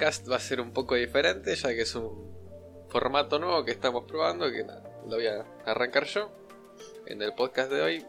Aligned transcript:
podcast 0.00 0.30
va 0.30 0.36
a 0.36 0.40
ser 0.40 0.62
un 0.62 0.72
poco 0.72 0.94
diferente, 0.94 1.54
ya 1.54 1.68
que 1.68 1.82
es 1.82 1.94
un 1.94 2.34
formato 2.88 3.38
nuevo 3.38 3.66
que 3.66 3.70
estamos 3.70 4.04
probando, 4.04 4.50
que 4.50 4.64
lo 4.64 5.16
voy 5.16 5.26
a 5.26 5.44
arrancar 5.66 6.04
yo. 6.04 6.32
En 7.06 7.20
el 7.20 7.34
podcast 7.34 7.70
de 7.70 7.82
hoy 7.82 8.06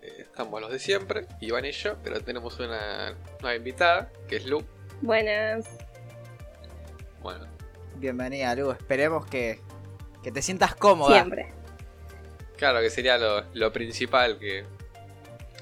eh, 0.00 0.16
estamos 0.20 0.62
los 0.62 0.72
de 0.72 0.78
siempre, 0.78 1.26
Iván 1.42 1.66
y 1.66 1.72
yo, 1.72 1.98
pero 2.02 2.22
tenemos 2.22 2.58
una 2.58 3.18
nueva 3.42 3.54
invitada, 3.54 4.10
que 4.28 4.36
es 4.36 4.46
Lu. 4.46 4.64
Buenas. 5.02 5.66
Bueno. 7.20 7.46
Bienvenida, 7.96 8.54
Lu. 8.54 8.70
Esperemos 8.70 9.26
que, 9.26 9.60
que 10.22 10.32
te 10.32 10.40
sientas 10.40 10.74
cómoda. 10.74 11.12
Siempre. 11.12 11.52
Claro, 12.56 12.80
que 12.80 12.88
sería 12.88 13.18
lo, 13.52 13.72
principal, 13.74 14.38
que, 14.38 14.64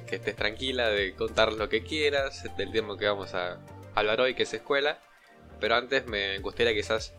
que 0.07 0.17
estés 0.17 0.37
tranquila 0.37 0.89
de 0.89 1.17
contar 1.17 1.53
lo 1.53 1.69
que 1.69 1.83
quieras, 1.83 2.45
del 2.57 2.71
tema 2.71 2.97
que 2.97 3.09
vamos 3.09 3.35
a 3.35 3.59
hablar 3.97 4.21
hoy, 4.21 4.35
que 4.35 4.45
es 4.45 4.55
escuela. 4.55 5.01
Pero 5.61 5.75
antes 5.75 6.07
me 6.07 6.39
gustaría 6.39 6.75
quizás 6.75 7.15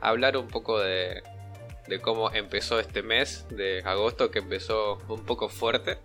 hablar 0.00 0.36
un 0.36 0.48
poco 0.48 0.78
de, 0.78 1.22
cómo 2.02 2.30
empezó 2.32 2.78
este 2.78 3.02
mes 3.02 3.46
de 3.50 3.82
agosto, 3.84 4.30
que 4.30 4.38
empezó 4.40 4.98
un 5.08 5.24
poco 5.24 5.48
fuerte 5.48 5.98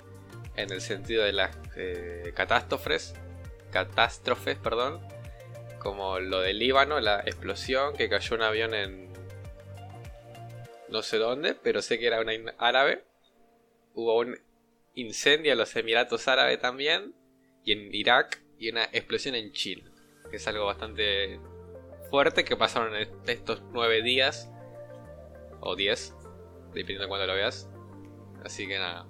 en 0.55 0.71
el 0.71 0.81
sentido 0.81 1.23
de 1.23 1.33
las 1.33 1.55
eh, 1.75 2.31
catástrofes, 2.35 3.13
catástrofes, 3.71 4.57
perdón, 4.57 5.01
como 5.79 6.19
lo 6.19 6.41
del 6.41 6.59
Líbano, 6.59 6.99
la 6.99 7.19
explosión 7.19 7.95
que 7.95 8.09
cayó 8.09 8.35
un 8.35 8.41
avión 8.41 8.73
en 8.73 9.13
no 10.89 11.01
sé 11.01 11.17
dónde, 11.17 11.55
pero 11.55 11.81
sé 11.81 11.99
que 11.99 12.07
era 12.07 12.21
una 12.21 12.33
árabe. 12.57 13.03
Hubo 13.93 14.17
un 14.17 14.39
incendio 14.93 15.51
en 15.51 15.57
los 15.57 15.75
Emiratos 15.75 16.27
Árabes 16.27 16.59
también 16.59 17.13
y 17.63 17.73
en 17.73 17.93
Irak 17.93 18.41
y 18.57 18.69
una 18.69 18.85
explosión 18.85 19.35
en 19.35 19.51
Chile, 19.51 19.83
que 20.29 20.37
es 20.37 20.47
algo 20.47 20.65
bastante 20.65 21.39
fuerte 22.15 22.45
que 22.45 22.55
pasaron 22.55 22.95
en 22.95 23.09
estos 23.27 23.61
nueve 23.73 24.01
días 24.01 24.49
o 25.59 25.75
diez, 25.75 26.15
dependiendo 26.67 27.03
de 27.03 27.09
cuándo 27.09 27.27
lo 27.27 27.33
veas. 27.33 27.67
Así 28.45 28.65
que 28.65 28.79
nada, 28.79 29.05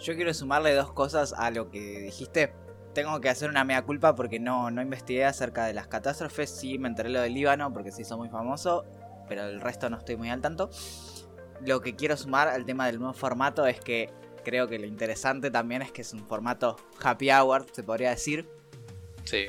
yo 0.00 0.16
quiero 0.16 0.34
sumarle 0.34 0.74
dos 0.74 0.92
cosas 0.92 1.32
a 1.32 1.52
lo 1.52 1.70
que 1.70 2.00
dijiste. 2.00 2.52
Tengo 2.94 3.20
que 3.20 3.28
hacer 3.28 3.48
una 3.48 3.62
mea 3.62 3.82
culpa 3.82 4.16
porque 4.16 4.40
no, 4.40 4.72
no 4.72 4.82
investigué 4.82 5.24
acerca 5.24 5.66
de 5.66 5.72
las 5.72 5.86
catástrofes. 5.86 6.50
Sí 6.50 6.78
me 6.78 6.88
enteré 6.88 7.10
lo 7.10 7.20
del 7.20 7.32
Líbano 7.32 7.72
porque 7.72 7.92
se 7.92 8.02
hizo 8.02 8.18
muy 8.18 8.28
famoso, 8.28 8.84
pero 9.28 9.44
el 9.44 9.60
resto 9.60 9.88
no 9.88 9.96
estoy 9.96 10.16
muy 10.16 10.28
al 10.28 10.40
tanto. 10.40 10.68
Lo 11.64 11.80
que 11.80 11.94
quiero 11.94 12.16
sumar 12.16 12.48
al 12.48 12.64
tema 12.64 12.86
del 12.86 12.98
nuevo 12.98 13.14
formato 13.14 13.68
es 13.68 13.80
que 13.80 14.10
creo 14.42 14.66
que 14.66 14.80
lo 14.80 14.86
interesante 14.86 15.52
también 15.52 15.82
es 15.82 15.92
que 15.92 16.02
es 16.02 16.12
un 16.12 16.26
formato 16.26 16.74
happy 17.00 17.30
hour, 17.30 17.66
se 17.70 17.84
podría 17.84 18.10
decir. 18.10 18.50
Sí. 19.22 19.46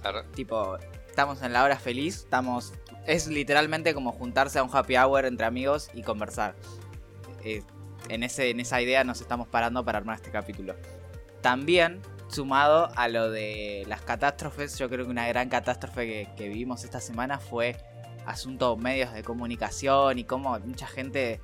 Claro. 0.00 0.24
Tipo, 0.34 0.78
estamos 1.14 1.42
en 1.42 1.52
la 1.52 1.62
hora 1.62 1.78
feliz, 1.78 2.16
estamos... 2.16 2.72
Es 3.06 3.28
literalmente 3.28 3.94
como 3.94 4.10
juntarse 4.10 4.58
a 4.58 4.64
un 4.64 4.70
happy 4.72 4.96
hour 4.96 5.26
entre 5.26 5.46
amigos 5.46 5.88
y 5.94 6.02
conversar. 6.02 6.56
Eh, 7.44 7.62
en, 8.08 8.24
ese, 8.24 8.50
en 8.50 8.58
esa 8.58 8.82
idea 8.82 9.04
nos 9.04 9.20
estamos 9.20 9.46
parando 9.46 9.84
para 9.84 9.98
armar 9.98 10.16
este 10.16 10.32
capítulo. 10.32 10.74
También, 11.40 12.02
sumado 12.26 12.90
a 12.96 13.06
lo 13.06 13.30
de 13.30 13.84
las 13.86 14.00
catástrofes, 14.00 14.76
yo 14.76 14.88
creo 14.88 15.04
que 15.04 15.10
una 15.12 15.28
gran 15.28 15.48
catástrofe 15.48 16.04
que, 16.04 16.28
que 16.36 16.48
vivimos 16.48 16.82
esta 16.82 17.00
semana 17.00 17.38
fue 17.38 17.76
asunto 18.26 18.76
medios 18.76 19.12
de 19.12 19.22
comunicación 19.22 20.18
y 20.18 20.24
cómo 20.24 20.58
mucha 20.60 20.88
gente 20.88 21.40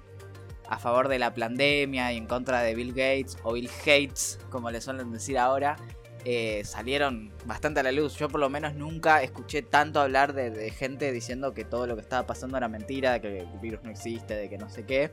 a 0.68 0.80
favor 0.80 1.06
de 1.06 1.20
la 1.20 1.32
pandemia 1.32 2.12
y 2.12 2.16
en 2.16 2.26
contra 2.26 2.60
de 2.62 2.74
Bill 2.74 2.92
Gates 2.92 3.36
o 3.44 3.52
Bill 3.52 3.70
Gates, 3.86 4.40
como 4.50 4.68
le 4.72 4.80
suelen 4.80 5.12
decir 5.12 5.38
ahora, 5.38 5.76
eh, 6.24 6.62
salieron 6.64 7.32
bastante 7.44 7.80
a 7.80 7.82
la 7.82 7.92
luz. 7.92 8.16
Yo 8.16 8.28
por 8.28 8.40
lo 8.40 8.50
menos 8.50 8.74
nunca 8.74 9.22
escuché 9.22 9.62
tanto 9.62 10.00
hablar 10.00 10.32
de, 10.34 10.70
gente 10.70 11.12
diciendo 11.12 11.54
que 11.54 11.64
todo 11.64 11.86
lo 11.86 11.96
que 11.96 12.02
estaba 12.02 12.26
pasando 12.26 12.56
era 12.56 12.68
mentira, 12.68 13.14
de 13.14 13.20
que 13.20 13.38
el 13.40 13.58
virus 13.60 13.82
no 13.82 13.90
existe, 13.90 14.34
de 14.34 14.48
que 14.48 14.58
no 14.58 14.68
sé 14.68 14.84
qué 14.84 15.10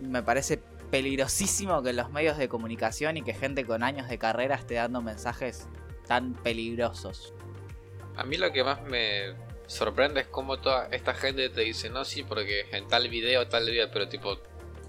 me 0.00 0.22
parece 0.22 0.58
peligrosísimo 0.90 1.82
que 1.82 1.92
los 1.92 2.10
medios 2.10 2.36
de 2.36 2.48
comunicación 2.48 3.16
y 3.16 3.22
que 3.22 3.34
gente 3.34 3.64
con 3.64 3.82
años 3.82 4.08
de 4.08 4.18
carrera 4.18 4.56
esté 4.56 4.74
dando 4.74 5.02
mensajes 5.02 5.68
tan 6.06 6.34
peligrosos. 6.34 7.34
A 8.16 8.24
mí 8.24 8.36
lo 8.36 8.50
que 8.52 8.64
más 8.64 8.82
me 8.82 9.34
sorprende 9.66 10.22
es 10.22 10.26
cómo 10.26 10.58
toda 10.58 10.88
esta 10.90 11.14
gente 11.14 11.48
te 11.48 11.60
dice, 11.60 11.90
no, 11.90 12.04
sí, 12.04 12.24
porque 12.24 12.66
en 12.72 12.88
tal 12.88 13.08
video, 13.08 13.46
tal 13.46 13.66
video, 13.66 13.88
pero 13.92 14.08
tipo, 14.08 14.36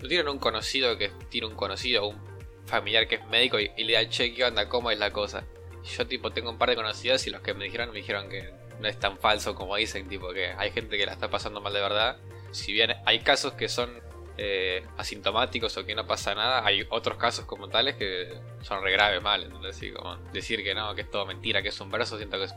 no 0.01 0.07
tienen 0.07 0.27
un 0.27 0.39
conocido 0.39 0.97
que 0.97 1.11
tiene 1.29 1.47
un 1.47 1.55
conocido, 1.55 2.07
un 2.07 2.30
familiar 2.71 3.07
que 3.07 3.15
es 3.15 3.25
médico 3.27 3.59
y, 3.59 3.69
le 3.83 3.93
da, 3.93 4.09
che, 4.09 4.33
¿qué 4.33 4.45
onda? 4.45 4.67
¿Cómo 4.67 4.89
es 4.89 4.97
la 4.97 5.11
cosa? 5.11 5.43
yo 5.83 6.05
tipo 6.05 6.31
tengo 6.31 6.51
un 6.51 6.59
par 6.59 6.69
de 6.69 6.75
conocidos 6.75 7.25
y 7.25 7.31
los 7.31 7.41
que 7.41 7.55
me 7.55 7.65
dijeron 7.65 7.89
me 7.89 7.97
dijeron 7.97 8.29
que 8.29 8.51
no 8.79 8.87
es 8.87 8.99
tan 8.99 9.17
falso 9.17 9.55
como 9.55 9.75
dicen, 9.75 10.07
tipo 10.07 10.31
que 10.31 10.53
hay 10.57 10.71
gente 10.71 10.97
que 10.97 11.05
la 11.05 11.13
está 11.13 11.29
pasando 11.29 11.61
mal 11.61 11.73
de 11.73 11.81
verdad. 11.81 12.17
Si 12.51 12.73
bien 12.73 12.93
hay 13.05 13.19
casos 13.19 13.53
que 13.53 13.69
son 13.69 14.01
eh, 14.37 14.83
asintomáticos 14.97 15.77
o 15.77 15.85
que 15.85 15.93
no 15.93 16.07
pasa 16.07 16.33
nada, 16.33 16.65
hay 16.65 16.85
otros 16.89 17.17
casos 17.17 17.45
como 17.45 17.69
tales 17.69 17.95
que 17.95 18.33
son 18.61 18.81
re 18.83 18.91
graves 18.91 19.21
mal. 19.21 19.43
Entonces, 19.43 19.93
como 19.93 20.15
decir 20.33 20.63
que 20.63 20.73
no, 20.73 20.95
que 20.95 21.01
es 21.01 21.11
todo 21.11 21.25
mentira, 21.25 21.61
que 21.61 21.69
es 21.69 21.79
un 21.79 21.91
verso, 21.91 22.17
siento 22.17 22.37
que 22.37 22.45
es 22.45 22.53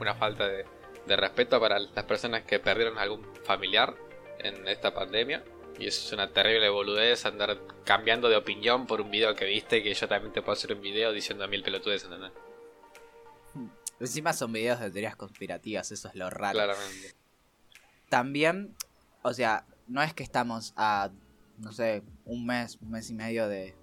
una 0.00 0.14
falta 0.14 0.48
de, 0.48 0.64
respeto 1.16 1.60
para 1.60 1.78
las 1.78 2.04
personas 2.04 2.42
que 2.42 2.58
perdieron 2.58 2.98
algún 2.98 3.24
familiar 3.44 3.94
en 4.38 4.66
esta 4.66 4.94
pandemia. 4.94 5.44
Y 5.78 5.86
eso 5.86 6.06
es 6.06 6.12
una 6.12 6.32
terrible 6.32 6.68
boludez 6.68 7.26
andar 7.26 7.58
cambiando 7.84 8.28
de 8.28 8.36
opinión 8.36 8.86
por 8.86 9.00
un 9.00 9.10
video 9.10 9.34
que 9.34 9.44
viste 9.44 9.82
que 9.82 9.92
yo 9.92 10.08
también 10.08 10.32
te 10.32 10.40
puedo 10.40 10.52
hacer 10.52 10.72
un 10.72 10.80
video 10.80 11.12
diciendo 11.12 11.46
mil 11.48 11.62
pelotudes, 11.62 12.04
¿entendés? 12.04 12.32
Encima 14.00 14.32
son 14.32 14.52
videos 14.52 14.80
de 14.80 14.90
teorías 14.90 15.16
conspirativas, 15.16 15.90
eso 15.90 16.08
es 16.08 16.14
lo 16.14 16.28
raro. 16.28 16.58
Claramente. 16.58 17.14
También, 18.08 18.74
o 19.22 19.32
sea, 19.32 19.66
no 19.86 20.02
es 20.02 20.12
que 20.12 20.22
estamos 20.22 20.74
a 20.76 21.10
no 21.58 21.72
sé, 21.72 22.02
un 22.24 22.46
mes, 22.46 22.78
un 22.80 22.90
mes 22.90 23.10
y 23.10 23.14
medio 23.14 23.48
de, 23.48 23.74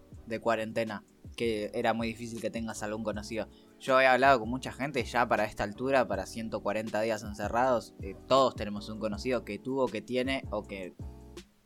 cuarentena, 0.41 1.03
que 1.35 1.69
era 1.73 1.93
muy 1.93 2.07
difícil 2.07 2.41
que 2.41 2.49
tengas 2.49 2.83
algún 2.83 3.03
conocido. 3.03 3.47
Yo 3.79 3.99
he 3.99 4.07
hablado 4.07 4.39
con 4.39 4.49
mucha 4.49 4.71
gente 4.71 5.03
ya 5.03 5.27
para 5.27 5.45
esta 5.45 5.63
altura, 5.63 6.07
para 6.07 6.25
140 6.25 7.01
días 7.01 7.23
encerrados, 7.23 7.93
eh, 8.01 8.15
todos 8.27 8.55
tenemos 8.55 8.89
un 8.89 8.99
conocido 8.99 9.43
que 9.43 9.59
tuvo, 9.59 9.87
que 9.87 10.01
tiene 10.01 10.43
o 10.49 10.63
que 10.63 10.93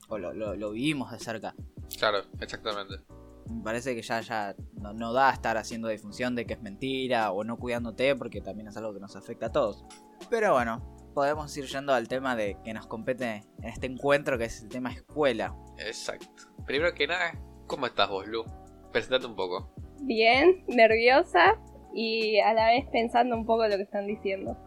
o 0.07 0.18
lo, 0.18 0.72
vivimos 0.72 1.12
de 1.12 1.19
cerca. 1.19 1.56
Claro, 1.97 2.19
exactamente. 2.40 2.95
Me 3.50 3.63
parece 3.63 3.95
que 3.95 4.01
ya, 4.01 4.19
ya 4.22 4.56
no, 4.73 4.94
no, 4.94 5.13
da 5.13 5.31
estar 5.31 5.57
haciendo 5.57 5.88
difusión 5.88 6.35
de 6.35 6.45
que 6.45 6.53
es 6.53 6.62
mentira 6.62 7.31
o 7.31 7.44
no 7.44 7.57
cuidándote 7.57 8.16
porque 8.16 8.41
también 8.41 8.67
es 8.67 8.78
algo 8.78 8.94
que 8.94 9.00
nos 9.00 9.16
afecta 9.16 9.47
a 9.47 9.51
todos. 9.51 9.85
Pero 10.29 10.53
bueno, 10.53 10.81
podemos 11.13 11.56
ir 11.57 11.66
yendo 11.66 11.94
al 11.94 12.07
tema 12.07 12.35
de 12.35 12.57
que 12.63 12.73
nos 12.73 12.88
compete 12.88 13.44
en 13.59 13.69
este 13.69 13.88
encuentro, 13.88 14.38
que 14.38 14.46
es 14.46 14.62
el 14.63 14.69
tema 14.69 14.91
escuela. 14.91 15.56
Exacto. 15.79 16.44
Primero 16.66 16.94
que 16.94 17.07
nada, 17.07 17.40
¿cómo 17.66 17.85
estás 17.85 18.09
vos, 18.09 18.28
Lu? 18.28 18.44
Presentate 18.91 19.25
un 19.25 19.35
poco. 19.35 19.73
Bien, 20.01 20.63
nerviosa 20.67 21.56
y 21.94 22.40
a 22.40 22.53
la 22.53 22.67
vez 22.67 22.85
pensando 22.91 23.35
un 23.35 23.46
poco 23.46 23.67
lo 23.67 23.78
que 23.78 23.84
están 23.84 24.06
diciendo. 24.06 24.57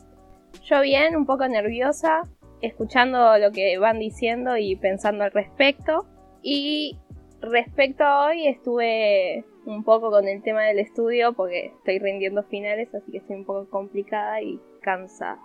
Yo 0.64 0.80
bien, 0.80 1.16
un 1.16 1.26
poco 1.26 1.46
nerviosa, 1.46 2.22
escuchando 2.62 3.38
lo 3.38 3.52
que 3.52 3.78
van 3.78 3.98
diciendo 3.98 4.56
y 4.56 4.76
pensando 4.76 5.24
al 5.24 5.32
respecto. 5.32 6.06
Y 6.42 6.98
respecto 7.40 8.04
a 8.04 8.26
hoy, 8.26 8.46
estuve 8.46 9.44
un 9.66 9.84
poco 9.84 10.10
con 10.10 10.26
el 10.26 10.42
tema 10.42 10.62
del 10.62 10.78
estudio 10.78 11.32
porque 11.32 11.66
estoy 11.66 11.98
rindiendo 11.98 12.42
finales, 12.44 12.94
así 12.94 13.12
que 13.12 13.18
estoy 13.18 13.36
un 13.36 13.44
poco 13.44 13.68
complicada 13.68 14.40
y 14.42 14.60
cansada. 14.82 15.40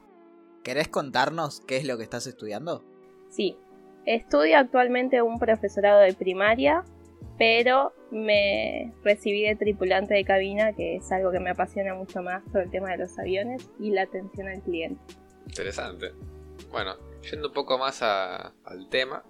¿Querés 0.64 0.88
contarnos 0.88 1.62
qué 1.62 1.78
es 1.78 1.86
lo 1.86 1.98
que 1.98 2.04
estás 2.04 2.26
estudiando? 2.28 2.84
Sí, 3.30 3.58
estudio 4.06 4.58
actualmente 4.58 5.22
un 5.22 5.38
profesorado 5.38 6.00
de 6.00 6.14
primaria, 6.14 6.84
pero 7.38 7.94
me 8.12 8.94
recibí 9.04 9.44
de 9.44 9.56
tripulante 9.56 10.14
de 10.14 10.24
cabina, 10.24 10.74
que 10.74 10.96
es 10.96 11.12
algo 11.12 11.32
que 11.32 11.40
me 11.40 11.52
apasiona 11.52 11.94
mucho 11.94 12.24
más 12.24 12.44
sobre 12.46 12.64
el 12.64 12.72
tema 12.72 12.92
de 12.92 12.98
los 12.98 13.20
aviones 13.20 13.70
y 13.80 13.92
la 13.92 14.04
atención 14.04 14.48
al 14.48 14.62
cliente. 14.62 15.02
Interesante. 15.46 16.14
Bueno, 16.76 16.98
yendo 17.22 17.48
un 17.48 17.54
poco 17.54 17.78
más 17.78 18.02
al 18.02 18.90
tema, 18.90 19.24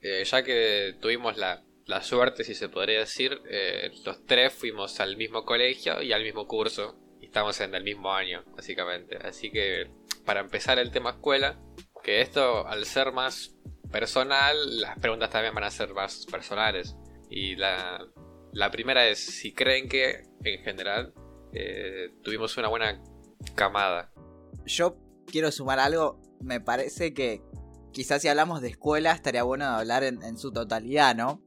eh, 0.00 0.22
ya 0.24 0.44
que 0.44 0.94
tuvimos 1.00 1.36
la, 1.36 1.60
suerte, 2.02 2.44
si 2.44 2.54
se 2.54 2.68
podría 2.68 3.00
decir, 3.00 3.40
eh, 3.50 3.90
los 4.04 4.24
tres 4.24 4.52
fuimos 4.52 5.00
al 5.00 5.16
mismo 5.16 5.44
colegio 5.44 6.00
y 6.02 6.12
al 6.12 6.22
mismo 6.22 6.46
curso, 6.46 6.96
y 7.20 7.26
estamos 7.26 7.60
en 7.60 7.74
el 7.74 7.82
mismo 7.82 8.14
año, 8.14 8.44
básicamente. 8.54 9.16
Así 9.16 9.50
que 9.50 9.90
para 10.24 10.38
empezar 10.38 10.78
el 10.78 10.92
tema 10.92 11.10
escuela, 11.10 11.58
que 12.04 12.20
esto 12.20 12.64
al 12.64 12.84
ser 12.84 13.10
más 13.10 13.56
personal, 13.90 14.80
las 14.80 14.96
preguntas 15.00 15.30
también 15.30 15.52
van 15.52 15.64
a 15.64 15.72
ser 15.72 15.94
más 15.94 16.26
personales. 16.30 16.94
Y 17.28 17.56
la, 17.56 18.08
primera 18.70 19.08
es 19.08 19.18
si 19.18 19.52
creen 19.52 19.88
que 19.88 20.28
en 20.44 20.62
general 20.62 21.12
eh, 21.54 22.14
tuvimos 22.22 22.56
una 22.56 22.68
buena 22.68 23.02
camada. 23.56 24.12
Yo 24.64 24.96
quiero 25.26 25.50
sumar 25.50 25.80
algo, 25.80 26.20
me 26.44 26.60
parece 26.60 27.14
que 27.14 27.42
quizás 27.92 28.22
si 28.22 28.28
hablamos 28.28 28.60
de 28.60 28.68
escuela 28.68 29.12
estaría 29.12 29.42
bueno 29.42 29.64
hablar 29.64 30.04
en, 30.04 30.22
en 30.22 30.38
su 30.38 30.52
totalidad, 30.52 31.14
¿no? 31.14 31.42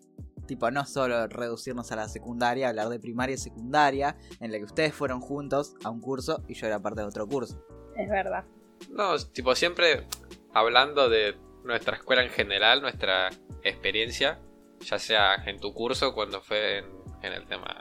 Tipo, 0.47 0.71
no 0.71 0.85
solo 0.85 1.27
reducirnos 1.27 1.91
a 1.91 1.97
la 1.97 2.07
secundaria, 2.07 2.69
hablar 2.69 2.87
de 2.87 2.99
primaria 2.99 3.35
y 3.35 3.37
secundaria, 3.37 4.17
en 4.39 4.51
la 4.51 4.57
que 4.57 4.63
ustedes 4.63 4.93
fueron 4.93 5.19
juntos 5.19 5.75
a 5.83 5.89
un 5.89 5.99
curso 5.99 6.43
y 6.47 6.53
yo 6.53 6.67
era 6.67 6.79
parte 6.79 7.01
de 7.01 7.07
otro 7.07 7.27
curso. 7.27 7.61
Es 7.97 8.09
verdad. 8.09 8.45
No, 8.89 9.17
tipo, 9.17 9.55
siempre 9.55 10.07
hablando 10.53 11.09
de 11.09 11.35
nuestra 11.63 11.97
escuela 11.97 12.23
en 12.23 12.29
general, 12.29 12.81
nuestra 12.81 13.29
experiencia, 13.63 14.39
ya 14.79 14.97
sea 14.97 15.35
en 15.45 15.59
tu 15.59 15.73
curso, 15.73 16.13
cuando 16.13 16.41
fue 16.41 16.79
en, 17.21 17.33
el 17.33 17.45
tema 17.45 17.77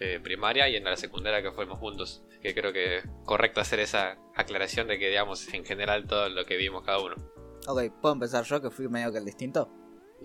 eh, 0.00 0.20
primaria 0.22 0.68
y 0.68 0.76
en 0.76 0.84
la 0.84 0.96
secundaria 0.96 1.42
que 1.42 1.52
fuimos 1.52 1.78
juntos. 1.78 2.22
Que 2.42 2.54
creo 2.54 2.72
que 2.72 2.98
es 2.98 3.04
correcto 3.24 3.60
hacer 3.60 3.80
esa 3.80 4.18
aclaración 4.34 4.88
de 4.88 4.98
que, 4.98 5.08
digamos, 5.08 5.52
en 5.52 5.64
general 5.64 6.06
todo 6.06 6.28
lo 6.28 6.44
que 6.44 6.56
vimos 6.56 6.82
cada 6.84 7.02
uno. 7.02 7.16
Ok, 7.66 7.92
¿puedo 8.00 8.14
empezar 8.14 8.44
yo 8.44 8.60
que 8.60 8.70
fui 8.70 8.88
medio 8.88 9.12
que 9.12 9.18
el 9.18 9.24
distinto? 9.24 9.70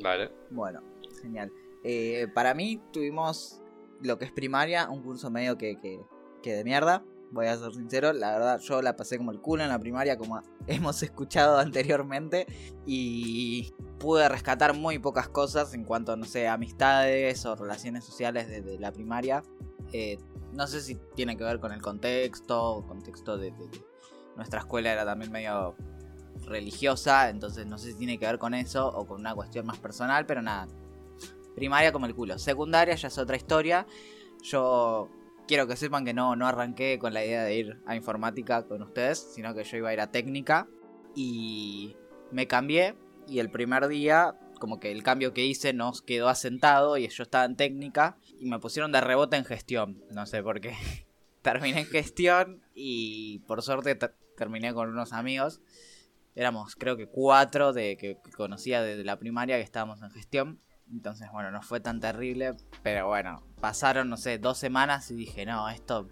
Vale. 0.02 0.32
Bueno, 0.50 0.82
genial. 1.22 1.52
Eh, 1.84 2.28
para 2.34 2.54
mí 2.54 2.82
tuvimos 2.92 3.62
lo 4.02 4.18
que 4.18 4.26
es 4.26 4.32
primaria, 4.32 4.90
un 4.90 5.02
curso 5.04 5.30
medio 5.30 5.58
que, 5.58 5.80
que, 5.80 6.00
que 6.44 6.54
de 6.54 6.64
mierda 6.64 7.04
voy 7.32 7.48
a 7.48 7.58
ser 7.58 7.74
sincero, 7.74 8.14
la 8.14 8.32
verdad 8.32 8.60
yo 8.60 8.82
la 8.82 8.96
pasé 8.96 9.18
como 9.18 9.32
el 9.32 9.40
culo 9.40 9.64
en 9.64 9.70
la 9.70 9.80
primaria, 9.80 10.18
como 10.18 10.42
hemos 10.68 11.02
escuchado 11.04 11.58
anteriormente, 11.58 12.48
y 12.86 13.74
pude 14.00 14.28
rescatar 14.30 14.76
muy 14.76 15.00
pocas 15.00 15.30
cosas 15.30 15.74
en 15.74 15.84
cuanto, 15.84 16.16
no 16.16 16.26
sé, 16.26 16.48
amistades 16.48 17.46
o 17.46 17.56
relaciones 17.56 18.04
sociales 18.06 18.48
desde 18.48 18.80
la 18.80 18.92
primaria. 18.92 19.44
Eh, 19.92 20.18
no 20.54 20.68
sé 20.68 20.82
si 20.82 20.96
tiene 21.16 21.38
que 21.38 21.44
ver 21.44 21.60
con 21.60 21.72
el 21.72 21.82
contexto, 21.82 22.84
contexto 22.88 23.38
de, 23.38 23.54
nuestra 24.36 24.60
escuela 24.60 24.92
era 24.92 25.06
también 25.06 25.32
medio 25.32 25.76
religiosa, 26.46 27.30
entonces 27.30 27.68
no 27.68 27.78
sé 27.78 27.92
si 27.92 27.98
tiene 27.98 28.18
que 28.18 28.26
ver 28.26 28.40
con 28.40 28.54
eso 28.54 28.88
o 28.88 29.06
con 29.06 29.20
una 29.20 29.36
cuestión 29.36 29.66
más 29.66 29.78
personal, 29.80 30.26
pero 30.26 30.42
nada. 30.42 30.68
Primaria 31.56 31.92
como 31.92 32.06
el 32.06 32.16
culo. 32.16 32.40
Secundaria 32.40 32.96
ya 32.96 33.10
es 33.10 33.18
otra 33.18 33.36
historia. 33.36 33.86
Yo 34.42 35.10
quiero 35.50 35.66
que 35.66 35.76
sepan 35.76 36.06
que 36.06 36.14
no, 36.14 36.36
no 36.36 36.46
arranqué 36.46 37.00
con 37.00 37.12
la 37.12 37.26
idea 37.26 37.44
de 37.44 37.56
ir 37.56 37.82
a 37.88 37.96
informática 37.96 38.68
con 38.68 38.84
ustedes, 38.84 39.32
sino 39.34 39.56
que 39.56 39.64
yo 39.64 39.78
iba 39.78 39.90
a 39.90 39.94
ir 39.94 40.00
a 40.00 40.12
técnica 40.12 40.68
y 41.16 41.96
me 42.32 42.46
cambié 42.46 42.96
y 43.28 43.40
el 43.40 43.50
primer 43.50 43.88
día 43.88 44.36
como 44.60 44.80
que 44.80 44.92
el 44.92 45.02
cambio 45.02 45.34
que 45.34 45.44
hice 45.44 45.74
nos 45.74 46.04
quedó 46.04 46.30
asentado 46.30 46.98
y 46.98 47.08
yo 47.08 47.24
estaba 47.24 47.46
en 47.46 47.56
técnica 47.56 48.16
y 48.40 48.46
me 48.46 48.60
pusieron 48.60 48.92
de 48.92 49.02
rebote 49.02 49.38
en 49.38 49.44
gestión, 49.46 50.04
no 50.12 50.28
sé 50.28 50.44
por 50.44 50.62
qué. 50.62 50.76
Terminé 51.42 51.80
en 51.80 51.88
gestión 51.88 52.62
y 52.76 53.40
por 53.48 53.64
suerte 53.64 53.98
terminé 54.38 54.72
con 54.76 54.90
unos 54.90 55.14
amigos. 55.14 55.62
Éramos 56.36 56.76
creo 56.76 56.96
que 56.96 57.08
cuatro 57.08 57.74
de 57.74 57.98
que 57.98 58.20
conocía 58.38 58.84
desde 58.84 59.04
la 59.04 59.18
primaria 59.18 59.58
que 59.58 59.64
estábamos 59.64 60.00
en 60.04 60.12
gestión. 60.12 60.60
Entonces, 60.92 61.30
bueno, 61.32 61.52
no 61.52 61.62
fue 61.62 61.80
tan 61.80 62.00
terrible, 62.00 62.56
pero 62.84 63.08
bueno, 63.08 63.44
pasaron, 63.62 64.10
no 64.10 64.18
sé, 64.18 64.38
dos 64.38 64.58
semanas 64.58 65.10
y 65.12 65.16
dije, 65.16 65.46
no, 65.46 65.70
esto... 65.70 66.10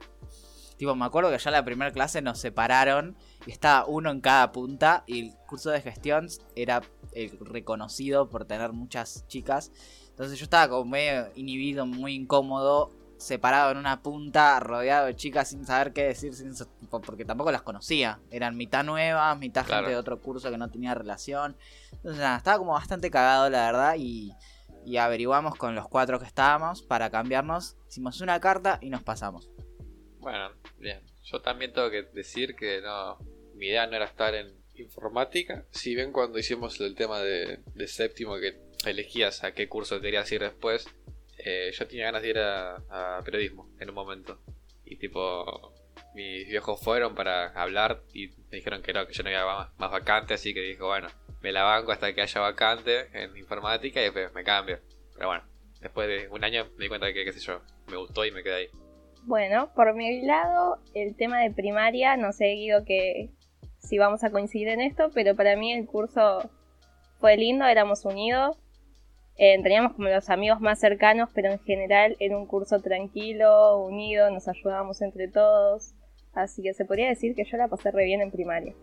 Tipo, 0.77 0.95
me 0.95 1.05
acuerdo 1.05 1.31
que 1.31 1.39
ya 1.39 1.49
en 1.49 1.53
la 1.53 1.65
primera 1.65 1.91
clase 1.91 2.21
nos 2.21 2.37
separaron 2.37 3.17
y 3.47 3.51
estaba 3.51 3.87
uno 3.87 4.11
en 4.11 4.21
cada 4.21 4.51
punta 4.51 5.03
y 5.07 5.29
el 5.29 5.35
curso 5.47 5.71
de 5.71 5.81
gestión 5.81 6.27
era 6.55 6.83
el 7.13 7.35
reconocido 7.39 8.29
por 8.29 8.45
tener 8.45 8.73
muchas 8.73 9.25
chicas. 9.27 9.71
Entonces 10.09 10.37
yo 10.37 10.43
estaba 10.43 10.69
como 10.69 10.85
medio 10.85 11.31
inhibido, 11.33 11.87
muy 11.87 12.13
incómodo, 12.13 12.91
separado 13.17 13.71
en 13.71 13.77
una 13.77 14.03
punta, 14.03 14.59
rodeado 14.59 15.07
de 15.07 15.15
chicas 15.15 15.49
sin 15.49 15.65
saber 15.65 15.93
qué 15.93 16.03
decir, 16.03 16.35
sin, 16.35 16.53
porque 16.89 17.25
tampoco 17.25 17.51
las 17.51 17.63
conocía. 17.63 18.19
Eran 18.29 18.55
mitad 18.55 18.83
nuevas, 18.83 19.35
mitad 19.39 19.65
gente 19.65 19.89
de 19.89 19.95
otro 19.95 20.21
curso 20.21 20.51
que 20.51 20.59
no 20.59 20.69
tenía 20.69 20.93
relación. 20.93 21.57
Entonces 21.91 22.21
nada, 22.21 22.37
estaba 22.37 22.59
como 22.59 22.73
bastante 22.73 23.09
cagado 23.09 23.49
la 23.49 23.65
verdad 23.65 23.95
y 23.97 24.31
y 24.87 24.95
averiguamos 24.95 25.55
con 25.55 25.75
los 25.75 25.89
cuatro 25.89 26.17
que 26.17 26.25
estábamos 26.25 26.81
para 26.81 27.09
cambiarnos. 27.09 27.75
Hicimos 27.89 28.21
una 28.21 28.39
carta 28.39 28.79
y 28.81 28.89
nos 28.89 29.03
pasamos. 29.03 29.49
Bueno, 30.19 30.49
bien. 30.77 31.01
Yo 31.23 31.41
también 31.41 31.73
tengo 31.73 31.91
que 31.91 32.03
decir 32.03 32.55
que 32.55 32.79
no, 32.79 33.17
mi 33.55 33.67
idea 33.67 33.85
no 33.85 33.97
era 33.97 34.05
estar 34.05 34.33
en 34.33 34.55
informática. 34.75 35.65
Si 35.71 35.93
bien 35.93 36.13
cuando 36.13 36.39
hicimos 36.39 36.79
el 36.79 36.95
tema 36.95 37.19
de, 37.19 37.59
séptimo 37.85 38.37
que 38.39 38.61
elegías 38.85 39.43
a 39.43 39.53
qué 39.53 39.67
curso 39.67 39.99
querías 39.99 40.31
ir 40.31 40.39
después, 40.39 40.87
eh, 41.37 41.69
yo 41.77 41.85
tenía 41.85 42.05
ganas 42.05 42.21
de 42.21 42.29
ir 42.29 42.39
a, 42.39 43.21
periodismo 43.25 43.69
en 43.81 43.89
un 43.89 43.95
momento. 43.95 44.39
Y 44.85 44.95
tipo, 44.95 45.73
mis 46.15 46.47
viejos 46.47 46.79
fueron 46.81 47.13
para 47.13 47.47
hablar 47.61 48.03
y 48.13 48.29
me 48.49 48.55
dijeron 48.55 48.81
que 48.81 48.93
no, 48.93 49.05
que 49.05 49.11
yo 49.11 49.23
no 49.23 49.29
había 49.31 49.45
más, 49.45 49.77
más 49.77 49.91
vacante, 49.91 50.35
así 50.35 50.53
que 50.53 50.61
dije, 50.61 50.81
bueno, 50.81 51.09
me 51.41 51.51
la 51.51 51.63
banco 51.63 51.91
hasta 51.91 52.13
que 52.13 52.21
haya 52.21 52.41
vacante 52.41 53.07
en 53.13 53.35
informática 53.37 53.99
y 53.99 54.03
después 54.03 54.33
me 54.33 54.43
cambio. 54.43 54.79
Pero 55.13 55.27
bueno, 55.27 55.43
después 55.81 56.07
de 56.07 56.29
un 56.29 56.43
año 56.43 56.65
me 56.77 56.83
di 56.83 56.89
cuenta 56.89 57.11
que, 57.13 57.25
qué 57.25 57.33
sé 57.33 57.39
yo, 57.39 57.61
me 57.87 57.97
gustó 57.97 58.25
y 58.25 58.31
me 58.31 58.43
quedé 58.43 58.55
ahí. 58.55 58.67
Bueno, 59.23 59.71
por 59.75 59.93
mi 59.93 60.21
lado, 60.21 60.79
el 60.93 61.15
tema 61.15 61.41
de 61.41 61.51
primaria, 61.51 62.15
no 62.15 62.31
sé, 62.31 62.45
Guido, 62.53 62.85
que 62.85 63.29
si 63.79 63.97
vamos 63.97 64.23
a 64.23 64.31
coincidir 64.31 64.69
en 64.69 64.81
esto, 64.81 65.11
pero 65.13 65.35
para 65.35 65.55
mí 65.55 65.73
el 65.73 65.85
curso 65.85 66.49
fue 67.19 67.35
lindo, 67.35 67.65
éramos 67.65 68.05
unidos, 68.05 68.57
eh, 69.37 69.61
teníamos 69.61 69.93
como 69.93 70.09
los 70.09 70.29
amigos 70.29 70.61
más 70.61 70.79
cercanos, 70.79 71.29
pero 71.33 71.51
en 71.51 71.59
general 71.59 72.15
era 72.19 72.37
un 72.37 72.47
curso 72.47 72.81
tranquilo, 72.81 73.77
unido, 73.79 74.31
nos 74.31 74.47
ayudábamos 74.47 75.01
entre 75.01 75.27
todos, 75.27 75.93
así 76.33 76.63
que 76.63 76.73
se 76.73 76.85
podría 76.85 77.09
decir 77.09 77.35
que 77.35 77.45
yo 77.45 77.57
la 77.57 77.67
pasé 77.67 77.91
re 77.91 78.05
bien 78.05 78.21
en 78.21 78.31
primaria. 78.31 78.73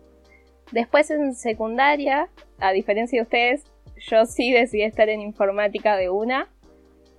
Después 0.71 1.11
en 1.11 1.35
secundaria, 1.35 2.29
a 2.59 2.71
diferencia 2.71 3.19
de 3.19 3.23
ustedes, 3.23 3.63
yo 3.97 4.25
sí 4.25 4.51
decidí 4.51 4.83
estar 4.83 5.09
en 5.09 5.21
informática 5.21 5.95
de 5.95 6.09
una, 6.09 6.49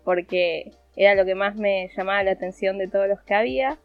porque 0.05 0.73
era 0.97 1.15
lo 1.15 1.25
que 1.25 1.35
más 1.35 1.57
me 1.57 1.89
llamaba 1.97 2.23
la 2.23 2.33
atención 2.33 2.79
de 2.79 2.89
todos 2.89 3.09
los 3.09 3.21
que 3.23 3.35
había. 3.35 3.79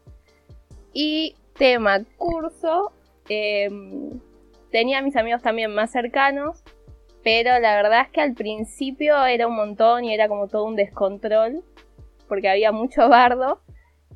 Y 0.92 1.36
tema 1.58 2.04
curso, 2.16 2.92
em, 3.28 4.20
tenía 4.70 4.98
a 4.98 5.02
mis 5.02 5.16
amigos 5.16 5.42
también 5.42 5.74
más 5.74 5.90
cercanos, 5.92 6.62
pero 7.22 7.58
la 7.60 7.76
verdad 7.76 8.02
es 8.02 8.08
que 8.08 8.20
al 8.20 8.34
principio 8.34 9.24
era 9.24 9.46
un 9.46 9.54
montón 9.54 10.04
y 10.04 10.12
era 10.12 10.28
como 10.28 10.48
todo 10.48 10.64
un 10.64 10.76
descontrol, 10.76 11.62
porque 12.28 12.48
había 12.48 12.72
mucho 12.72 13.08
bardo 13.08 13.60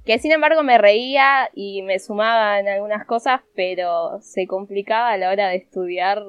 que 0.06 0.20
sin 0.20 0.30
embargo 0.30 0.62
me 0.62 0.78
reía 0.78 1.50
y 1.52 1.82
me 1.82 1.98
sumaba 1.98 2.60
en 2.60 2.68
algunas 2.68 3.04
cosas, 3.06 3.40
pero 3.56 4.20
se 4.22 4.46
complicaba 4.46 5.10
a 5.10 5.18
la 5.18 5.30
hora 5.30 5.48
de 5.48 5.56
estudiar 5.56 6.22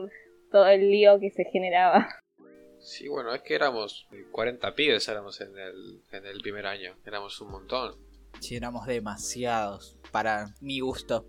todo 0.51 0.67
el 0.67 0.89
lío 0.89 1.19
que 1.19 1.29
se 1.29 1.45
generaba. 1.45 2.09
Sí, 2.79 3.07
bueno, 3.07 3.33
es 3.35 3.43
que 3.43 3.53
éramos 3.53 4.07
40 4.31 4.73
pibes 4.73 5.07
éramos 5.07 5.41
en 5.41 5.55
el, 5.57 6.01
en 6.11 6.25
el 6.25 6.41
primer 6.41 6.65
año, 6.65 6.95
éramos 7.05 7.39
un 7.39 7.51
montón. 7.51 7.95
Sí, 8.39 8.55
éramos 8.55 8.87
demasiados, 8.87 9.99
para 10.11 10.47
mi 10.59 10.79
gusto. 10.79 11.27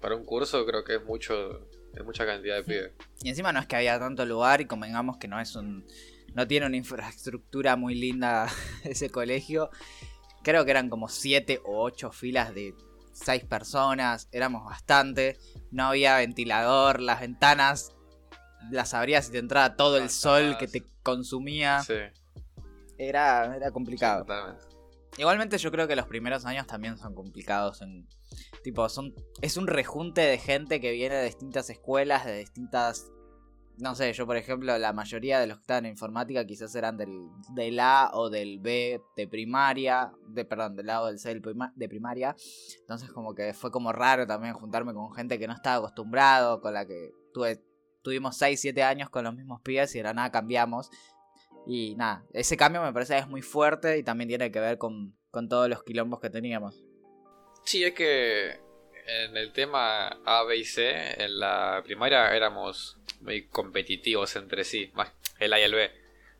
Para 0.00 0.16
un 0.16 0.24
curso 0.24 0.66
creo 0.66 0.82
que 0.82 0.96
es 0.96 1.04
mucho, 1.04 1.68
es 1.94 2.04
mucha 2.04 2.26
cantidad 2.26 2.56
de 2.56 2.64
pibes. 2.64 2.92
Y 3.22 3.28
encima 3.28 3.52
no 3.52 3.60
es 3.60 3.66
que 3.66 3.76
había 3.76 4.00
tanto 4.00 4.26
lugar 4.26 4.60
y 4.60 4.66
convengamos 4.66 5.18
que 5.18 5.28
no 5.28 5.38
es 5.38 5.54
un... 5.54 5.86
No 6.34 6.48
tiene 6.48 6.66
una 6.66 6.78
infraestructura 6.78 7.76
muy 7.76 7.94
linda 7.94 8.48
ese 8.84 9.10
colegio 9.10 9.70
Creo 10.42 10.64
que 10.64 10.70
eran 10.70 10.88
como 10.88 11.08
7 11.08 11.60
o 11.64 11.82
8 11.82 12.10
filas 12.12 12.54
de 12.54 12.74
6 13.12 13.44
personas, 13.44 14.28
éramos 14.32 14.64
bastante. 14.64 15.38
No 15.70 15.86
había 15.86 16.16
ventilador, 16.16 17.00
las 17.00 17.20
ventanas 17.20 17.94
las 18.70 18.94
abrías 18.94 19.28
y 19.28 19.32
te 19.32 19.38
entraba 19.38 19.76
todo 19.76 19.96
el 19.96 20.10
sol 20.10 20.56
que 20.58 20.68
te 20.68 20.84
consumía. 21.02 21.82
Sí. 21.82 21.94
Era, 22.98 23.56
era 23.56 23.70
complicado. 23.70 24.26
Igualmente 25.18 25.58
yo 25.58 25.70
creo 25.70 25.88
que 25.88 25.96
los 25.96 26.06
primeros 26.06 26.46
años 26.46 26.66
también 26.66 26.96
son 26.96 27.14
complicados 27.14 27.82
en 27.82 28.06
tipo 28.62 28.88
son 28.88 29.14
es 29.42 29.56
un 29.56 29.66
rejunte 29.66 30.22
de 30.22 30.38
gente 30.38 30.80
que 30.80 30.92
viene 30.92 31.16
de 31.16 31.24
distintas 31.24 31.68
escuelas, 31.68 32.24
de 32.24 32.38
distintas 32.38 33.10
no 33.78 33.94
sé, 33.94 34.12
yo 34.12 34.26
por 34.26 34.36
ejemplo, 34.36 34.76
la 34.78 34.92
mayoría 34.92 35.40
de 35.40 35.46
los 35.46 35.58
que 35.58 35.62
estaban 35.62 35.86
en 35.86 35.92
informática 35.92 36.44
quizás 36.46 36.74
eran 36.74 36.96
del, 36.96 37.28
del 37.54 37.80
A 37.80 38.10
o 38.12 38.30
del 38.30 38.58
B 38.60 39.00
de 39.16 39.28
primaria, 39.28 40.12
de, 40.28 40.44
perdón, 40.44 40.76
del 40.76 40.90
A 40.90 41.02
o 41.02 41.06
del 41.06 41.18
C 41.18 41.34
de 41.74 41.88
primaria. 41.88 42.36
Entonces 42.80 43.10
como 43.10 43.34
que 43.34 43.54
fue 43.54 43.70
como 43.70 43.92
raro 43.92 44.26
también 44.26 44.54
juntarme 44.54 44.92
con 44.92 45.12
gente 45.14 45.38
que 45.38 45.46
no 45.46 45.54
estaba 45.54 45.76
acostumbrado, 45.76 46.60
con 46.60 46.74
la 46.74 46.86
que 46.86 47.12
tuve, 47.32 47.62
tuvimos 48.02 48.36
6, 48.36 48.60
7 48.60 48.82
años 48.82 49.10
con 49.10 49.24
los 49.24 49.34
mismos 49.34 49.60
pies 49.62 49.94
y 49.94 50.02
de 50.02 50.14
nada 50.14 50.30
cambiamos. 50.30 50.90
Y 51.66 51.94
nada, 51.96 52.24
ese 52.32 52.56
cambio 52.56 52.82
me 52.82 52.92
parece 52.92 53.16
es 53.18 53.28
muy 53.28 53.42
fuerte 53.42 53.98
y 53.98 54.02
también 54.02 54.28
tiene 54.28 54.50
que 54.50 54.60
ver 54.60 54.78
con, 54.78 55.16
con 55.30 55.48
todos 55.48 55.68
los 55.68 55.82
quilombos 55.84 56.20
que 56.20 56.28
teníamos. 56.28 56.82
Sí, 57.64 57.84
es 57.84 57.94
que 57.94 58.60
en 59.06 59.36
el 59.36 59.52
tema 59.52 60.08
A, 60.24 60.44
B 60.44 60.56
y 60.56 60.64
C, 60.64 61.22
en 61.22 61.38
la 61.38 61.82
primaria 61.84 62.34
éramos 62.34 62.98
muy 63.20 63.46
competitivos 63.46 64.36
entre 64.36 64.64
sí, 64.64 64.90
más 64.94 65.12
el 65.38 65.52
A 65.52 65.60
y 65.60 65.62
el 65.62 65.74
B. 65.74 65.90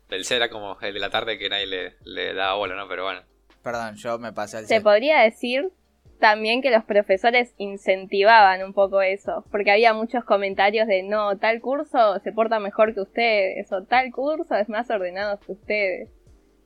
Del 0.09 0.25
C 0.25 0.35
era 0.35 0.49
como 0.49 0.77
el 0.81 0.93
de 0.93 0.99
la 0.99 1.09
tarde 1.09 1.37
que 1.37 1.49
nadie 1.49 1.65
le, 1.65 1.95
le 2.03 2.33
daba 2.33 2.55
bola, 2.55 2.75
¿no? 2.75 2.87
Pero 2.87 3.03
bueno. 3.05 3.21
Perdón, 3.63 3.95
yo 3.95 4.19
me 4.19 4.33
pasé 4.33 4.57
al 4.57 4.63
C. 4.65 4.75
Se 4.75 4.81
podría 4.81 5.19
decir 5.21 5.71
también 6.19 6.61
que 6.61 6.71
los 6.71 6.85
profesores 6.85 7.53
incentivaban 7.57 8.63
un 8.63 8.73
poco 8.73 9.01
eso, 9.01 9.45
porque 9.51 9.71
había 9.71 9.93
muchos 9.93 10.23
comentarios 10.23 10.87
de 10.87 11.03
no, 11.03 11.37
tal 11.37 11.59
curso 11.59 12.19
se 12.19 12.31
porta 12.31 12.59
mejor 12.59 12.93
que 12.93 13.01
ustedes, 13.01 13.71
o 13.73 13.83
tal 13.83 14.11
curso 14.11 14.55
es 14.55 14.69
más 14.69 14.89
ordenado 14.89 15.39
que 15.39 15.51
ustedes. 15.51 16.09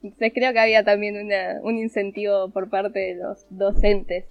Entonces 0.04 0.32
creo 0.34 0.54
que 0.54 0.60
había 0.60 0.84
también 0.84 1.32
un 1.64 1.78
incentivo 1.78 2.52
por 2.52 2.70
parte 2.70 3.00
de 3.00 3.16
los 3.16 3.48
docentes. 3.50 4.26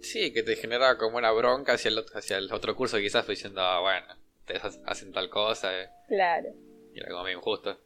Sí, 0.00 0.32
que 0.32 0.42
te 0.42 0.56
generaba 0.56 0.98
como 0.98 1.18
una 1.18 1.32
bronca 1.32 1.74
hacia 1.74 1.88
el, 1.88 1.98
otro, 1.98 2.18
hacia 2.18 2.38
el 2.38 2.52
otro 2.52 2.76
curso, 2.76 2.98
quizás 2.98 3.24
fue 3.24 3.34
diciendo, 3.34 3.60
ah, 3.60 3.80
bueno, 3.80 4.06
te 4.44 4.60
hacen 4.86 5.12
tal 5.12 5.28
cosa. 5.28 5.78
Eh. 5.78 5.88
Claro. 6.08 6.48
Y 6.94 7.00
era 7.00 7.10
como 7.10 7.24
medio 7.24 7.38
injusto. 7.38 7.78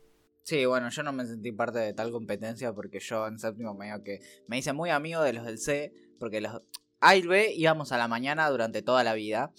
Sí, 0.43 0.65
bueno, 0.67 0.89
yo 0.91 1.03
no 1.03 1.13
me 1.13 1.27
sentí 1.27 1.53
parte 1.53 1.79
de 1.79 1.93
tal 1.93 2.11
competencia 2.11 2.73
porque 2.73 2.99
yo 2.99 3.27
en 3.27 3.39
séptimo 3.39 3.75
medio 3.75 4.03
que 4.03 4.21
me 4.47 4.59
hice 4.59 4.73
muy 4.73 4.91
amigo 4.91 5.23
de 5.23 5.33
los 5.33 5.45
del 5.45 5.59
C, 5.59 5.93
porque 6.19 6.41
los 6.41 6.63
A 7.01 7.17
y 7.17 7.23
B 7.23 7.53
íbamos 7.55 7.93
a 7.93 7.99
la 7.99 8.09
mañana 8.09 8.49
durante 8.49 8.83
toda 8.83 9.05
la 9.05 9.15
vida 9.15 9.53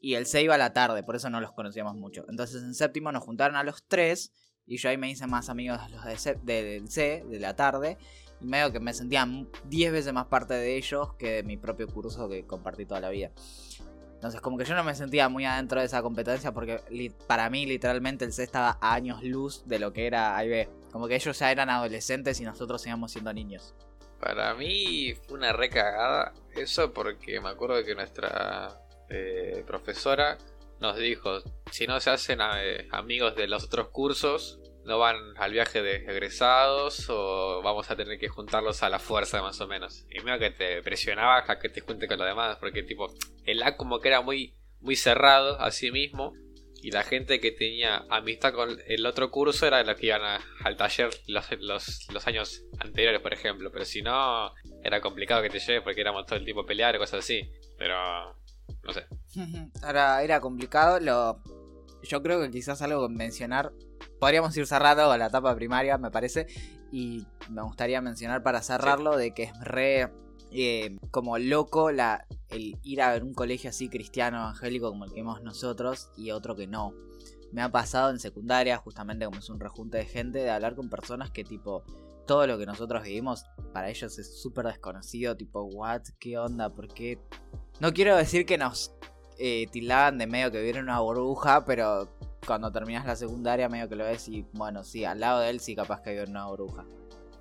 y 0.00 0.14
el 0.14 0.26
C 0.26 0.42
iba 0.42 0.54
a 0.54 0.58
la 0.58 0.72
tarde, 0.72 1.02
por 1.02 1.16
eso 1.16 1.30
no 1.30 1.40
los 1.40 1.52
conocíamos 1.52 1.96
mucho. 1.96 2.24
Entonces 2.28 2.62
en 2.62 2.74
séptimo 2.74 3.12
nos 3.12 3.24
juntaron 3.24 3.56
a 3.56 3.62
los 3.62 3.84
tres 3.86 4.32
y 4.66 4.78
yo 4.78 4.88
ahí 4.88 4.96
me 4.96 5.10
hice 5.10 5.26
más 5.26 5.48
amigos 5.48 5.80
de 5.84 5.90
los 5.90 6.44
del 6.44 6.88
C, 6.88 7.24
de 7.24 7.38
la 7.38 7.54
tarde, 7.54 7.98
medio 8.40 8.72
que 8.72 8.80
me 8.80 8.92
sentía 8.94 9.26
10 9.64 9.92
veces 9.92 10.12
más 10.12 10.26
parte 10.26 10.54
de 10.54 10.76
ellos 10.76 11.14
que 11.14 11.36
de 11.36 11.42
mi 11.42 11.56
propio 11.56 11.86
curso 11.88 12.28
que 12.28 12.46
compartí 12.46 12.86
toda 12.86 13.00
la 13.00 13.10
vida. 13.10 13.30
Entonces, 14.14 14.40
como 14.40 14.56
que 14.56 14.64
yo 14.64 14.74
no 14.74 14.82
me 14.82 14.94
sentía 14.94 15.28
muy 15.28 15.44
adentro 15.44 15.78
de 15.78 15.86
esa 15.86 16.02
competencia 16.02 16.52
porque 16.52 16.80
para 17.26 17.50
mí, 17.50 17.66
literalmente, 17.66 18.24
el 18.24 18.32
C 18.32 18.42
estaba 18.42 18.78
a 18.80 18.94
años 18.94 19.22
luz 19.22 19.62
de 19.66 19.78
lo 19.78 19.92
que 19.92 20.06
era 20.06 20.42
IB. 20.42 20.68
Como 20.90 21.06
que 21.06 21.16
ellos 21.16 21.38
ya 21.38 21.52
eran 21.52 21.68
adolescentes 21.68 22.40
y 22.40 22.44
nosotros 22.44 22.84
íbamos 22.86 23.12
siendo 23.12 23.32
niños. 23.32 23.74
Para 24.18 24.54
mí 24.54 25.14
fue 25.26 25.36
una 25.36 25.52
recagada 25.52 26.32
eso 26.54 26.92
porque 26.94 27.38
me 27.40 27.50
acuerdo 27.50 27.84
que 27.84 27.94
nuestra 27.94 28.80
eh, 29.10 29.62
profesora 29.66 30.38
nos 30.80 30.96
dijo, 30.96 31.42
si 31.70 31.86
no 31.86 32.00
se 32.00 32.10
hacen 32.10 32.40
eh, 32.40 32.88
amigos 32.92 33.36
de 33.36 33.46
los 33.46 33.64
otros 33.64 33.88
cursos, 33.88 34.58
no 34.86 34.98
van 34.98 35.16
al 35.36 35.52
viaje 35.52 35.82
de 35.82 35.96
egresados 35.96 37.06
o 37.10 37.60
vamos 37.62 37.90
a 37.90 37.96
tener 37.96 38.18
que 38.18 38.28
juntarlos 38.28 38.82
a 38.82 38.88
la 38.88 38.98
fuerza 38.98 39.42
más 39.42 39.60
o 39.60 39.66
menos. 39.66 40.06
Y 40.10 40.20
medio 40.20 40.38
que 40.38 40.50
te 40.50 40.82
presionaba 40.82 41.44
a 41.46 41.58
que 41.58 41.68
te 41.68 41.80
junte 41.80 42.06
con 42.06 42.18
los 42.18 42.26
demás, 42.26 42.56
porque 42.58 42.82
tipo, 42.82 43.12
el 43.44 43.62
A 43.62 43.76
como 43.76 44.00
que 44.00 44.08
era 44.08 44.20
muy, 44.20 44.54
muy 44.80 44.96
cerrado 44.96 45.60
a 45.60 45.70
sí 45.72 45.90
mismo 45.90 46.34
y 46.82 46.92
la 46.92 47.02
gente 47.02 47.40
que 47.40 47.50
tenía 47.50 48.04
amistad 48.10 48.52
con 48.52 48.78
el 48.86 49.06
otro 49.06 49.30
curso 49.30 49.66
era 49.66 49.82
los 49.82 49.96
que 49.96 50.06
iban 50.06 50.40
al 50.62 50.76
taller 50.76 51.10
los, 51.26 51.50
los, 52.12 52.26
años 52.28 52.64
anteriores, 52.78 53.20
por 53.20 53.32
ejemplo. 53.32 53.72
Pero 53.72 53.84
si 53.84 54.02
no, 54.02 54.52
era 54.84 55.00
complicado 55.00 55.42
que 55.42 55.50
te 55.50 55.58
lleves 55.58 55.82
porque 55.82 56.00
éramos 56.00 56.26
todo 56.26 56.38
el 56.38 56.44
tiempo 56.44 56.64
pelear 56.64 56.94
o 56.94 57.00
cosas 57.00 57.24
así. 57.24 57.50
Pero, 57.76 57.96
no 58.84 58.92
sé. 58.92 59.04
Ahora, 59.82 60.22
era 60.22 60.40
complicado. 60.40 61.00
Lo... 61.00 61.42
Yo 62.04 62.22
creo 62.22 62.40
que 62.40 62.50
quizás 62.52 62.80
algo 62.82 63.08
que 63.08 63.14
mencionar 63.14 63.72
podríamos 64.18 64.56
ir 64.56 64.66
cerrado 64.66 65.10
a 65.10 65.18
la 65.18 65.26
etapa 65.26 65.54
primaria, 65.54 65.98
me 65.98 66.10
parece. 66.10 66.46
Y 66.92 67.26
me 67.50 67.62
gustaría 67.62 68.00
mencionar 68.00 68.42
para 68.42 68.62
cerrarlo 68.62 69.16
de 69.16 69.34
que 69.34 69.44
es 69.44 69.60
re 69.60 70.12
eh, 70.50 70.96
como 71.10 71.38
loco 71.38 71.90
la, 71.90 72.26
el 72.50 72.78
ir 72.82 73.02
a 73.02 73.12
ver 73.12 73.24
un 73.24 73.34
colegio 73.34 73.70
así 73.70 73.88
cristiano 73.88 74.38
evangélico 74.38 74.90
como 74.90 75.04
el 75.04 75.12
que 75.12 75.20
hemos 75.20 75.42
nosotros 75.42 76.10
y 76.16 76.30
otro 76.30 76.54
que 76.56 76.66
no. 76.66 76.94
Me 77.52 77.62
ha 77.62 77.70
pasado 77.70 78.10
en 78.10 78.18
secundaria, 78.18 78.76
justamente 78.76 79.24
como 79.24 79.38
es 79.38 79.48
un 79.50 79.60
rejunte 79.60 79.98
de 79.98 80.04
gente, 80.04 80.38
de 80.38 80.50
hablar 80.50 80.74
con 80.74 80.88
personas 80.88 81.30
que 81.30 81.44
tipo 81.44 81.84
todo 82.26 82.46
lo 82.46 82.58
que 82.58 82.66
nosotros 82.66 83.04
vivimos 83.04 83.44
para 83.72 83.88
ellos 83.88 84.18
es 84.18 84.40
súper 84.40 84.66
desconocido, 84.66 85.36
tipo, 85.36 85.62
what, 85.62 86.02
qué 86.18 86.38
onda, 86.38 86.70
por 86.70 86.88
qué. 86.88 87.20
No 87.80 87.92
quiero 87.92 88.16
decir 88.16 88.46
que 88.46 88.58
nos 88.58 88.92
eh, 89.38 89.66
tildaban 89.70 90.18
de 90.18 90.26
medio 90.26 90.50
que 90.50 90.58
vivieron 90.58 90.84
una 90.84 91.00
burbuja, 91.00 91.64
pero 91.64 92.08
cuando 92.46 92.70
terminas 92.72 93.04
la 93.04 93.16
secundaria 93.16 93.68
medio 93.68 93.88
que 93.88 93.96
lo 93.96 94.04
ves 94.04 94.28
y 94.28 94.46
bueno, 94.52 94.84
sí, 94.84 95.04
al 95.04 95.20
lado 95.20 95.40
de 95.40 95.50
él 95.50 95.60
sí 95.60 95.74
capaz 95.74 96.00
que 96.00 96.10
hay 96.10 96.18
una 96.18 96.46
bruja. 96.48 96.84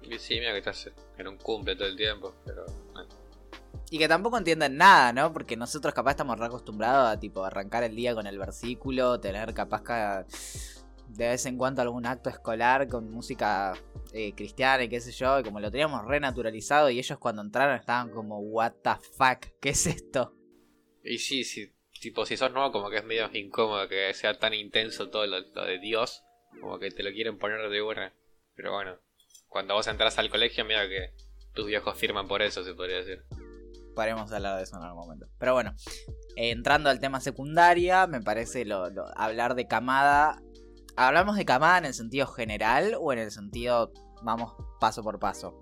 Y 0.02 0.20
sí, 0.20 0.36
mira 0.36 0.52
que 0.52 0.60
estás 0.60 0.92
en 1.18 1.28
un 1.28 1.38
cumple 1.38 1.76
todo 1.76 1.88
el 1.88 1.96
tiempo, 1.96 2.34
pero... 2.46 2.66
Y 3.90 4.00
que 4.00 4.08
tampoco 4.08 4.38
entienden 4.38 4.78
nada, 4.78 5.14
¿no? 5.14 5.32
Porque 5.32 5.56
nosotros 5.56 5.94
capaz 5.94 6.12
estamos 6.12 6.40
re 6.40 6.48
acostumbrados 6.48 7.08
a 7.08 7.20
tipo 7.20 7.44
arrancar 7.44 7.84
el 7.84 7.96
día 7.96 8.16
con 8.16 8.26
el 8.28 8.38
versículo, 8.38 9.20
tener 9.20 9.54
capaz 9.54 9.84
que 9.84 10.26
de 11.10 11.28
vez 11.28 11.46
en 11.46 11.58
cuando 11.58 11.82
algún 11.82 12.06
acto 12.06 12.30
escolar 12.30 12.88
con 12.88 13.12
música 13.12 13.74
eh, 14.12 14.34
cristiana 14.34 14.84
y 14.84 14.90
qué 14.90 15.00
sé 15.00 15.12
yo, 15.12 15.40
y 15.40 15.44
como 15.44 15.60
lo 15.60 15.72
teníamos 15.72 16.04
re 16.06 16.20
naturalizado 16.20 16.90
y 16.90 17.00
ellos 17.00 17.18
cuando 17.20 17.42
entraron 17.42 17.76
estaban 17.76 18.10
como, 18.10 18.40
what 18.40 18.74
the 18.84 18.96
fuck, 19.18 19.46
¿qué 19.62 19.70
es 19.70 19.88
esto? 19.88 20.36
Y 21.04 21.20
sí, 21.20 21.44
sí, 21.44 21.72
tipo, 22.00 22.26
si 22.26 22.38
sos 22.38 22.52
nuevo, 22.52 22.72
como 22.72 22.90
que 22.90 22.98
es 22.98 23.04
medio 23.04 23.30
incómodo 23.34 23.88
que 23.88 24.14
sea 24.14 24.38
tan 24.38 24.54
intenso 24.54 25.10
todo 25.10 25.26
lo, 25.26 25.42
de 25.42 25.80
Dios, 25.80 26.24
como 26.62 26.80
que 26.80 26.92
te 26.92 27.04
lo 27.04 27.12
quieren 27.12 27.38
poner 27.38 27.70
de 27.70 27.82
una. 27.82 28.14
Pero 28.56 28.74
bueno, 28.74 28.98
cuando 29.48 29.74
vos 29.74 29.88
entras 29.88 30.18
al 30.18 30.30
colegio, 30.30 30.66
mira 30.66 30.88
que 30.88 31.14
tus 31.54 31.66
viejos 31.66 31.98
firman 31.98 32.28
por 32.28 32.42
eso, 32.42 32.64
se 32.64 32.74
podría 32.74 32.98
decir. 32.98 33.24
Podríamos 33.96 34.32
hablar 34.32 34.58
de 34.58 34.64
eso 34.64 34.78
en 34.78 34.84
algún 34.84 35.06
momento. 35.06 35.28
Pero 35.40 35.54
bueno, 35.54 35.74
entrando 36.36 36.90
al 36.90 37.00
tema 37.00 37.22
secundaria, 37.22 38.08
me 38.08 38.22
parece 38.22 38.66
lo, 38.66 38.86
hablar 39.16 39.56
de 39.56 39.68
camada. 39.68 40.42
¿Hablamos 40.98 41.38
de 41.38 41.46
camada 41.46 41.78
en 41.78 41.86
el 41.86 41.94
sentido 41.94 42.28
general 42.28 42.96
o 43.00 43.12
en 43.14 43.20
el 43.20 43.32
sentido, 43.32 43.92
vamos, 44.22 44.54
paso 44.80 45.02
por 45.02 45.20
paso? 45.20 45.62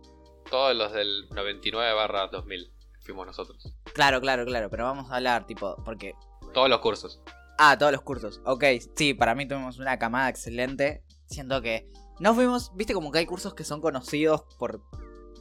Todos 0.49 0.75
los 0.75 0.91
del 0.91 1.27
99 1.29 1.93
barra 1.93 2.27
2000 2.27 2.71
fuimos 3.01 3.25
nosotros. 3.25 3.75
Claro, 3.93 4.19
claro, 4.21 4.45
claro, 4.45 4.69
pero 4.69 4.85
vamos 4.85 5.11
a 5.11 5.15
hablar, 5.15 5.45
tipo, 5.45 5.75
porque... 5.83 6.15
Todos 6.53 6.69
los 6.69 6.79
cursos. 6.79 7.21
Ah, 7.57 7.77
todos 7.77 7.91
los 7.91 8.01
cursos. 8.01 8.41
Ok, 8.45 8.63
sí, 8.95 9.13
para 9.13 9.35
mí 9.35 9.47
tuvimos 9.47 9.77
una 9.79 9.97
camada 9.99 10.29
excelente. 10.29 11.03
Siento 11.27 11.61
que 11.61 11.89
no 12.19 12.33
fuimos, 12.33 12.71
viste 12.75 12.93
como 12.93 13.11
que 13.11 13.19
hay 13.19 13.25
cursos 13.25 13.53
que 13.53 13.63
son 13.63 13.81
conocidos 13.81 14.43
por, 14.57 14.81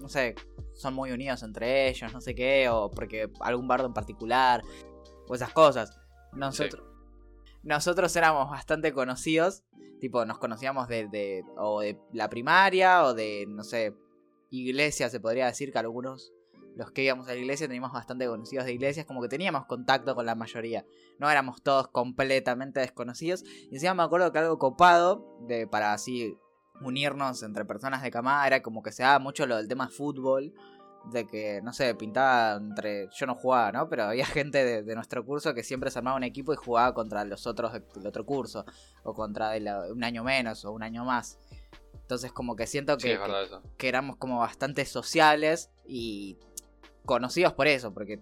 no 0.00 0.08
sé, 0.08 0.34
son 0.74 0.94
muy 0.94 1.12
unidos 1.12 1.42
entre 1.42 1.88
ellos, 1.88 2.12
no 2.12 2.20
sé 2.20 2.34
qué, 2.34 2.68
o 2.68 2.90
porque 2.90 3.30
algún 3.40 3.68
bardo 3.68 3.86
en 3.86 3.94
particular, 3.94 4.62
o 5.28 5.34
esas 5.34 5.52
cosas. 5.52 5.98
Nosotros, 6.32 6.82
nosotros 7.62 8.14
éramos 8.16 8.50
bastante 8.50 8.92
conocidos, 8.92 9.62
tipo, 10.00 10.24
nos 10.24 10.38
conocíamos 10.38 10.88
de, 10.88 11.08
de, 11.08 11.44
o 11.56 11.80
de 11.80 11.98
la 12.12 12.28
primaria, 12.28 13.04
o 13.04 13.14
de, 13.14 13.46
no 13.48 13.64
sé, 13.64 13.94
iglesia, 14.50 15.08
se 15.08 15.20
podría 15.20 15.46
decir 15.46 15.72
que 15.72 15.78
algunos 15.78 16.32
los 16.76 16.90
que 16.90 17.02
íbamos 17.02 17.28
a 17.28 17.32
la 17.32 17.38
iglesia 17.38 17.66
teníamos 17.66 17.92
bastante 17.92 18.26
conocidos 18.26 18.64
de 18.64 18.72
iglesias, 18.72 19.06
como 19.06 19.20
que 19.22 19.28
teníamos 19.28 19.66
contacto 19.66 20.14
con 20.14 20.26
la 20.26 20.34
mayoría. 20.34 20.84
No 21.18 21.30
éramos 21.30 21.62
todos 21.62 21.88
completamente 21.88 22.80
desconocidos. 22.80 23.44
Y 23.70 23.74
encima 23.74 23.94
me 23.94 24.02
acuerdo 24.02 24.32
que 24.32 24.38
algo 24.38 24.58
copado, 24.58 25.38
de, 25.46 25.66
para 25.66 25.92
así 25.92 26.36
unirnos 26.80 27.42
entre 27.42 27.64
personas 27.64 28.02
de 28.02 28.10
camada, 28.10 28.46
era 28.46 28.62
como 28.62 28.82
que 28.82 28.92
se 28.92 29.02
daba 29.02 29.18
mucho 29.18 29.46
lo 29.46 29.56
del 29.56 29.68
tema 29.68 29.88
fútbol. 29.88 30.52
De 31.10 31.26
que, 31.26 31.60
no 31.62 31.72
sé, 31.72 31.96
pintaba 31.96 32.54
entre. 32.54 33.08
Yo 33.16 33.26
no 33.26 33.34
jugaba, 33.34 33.72
¿no? 33.72 33.88
Pero 33.88 34.04
había 34.04 34.24
gente 34.26 34.82
de, 34.82 34.94
nuestro 34.94 35.24
curso 35.24 35.52
que 35.52 35.64
siempre 35.64 35.90
se 35.90 35.98
armaba 35.98 36.16
un 36.16 36.22
equipo 36.22 36.52
y 36.52 36.56
jugaba 36.56 36.94
contra 36.94 37.24
los 37.24 37.46
otros 37.46 37.72
del 37.72 38.06
otro 38.06 38.24
curso. 38.24 38.64
O 39.02 39.12
contra 39.12 39.52
un 39.90 40.04
año 40.04 40.22
menos 40.22 40.64
o 40.64 40.70
un 40.70 40.84
año 40.84 41.04
más. 41.04 41.38
Entonces, 41.94 42.32
como 42.32 42.56
que 42.56 42.66
siento 42.66 42.98
que, 42.98 43.18
que 43.78 43.88
éramos 43.88 44.16
como 44.16 44.38
bastante 44.38 44.84
sociales 44.84 45.70
y 45.86 46.38
conocidos 47.04 47.52
por 47.52 47.66
eso, 47.66 47.92
porque 47.92 48.20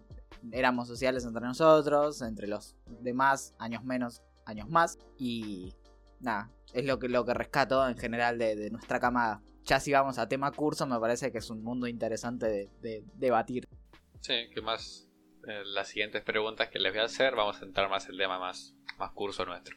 éramos 0.52 0.88
sociales 0.88 1.24
entre 1.24 1.42
nosotros, 1.42 2.22
entre 2.22 2.46
los 2.46 2.76
demás, 3.00 3.54
años 3.58 3.84
menos, 3.84 4.22
años 4.46 4.68
más, 4.68 4.98
y 5.18 5.74
nada, 6.20 6.50
es 6.72 6.84
lo 6.84 6.98
que, 6.98 7.08
lo 7.08 7.24
que 7.24 7.34
rescato 7.34 7.86
en 7.88 7.96
general 7.96 8.38
de, 8.38 8.70
nuestra 8.70 9.00
camada. 9.00 9.42
Ya 9.64 9.80
si 9.80 9.92
vamos 9.92 10.18
a 10.18 10.28
tema 10.28 10.50
curso, 10.52 10.86
me 10.86 10.98
parece 10.98 11.30
que 11.30 11.38
es 11.38 11.50
un 11.50 11.62
mundo 11.62 11.86
interesante 11.86 12.70
de, 12.80 13.04
debatir. 13.14 13.68
Sí, 14.20 14.48
que 14.52 14.60
más 14.60 15.08
eh, 15.46 15.62
las 15.64 15.88
siguientes 15.88 16.22
preguntas 16.22 16.68
que 16.68 16.78
les 16.78 16.92
voy 16.92 17.00
a 17.00 17.04
hacer, 17.04 17.34
vamos 17.34 17.60
a 17.60 17.64
entrar 17.64 17.88
más 17.88 18.08
el 18.08 18.16
tema 18.16 18.38
más, 18.38 18.74
más 18.98 19.12
curso 19.12 19.44
nuestro. 19.44 19.76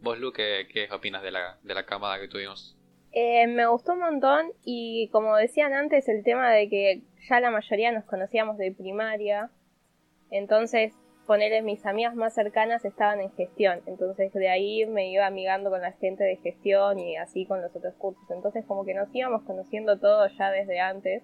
Vos, 0.00 0.18
Lu, 0.18 0.32
¿qué, 0.32 0.68
qué 0.72 0.88
opinas 0.92 1.22
de 1.22 1.32
la, 1.32 1.58
de 1.62 1.74
la 1.74 1.84
camada 1.84 2.20
que 2.20 2.28
tuvimos? 2.28 2.77
Eh, 3.12 3.46
me 3.46 3.66
gustó 3.66 3.94
un 3.94 4.00
montón 4.00 4.52
y 4.64 5.08
como 5.12 5.36
decían 5.36 5.72
antes, 5.72 6.08
el 6.08 6.22
tema 6.24 6.50
de 6.50 6.68
que 6.68 7.02
ya 7.28 7.40
la 7.40 7.50
mayoría 7.50 7.92
nos 7.92 8.04
conocíamos 8.04 8.58
de 8.58 8.72
primaria, 8.72 9.50
entonces 10.30 10.92
ponerles 11.26 11.62
mis 11.62 11.84
amigas 11.84 12.14
más 12.14 12.34
cercanas 12.34 12.84
estaban 12.84 13.20
en 13.20 13.30
gestión, 13.32 13.80
entonces 13.86 14.32
de 14.32 14.48
ahí 14.48 14.86
me 14.86 15.10
iba 15.10 15.26
amigando 15.26 15.68
con 15.70 15.82
la 15.82 15.92
gente 15.92 16.24
de 16.24 16.36
gestión 16.36 16.98
y 16.98 17.16
así 17.16 17.44
con 17.44 17.60
los 17.60 17.74
otros 17.74 17.94
cursos, 17.96 18.24
entonces 18.30 18.64
como 18.66 18.84
que 18.84 18.94
nos 18.94 19.14
íbamos 19.14 19.42
conociendo 19.42 19.98
todo 19.98 20.26
ya 20.38 20.50
desde 20.50 20.80
antes 20.80 21.22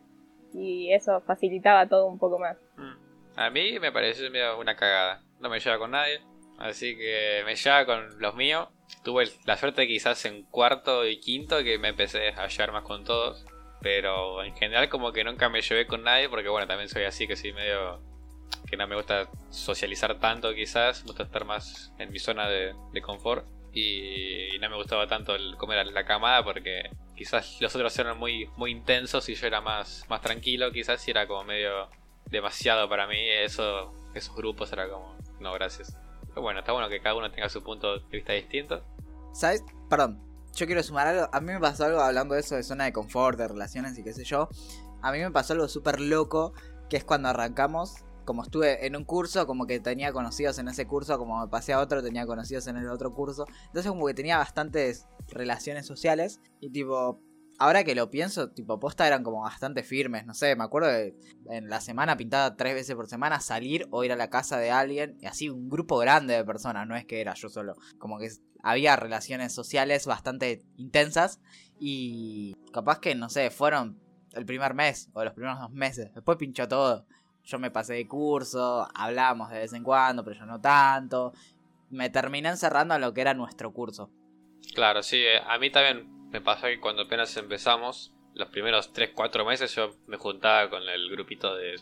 y 0.52 0.92
eso 0.92 1.20
facilitaba 1.22 1.88
todo 1.88 2.06
un 2.06 2.18
poco 2.18 2.38
más. 2.38 2.56
Mm. 2.76 3.04
A 3.36 3.50
mí 3.50 3.78
me 3.80 3.90
pareció 3.92 4.28
una 4.58 4.76
cagada, 4.76 5.22
no 5.40 5.48
me 5.50 5.58
lleva 5.58 5.78
con 5.78 5.90
nadie, 5.90 6.20
así 6.58 6.96
que 6.96 7.42
me 7.44 7.56
lleva 7.56 7.84
con 7.84 8.20
los 8.20 8.34
míos. 8.36 8.68
Tuve 9.02 9.30
la 9.44 9.56
suerte 9.56 9.86
quizás 9.86 10.24
en 10.24 10.44
cuarto 10.44 11.06
y 11.06 11.20
quinto 11.20 11.62
que 11.62 11.78
me 11.78 11.88
empecé 11.88 12.28
a 12.28 12.48
llevar 12.48 12.72
más 12.72 12.84
con 12.84 13.04
todos. 13.04 13.44
Pero 13.80 14.42
en 14.42 14.56
general 14.56 14.88
como 14.88 15.12
que 15.12 15.24
nunca 15.24 15.48
me 15.48 15.60
llevé 15.60 15.86
con 15.86 16.02
nadie 16.04 16.28
porque 16.28 16.48
bueno, 16.48 16.66
también 16.66 16.88
soy 16.88 17.04
así 17.04 17.26
que 17.26 17.36
sí 17.36 17.52
medio 17.52 18.00
que 18.68 18.76
no 18.76 18.86
me 18.86 18.96
gusta 18.96 19.28
socializar 19.50 20.18
tanto 20.18 20.54
quizás, 20.54 21.02
me 21.02 21.08
gusta 21.08 21.24
estar 21.24 21.44
más 21.44 21.92
en 21.98 22.10
mi 22.10 22.18
zona 22.18 22.48
de, 22.48 22.74
confort 23.02 23.46
y, 23.74 24.56
no 24.60 24.70
me 24.70 24.76
gustaba 24.76 25.06
tanto 25.06 25.34
el 25.34 25.56
comer 25.56 25.86
la 25.86 26.04
camada 26.04 26.42
porque 26.42 26.88
quizás 27.14 27.60
los 27.60 27.74
otros 27.74 27.98
eran 27.98 28.16
muy, 28.18 28.48
muy 28.56 28.70
intensos 28.70 29.28
y 29.28 29.34
yo 29.34 29.46
era 29.46 29.60
más, 29.60 30.06
más 30.08 30.22
tranquilo 30.22 30.72
quizás 30.72 31.06
y 31.06 31.10
era 31.10 31.26
como 31.26 31.44
medio, 31.44 31.90
demasiado 32.30 32.88
para 32.88 33.06
mí. 33.06 33.18
Eso, 33.18 33.92
esos 34.14 34.34
grupos 34.34 34.72
era 34.72 34.88
como, 34.88 35.16
no, 35.40 35.52
gracias. 35.52 35.96
Pero 36.34 36.42
bueno, 36.42 36.60
está 36.60 36.72
bueno 36.72 36.88
que 36.88 37.00
cada 37.00 37.14
uno 37.14 37.30
tenga 37.30 37.48
su 37.48 37.62
punto 37.62 38.00
de 38.00 38.04
vista 38.10 38.32
distinto. 38.32 38.82
¿Sabes? 39.32 39.64
Perdón, 39.88 40.20
yo 40.52 40.66
quiero 40.66 40.82
sumar 40.82 41.06
algo. 41.06 41.28
A 41.32 41.40
mí 41.40 41.52
me 41.52 41.60
pasó 41.60 41.84
algo 41.84 42.00
hablando 42.00 42.34
de 42.34 42.40
eso 42.40 42.56
de 42.56 42.64
zona 42.64 42.84
de 42.84 42.92
confort, 42.92 43.38
de 43.38 43.46
relaciones 43.46 43.96
y 43.98 44.02
qué 44.02 44.12
sé 44.12 44.24
yo. 44.24 44.48
A 45.00 45.12
mí 45.12 45.20
me 45.20 45.30
pasó 45.30 45.52
algo 45.52 45.68
súper 45.68 46.00
loco, 46.00 46.52
que 46.90 46.96
es 46.96 47.04
cuando 47.04 47.28
arrancamos. 47.28 48.04
Como 48.24 48.42
estuve 48.42 48.84
en 48.84 48.96
un 48.96 49.04
curso, 49.04 49.46
como 49.46 49.66
que 49.66 49.78
tenía 49.78 50.12
conocidos 50.12 50.58
en 50.58 50.66
ese 50.66 50.86
curso, 50.86 51.18
como 51.18 51.40
me 51.40 51.48
pasé 51.48 51.72
a 51.72 51.78
otro, 51.78 52.02
tenía 52.02 52.26
conocidos 52.26 52.66
en 52.66 52.78
el 52.78 52.88
otro 52.88 53.14
curso. 53.14 53.44
Entonces 53.66 53.92
como 53.92 54.06
que 54.06 54.14
tenía 54.14 54.38
bastantes 54.38 55.06
relaciones 55.28 55.86
sociales. 55.86 56.40
Y 56.58 56.70
tipo, 56.70 57.20
ahora 57.58 57.84
que 57.84 57.94
lo 57.94 58.10
pienso, 58.10 58.50
tipo, 58.50 58.78
posta 58.80 59.06
eran 59.06 59.22
como 59.22 59.42
bastante 59.42 59.82
firmes. 59.82 60.26
No 60.26 60.34
sé, 60.34 60.56
me 60.56 60.64
acuerdo 60.64 60.88
de 60.88 61.14
en 61.50 61.68
la 61.68 61.80
semana 61.80 62.16
pintada 62.16 62.56
tres 62.56 62.74
veces 62.74 62.94
por 62.94 63.06
semana 63.06 63.40
salir 63.40 63.86
o 63.90 64.04
ir 64.04 64.12
a 64.12 64.16
la 64.16 64.30
casa 64.30 64.58
de 64.58 64.70
alguien. 64.70 65.16
Y 65.20 65.26
así 65.26 65.48
un 65.48 65.68
grupo 65.68 65.98
grande 65.98 66.34
de 66.34 66.44
personas, 66.44 66.86
no 66.86 66.96
es 66.96 67.04
que 67.04 67.20
era 67.20 67.34
yo 67.34 67.48
solo. 67.48 67.76
Como 67.98 68.18
que 68.18 68.28
había 68.62 68.96
relaciones 68.96 69.52
sociales 69.52 70.06
bastante 70.06 70.62
intensas. 70.76 71.40
Y 71.78 72.54
capaz 72.72 73.00
que, 73.00 73.14
no 73.14 73.28
sé, 73.28 73.50
fueron 73.50 73.98
el 74.32 74.46
primer 74.46 74.74
mes 74.74 75.10
o 75.12 75.24
los 75.24 75.32
primeros 75.32 75.60
dos 75.60 75.70
meses. 75.70 76.12
Después 76.14 76.38
pinchó 76.38 76.68
todo. 76.68 77.06
Yo 77.44 77.58
me 77.58 77.70
pasé 77.70 77.94
de 77.94 78.08
curso, 78.08 78.88
hablamos 78.94 79.50
de 79.50 79.58
vez 79.58 79.72
en 79.74 79.82
cuando, 79.82 80.24
pero 80.24 80.38
yo 80.38 80.46
no 80.46 80.60
tanto. 80.60 81.32
Me 81.90 82.08
terminé 82.08 82.48
encerrando 82.48 82.94
en 82.94 83.02
lo 83.02 83.12
que 83.12 83.20
era 83.20 83.34
nuestro 83.34 83.72
curso. 83.72 84.10
Claro, 84.74 85.02
sí, 85.02 85.18
eh, 85.18 85.40
a 85.46 85.58
mí 85.58 85.70
también 85.70 86.23
me 86.34 86.40
pasó 86.40 86.66
que 86.66 86.80
cuando 86.80 87.02
apenas 87.02 87.36
empezamos, 87.36 88.12
los 88.34 88.48
primeros 88.48 88.92
3-4 88.92 89.46
meses 89.46 89.72
yo 89.72 89.94
me 90.08 90.16
juntaba 90.16 90.68
con 90.68 90.82
el 90.82 91.08
grupito 91.08 91.54
de 91.54 91.76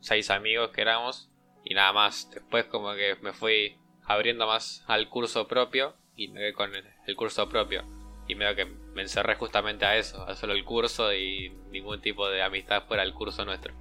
6 0.00 0.30
amigos 0.30 0.70
que 0.70 0.80
éramos 0.80 1.30
y 1.62 1.74
nada 1.74 1.92
más. 1.92 2.30
Después 2.30 2.64
como 2.64 2.94
que 2.94 3.16
me 3.20 3.34
fui 3.34 3.76
abriendo 4.06 4.46
más 4.46 4.82
al 4.86 5.10
curso 5.10 5.46
propio 5.46 5.94
y 6.16 6.28
me 6.28 6.40
quedé 6.40 6.52
con 6.54 6.70
el 6.74 7.16
curso 7.16 7.50
propio. 7.50 7.84
Y 8.26 8.34
medio 8.34 8.56
que 8.56 8.64
me 8.64 9.02
encerré 9.02 9.34
justamente 9.34 9.84
a 9.84 9.98
eso, 9.98 10.26
a 10.26 10.34
solo 10.34 10.54
el 10.54 10.64
curso 10.64 11.12
y 11.12 11.50
ningún 11.70 12.00
tipo 12.00 12.30
de 12.30 12.42
amistad 12.42 12.84
fuera 12.84 13.02
el 13.02 13.12
curso 13.12 13.44
nuestro. 13.44 13.74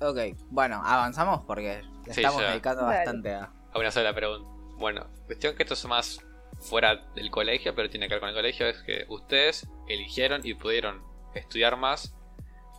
Ok, 0.00 0.18
bueno, 0.50 0.82
avanzamos 0.84 1.42
porque 1.48 1.82
le 2.06 2.14
Sí, 2.14 2.20
estamos 2.20 2.42
ya. 2.42 2.50
dedicando 2.50 2.82
Dale. 2.82 2.96
bastante 2.98 3.34
a... 3.34 3.52
A 3.72 3.78
una 3.80 3.90
sola 3.90 4.14
pregunta. 4.14 4.48
Bueno, 4.78 5.08
cuestión 5.26 5.56
que 5.56 5.64
esto 5.64 5.74
es 5.74 5.84
más 5.86 6.24
fuera 6.64 6.96
del 7.14 7.30
colegio, 7.30 7.74
pero 7.74 7.90
tiene 7.90 8.08
que 8.08 8.14
ver 8.14 8.20
con 8.20 8.30
el 8.30 8.34
colegio, 8.34 8.66
es 8.66 8.82
que 8.82 9.04
ustedes 9.08 9.68
eligieron 9.88 10.40
y 10.44 10.54
pudieron 10.54 11.02
estudiar 11.34 11.76
más. 11.76 12.16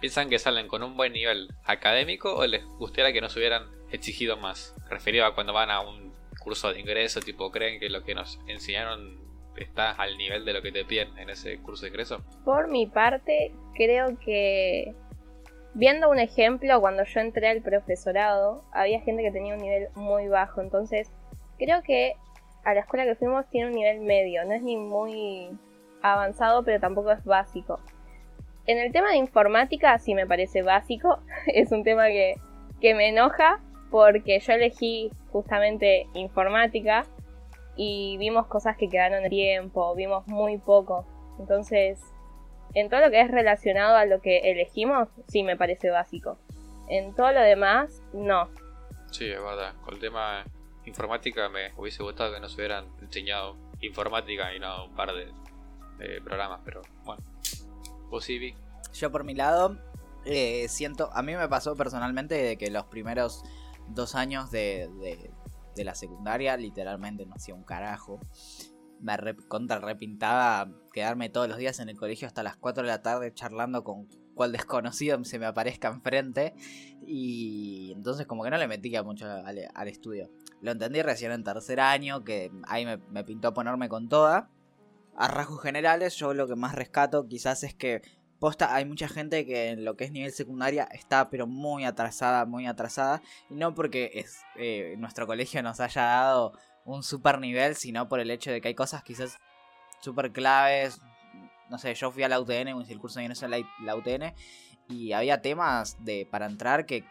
¿Piensan 0.02 0.30
que 0.30 0.40
salen 0.40 0.68
con 0.68 0.84
un 0.84 0.98
buen 0.98 1.14
nivel 1.14 1.50
académico 1.64 2.36
o 2.36 2.46
les 2.46 2.66
gustaría 2.66 3.14
que 3.14 3.22
nos 3.22 3.36
hubieran 3.36 3.64
exigido 3.92 4.38
más? 4.38 4.76
Referido 4.90 5.26
a 5.26 5.36
cuando 5.36 5.54
van 5.54 5.72
a 5.72 5.82
un 5.82 6.14
curso 6.40 6.74
de 6.74 6.80
ingreso, 6.80 7.22
tipo, 7.22 7.52
¿creen 7.52 7.80
que 7.80 7.90
lo 7.90 8.04
que 8.04 8.14
nos 8.14 8.40
enseñaron 8.48 9.24
está 9.56 9.92
al 9.92 10.18
nivel 10.18 10.44
de 10.44 10.54
lo 10.54 10.62
que 10.62 10.72
te 10.72 10.84
piden 10.84 11.18
en 11.18 11.30
ese 11.30 11.58
curso 11.62 11.84
de 11.84 11.90
ingreso? 11.90 12.24
Por 12.44 12.68
mi 12.68 12.88
parte, 12.88 13.54
creo 13.74 14.18
que 14.20 14.94
viendo 15.74 16.10
un 16.10 16.20
ejemplo, 16.20 16.80
cuando 16.82 17.04
yo 17.04 17.20
entré 17.20 17.50
al 17.50 17.62
profesorado, 17.62 18.64
había 18.74 19.00
gente 19.02 19.24
que 19.24 19.32
tenía 19.32 19.54
un 19.54 19.62
nivel 19.62 19.88
muy 19.96 20.28
bajo. 20.28 20.62
Entonces, 20.62 21.12
creo 21.58 21.84
que 21.84 22.16
a 22.66 22.74
la 22.74 22.82
escuela 22.82 23.06
que 23.06 23.16
fuimos 23.16 23.48
tiene 23.50 23.70
un 23.70 23.76
nivel 23.76 24.02
medio. 24.02 24.44
No 24.44 24.54
es 24.54 24.62
ni 24.62 24.76
muy 24.76 25.50
avanzado, 26.02 26.64
pero 26.64 26.80
tampoco 26.80 27.12
es 27.12 27.24
básico. 27.24 27.80
En 28.66 28.80
el 28.80 28.92
tema 28.92 29.12
de 29.12 29.18
informática 29.18 29.98
sí 30.00 30.16
me 30.16 30.28
parece 30.28 30.64
básico. 30.64 31.20
es 31.48 31.72
un 31.72 31.84
tema 31.84 32.08
que, 32.08 32.36
que 32.82 32.96
me 32.96 33.10
enoja 33.10 33.62
porque 33.92 34.40
yo 34.40 34.54
elegí 34.54 35.12
justamente 35.32 36.08
informática 36.16 37.06
y 37.78 38.18
vimos 38.18 38.48
cosas 38.48 38.78
que 38.78 38.90
quedaron 38.90 39.24
en 39.24 39.30
tiempo, 39.30 39.94
vimos 39.96 40.28
muy 40.28 40.58
poco. 40.58 41.06
Entonces, 41.40 42.02
en 42.74 42.90
todo 42.90 43.02
lo 43.02 43.12
que 43.12 43.22
es 43.22 43.30
relacionado 43.30 43.96
a 43.96 44.06
lo 44.06 44.22
que 44.22 44.52
elegimos, 44.52 45.10
sí 45.28 45.44
me 45.44 45.56
parece 45.56 45.92
básico. 45.92 46.38
En 46.90 47.14
todo 47.14 47.32
lo 47.32 47.42
demás, 47.42 48.02
no. 48.14 48.50
Sí, 49.12 49.30
es 49.30 49.42
verdad. 49.42 49.74
Con 49.84 49.96
el 49.96 50.00
tema 50.00 50.46
informática 50.86 51.50
me 51.50 51.72
hubiese 51.78 52.04
gustado 52.04 52.34
que 52.34 52.40
nos 52.40 52.56
hubieran 52.56 52.86
enseñado 53.02 53.58
informática 53.82 54.54
y 54.54 54.60
no 54.60 54.86
un 54.86 54.96
par 54.96 55.12
de, 55.14 55.32
programas, 56.24 56.62
pero 56.66 56.82
bueno. 57.06 57.24
¿Vos, 58.10 58.30
Ivy? 58.30 58.56
Yo 58.94 59.12
por 59.12 59.24
mi 59.24 59.34
lado, 59.34 59.78
eh, 60.26 60.68
siento, 60.68 61.10
a 61.14 61.22
mí 61.22 61.36
me 61.36 61.48
pasó 61.48 61.76
personalmente 61.76 62.36
de 62.36 62.58
que 62.58 62.70
los 62.70 62.86
primeros 62.86 63.44
dos 63.88 64.16
años 64.16 64.52
de, 64.52 64.90
de, 65.76 65.84
la 65.84 65.96
secundaria 65.96 66.58
literalmente 66.58 67.26
no 67.26 67.36
hacía 67.36 67.56
un 67.56 67.64
carajo. 67.64 68.20
Me 69.00 69.16
re, 69.18 69.36
contra 69.36 69.80
repintaba 69.80 70.70
quedarme 70.92 71.30
todos 71.30 71.48
los 71.48 71.58
días 71.58 71.80
en 71.80 71.90
el 71.90 71.98
colegio 71.98 72.28
hasta 72.28 72.44
las 72.44 72.58
4 72.58 72.84
de 72.84 72.90
la 72.90 73.02
tarde 73.02 73.34
charlando 73.34 73.84
con 73.84 74.08
cual 74.34 74.52
desconocido 74.52 75.24
se 75.24 75.40
me 75.40 75.46
aparezca 75.46 75.88
enfrente. 75.88 76.54
Y 77.06 77.92
entonces 77.94 78.28
como 78.28 78.44
que 78.44 78.50
no 78.50 78.58
le 78.58 78.68
metía 78.68 79.02
mucho 79.04 79.26
al 79.28 79.88
estudio. 79.88 80.30
Lo 80.62 80.72
entendí 80.72 81.02
recién 81.02 81.32
en 81.32 81.44
tercer 81.44 81.80
año, 81.80 82.24
que 82.24 82.52
ahí 82.68 82.86
me, 82.86 82.98
me 82.98 83.24
pintó 83.24 83.54
ponerme 83.54 83.90
con 83.90 84.10
toda. 84.10 84.50
A 85.16 85.28
rasgos 85.28 85.62
generales, 85.62 86.16
yo 86.16 86.34
lo 86.34 86.48
que 86.48 86.56
más 86.56 86.76
rescato 86.76 87.28
quizás 87.28 87.64
es 87.64 87.74
que 87.74 88.02
posta 88.40 88.76
hay 88.76 88.86
mucha 88.86 89.08
gente 89.08 89.46
que 89.46 89.70
en 89.70 89.86
lo 89.86 89.96
que 89.96 90.04
es 90.04 90.12
nivel 90.12 90.32
secundaria 90.32 90.84
está 90.92 91.30
pero 91.30 91.48
muy 91.48 91.86
atrasada, 91.86 92.46
muy 92.46 92.68
atrasada. 92.68 93.22
Y 93.50 93.56
no 93.56 93.74
porque 93.74 94.12
es, 94.14 94.42
eh, 94.56 94.96
nuestro 94.98 95.28
colegio 95.28 95.64
nos 95.64 95.80
haya 95.80 96.04
dado 96.04 96.54
un 96.86 97.04
super 97.04 97.40
nivel, 97.40 97.76
sino 97.76 98.08
por 98.08 98.20
el 98.20 98.32
hecho 98.32 98.52
de 98.52 98.62
que 98.62 98.70
hay 98.70 98.76
cosas 98.76 99.04
quizás 99.04 99.38
super 100.02 100.32
claves. 100.32 101.00
No 101.70 101.78
sé, 101.80 101.96
yo 101.96 102.12
fui 102.12 102.24
a 102.24 102.30
la 102.30 102.40
UTN, 102.40 102.68
el 102.68 103.00
curso 103.00 103.20
de 103.20 103.26
ingreso 103.26 103.46
en 103.46 103.52
la, 103.52 103.58
la 103.84 103.96
UTN, 103.96 104.36
y 104.88 105.14
había 105.14 105.42
temas 105.42 105.98
de 106.04 106.28
para 106.30 106.46
entrar 106.46 106.86
que 106.86 107.04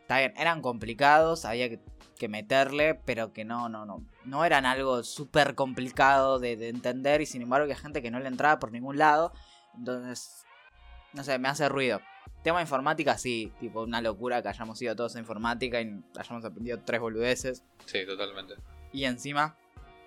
está 0.00 0.18
bien, 0.18 0.34
eran 0.36 0.60
complicados, 0.60 1.44
había 1.44 1.68
que, 1.68 1.80
que 2.22 2.28
meterle, 2.28 2.94
pero 2.94 3.32
que 3.32 3.44
no, 3.44 3.68
no, 3.68 3.84
no, 3.84 4.06
no 4.24 4.44
eran 4.44 4.64
algo 4.64 5.02
súper 5.02 5.56
complicado 5.56 6.38
de, 6.38 6.56
de 6.56 6.68
entender, 6.68 7.20
y 7.20 7.26
sin 7.26 7.42
embargo 7.42 7.66
que 7.66 7.72
hay 7.72 7.80
gente 7.80 8.00
que 8.00 8.12
no 8.12 8.20
le 8.20 8.28
entraba 8.28 8.60
por 8.60 8.70
ningún 8.70 8.96
lado. 8.96 9.32
Entonces, 9.76 10.44
no 11.14 11.24
sé, 11.24 11.36
me 11.40 11.48
hace 11.48 11.68
ruido. 11.68 12.00
Tema 12.44 12.60
informática, 12.60 13.18
sí, 13.18 13.52
tipo 13.58 13.82
una 13.82 14.00
locura 14.00 14.40
que 14.40 14.50
hayamos 14.50 14.80
ido 14.80 14.94
todos 14.94 15.16
a 15.16 15.18
informática 15.18 15.80
y 15.80 16.00
hayamos 16.16 16.44
aprendido 16.44 16.78
tres 16.84 17.00
boludeces. 17.00 17.64
Sí, 17.86 18.06
totalmente. 18.06 18.54
Y 18.92 19.02
encima, 19.02 19.56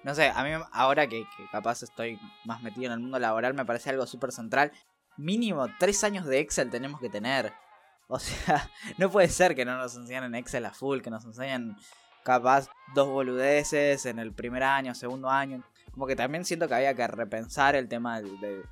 no 0.05 0.15
sé, 0.15 0.29
a 0.33 0.41
mí 0.45 0.51
ahora 0.71 1.07
que, 1.07 1.25
que 1.35 1.45
capaz 1.51 1.83
estoy 1.83 2.17
más 2.45 2.63
metido 2.63 2.85
en 2.85 2.93
el 2.93 2.99
mundo 3.01 3.19
laboral 3.19 3.55
me 3.55 3.65
parece 3.65 3.89
algo 3.89 4.07
súper 4.07 4.31
central. 4.31 4.71
Mínimo 5.17 5.67
tres 5.79 6.01
años 6.05 6.25
de 6.25 6.39
Excel 6.39 6.69
tenemos 6.69 7.01
que 7.01 7.09
tener. 7.09 7.51
O 8.07 8.19
sea, 8.19 8.69
no 8.97 9.11
puede 9.11 9.27
ser 9.27 9.53
que 9.53 9.65
no 9.65 9.77
nos 9.77 9.97
enseñen 9.97 10.33
Excel 10.35 10.65
a 10.65 10.71
full, 10.71 11.01
que 11.01 11.09
nos 11.09 11.25
enseñen 11.25 11.75
capaz 12.25 12.67
dos 12.95 13.07
boludeces 13.07 14.05
en 14.07 14.19
el 14.19 14.33
primer 14.33 14.63
año, 14.63 14.93
segundo 14.95 15.29
año. 15.29 15.63
Como 15.91 16.07
que 16.07 16.15
también 16.15 16.43
siento 16.43 16.67
que 16.67 16.73
había 16.73 16.93
que 16.95 17.07
repensar 17.07 17.75
el 17.75 17.87
tema 17.87 18.19
de, 18.19 18.29
de, 18.39 18.63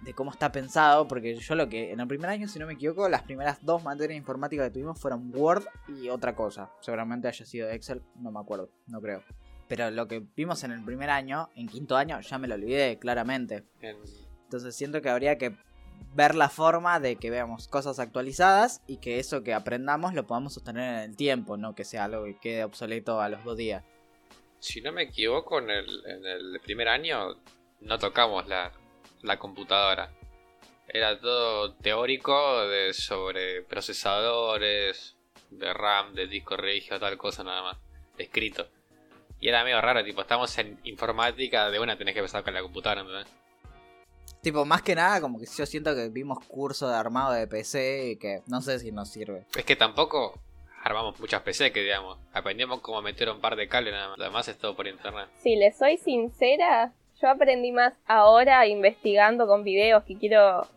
de 0.00 0.14
cómo 0.14 0.30
está 0.32 0.50
pensado, 0.50 1.06
porque 1.06 1.36
yo 1.36 1.54
lo 1.54 1.68
que 1.68 1.92
en 1.92 2.00
el 2.00 2.08
primer 2.08 2.30
año, 2.30 2.48
si 2.48 2.58
no 2.58 2.66
me 2.66 2.72
equivoco, 2.72 3.08
las 3.08 3.22
primeras 3.22 3.64
dos 3.64 3.84
materias 3.84 4.14
de 4.14 4.16
informática 4.16 4.64
que 4.64 4.70
tuvimos 4.70 4.98
fueron 5.00 5.30
Word 5.34 5.64
y 5.86 6.08
otra 6.08 6.34
cosa. 6.34 6.70
Seguramente 6.80 7.28
haya 7.28 7.44
sido 7.44 7.68
Excel, 7.70 8.02
no 8.16 8.32
me 8.32 8.40
acuerdo, 8.40 8.70
no 8.88 9.00
creo. 9.00 9.22
Pero 9.68 9.90
lo 9.90 10.08
que 10.08 10.26
vimos 10.34 10.64
en 10.64 10.72
el 10.72 10.82
primer 10.84 11.10
año, 11.10 11.48
en 11.54 11.68
quinto 11.68 11.96
año, 11.96 12.20
ya 12.20 12.38
me 12.38 12.48
lo 12.48 12.54
olvidé 12.54 12.98
claramente. 12.98 13.64
En- 13.80 13.96
Entonces 14.44 14.74
siento 14.74 15.00
que 15.02 15.10
habría 15.10 15.38
que 15.38 15.56
ver 16.12 16.34
la 16.34 16.48
forma 16.48 17.00
de 17.00 17.16
que 17.16 17.30
veamos 17.30 17.68
cosas 17.68 17.98
actualizadas 17.98 18.82
y 18.86 18.98
que 18.98 19.18
eso 19.18 19.42
que 19.42 19.54
aprendamos 19.54 20.14
lo 20.14 20.26
podamos 20.26 20.54
sostener 20.54 20.96
en 20.96 21.10
el 21.10 21.16
tiempo, 21.16 21.56
no 21.56 21.74
que 21.74 21.84
sea 21.84 22.04
algo 22.04 22.24
que 22.24 22.38
quede 22.38 22.64
obsoleto 22.64 23.20
a 23.20 23.28
los 23.28 23.44
dos 23.44 23.56
días. 23.56 23.84
Si 24.60 24.80
no 24.80 24.92
me 24.92 25.02
equivoco, 25.02 25.58
en 25.58 25.70
el, 25.70 26.06
en 26.06 26.24
el 26.24 26.60
primer 26.60 26.88
año 26.88 27.36
no 27.80 27.98
tocamos 27.98 28.46
la, 28.48 28.72
la 29.22 29.38
computadora. 29.38 30.10
Era 30.88 31.18
todo 31.18 31.74
teórico 31.74 32.66
de 32.68 32.92
sobre 32.92 33.62
procesadores, 33.62 35.16
de 35.50 35.72
RAM, 35.72 36.14
de 36.14 36.26
disco 36.26 36.56
rígido, 36.56 37.00
tal 37.00 37.16
cosa 37.16 37.44
nada 37.44 37.62
más. 37.62 37.76
Escrito. 38.18 38.68
Y 39.40 39.48
era 39.48 39.64
medio 39.64 39.80
raro, 39.80 40.04
tipo, 40.04 40.22
estamos 40.22 40.56
en 40.58 40.78
informática, 40.84 41.70
de 41.70 41.78
una 41.80 41.98
tenés 41.98 42.14
que 42.14 42.20
empezar 42.20 42.42
con 42.44 42.54
la 42.54 42.62
computadora, 42.62 43.02
¿entendés? 43.02 43.43
Tipo, 44.44 44.66
más 44.66 44.82
que 44.82 44.94
nada, 44.94 45.22
como 45.22 45.38
que 45.38 45.46
yo 45.46 45.64
siento 45.64 45.94
que 45.94 46.10
vimos 46.10 46.38
curso 46.46 46.86
de 46.86 46.94
armado 46.94 47.32
de 47.32 47.46
PC 47.46 48.10
y 48.10 48.16
que 48.16 48.42
no 48.46 48.60
sé 48.60 48.78
si 48.78 48.92
nos 48.92 49.10
sirve. 49.10 49.46
Es 49.56 49.64
que 49.64 49.74
tampoco 49.74 50.38
armamos 50.82 51.18
muchas 51.18 51.40
PC, 51.40 51.72
que 51.72 51.80
digamos. 51.80 52.18
Aprendimos 52.34 52.80
cómo 52.82 53.00
meter 53.00 53.30
un 53.30 53.40
par 53.40 53.56
de 53.56 53.68
cables 53.68 53.94
nada 53.94 54.10
más. 54.10 54.18
Lo 54.18 54.24
demás 54.24 54.46
es 54.48 54.58
todo 54.58 54.76
por 54.76 54.86
internet. 54.86 55.30
Si 55.38 55.56
les 55.56 55.78
soy 55.78 55.96
sincera, 55.96 56.92
yo 57.22 57.30
aprendí 57.30 57.72
más 57.72 57.94
ahora 58.04 58.66
investigando 58.66 59.46
con 59.46 59.64
videos 59.64 60.04
que 60.04 60.18
quiero 60.18 60.68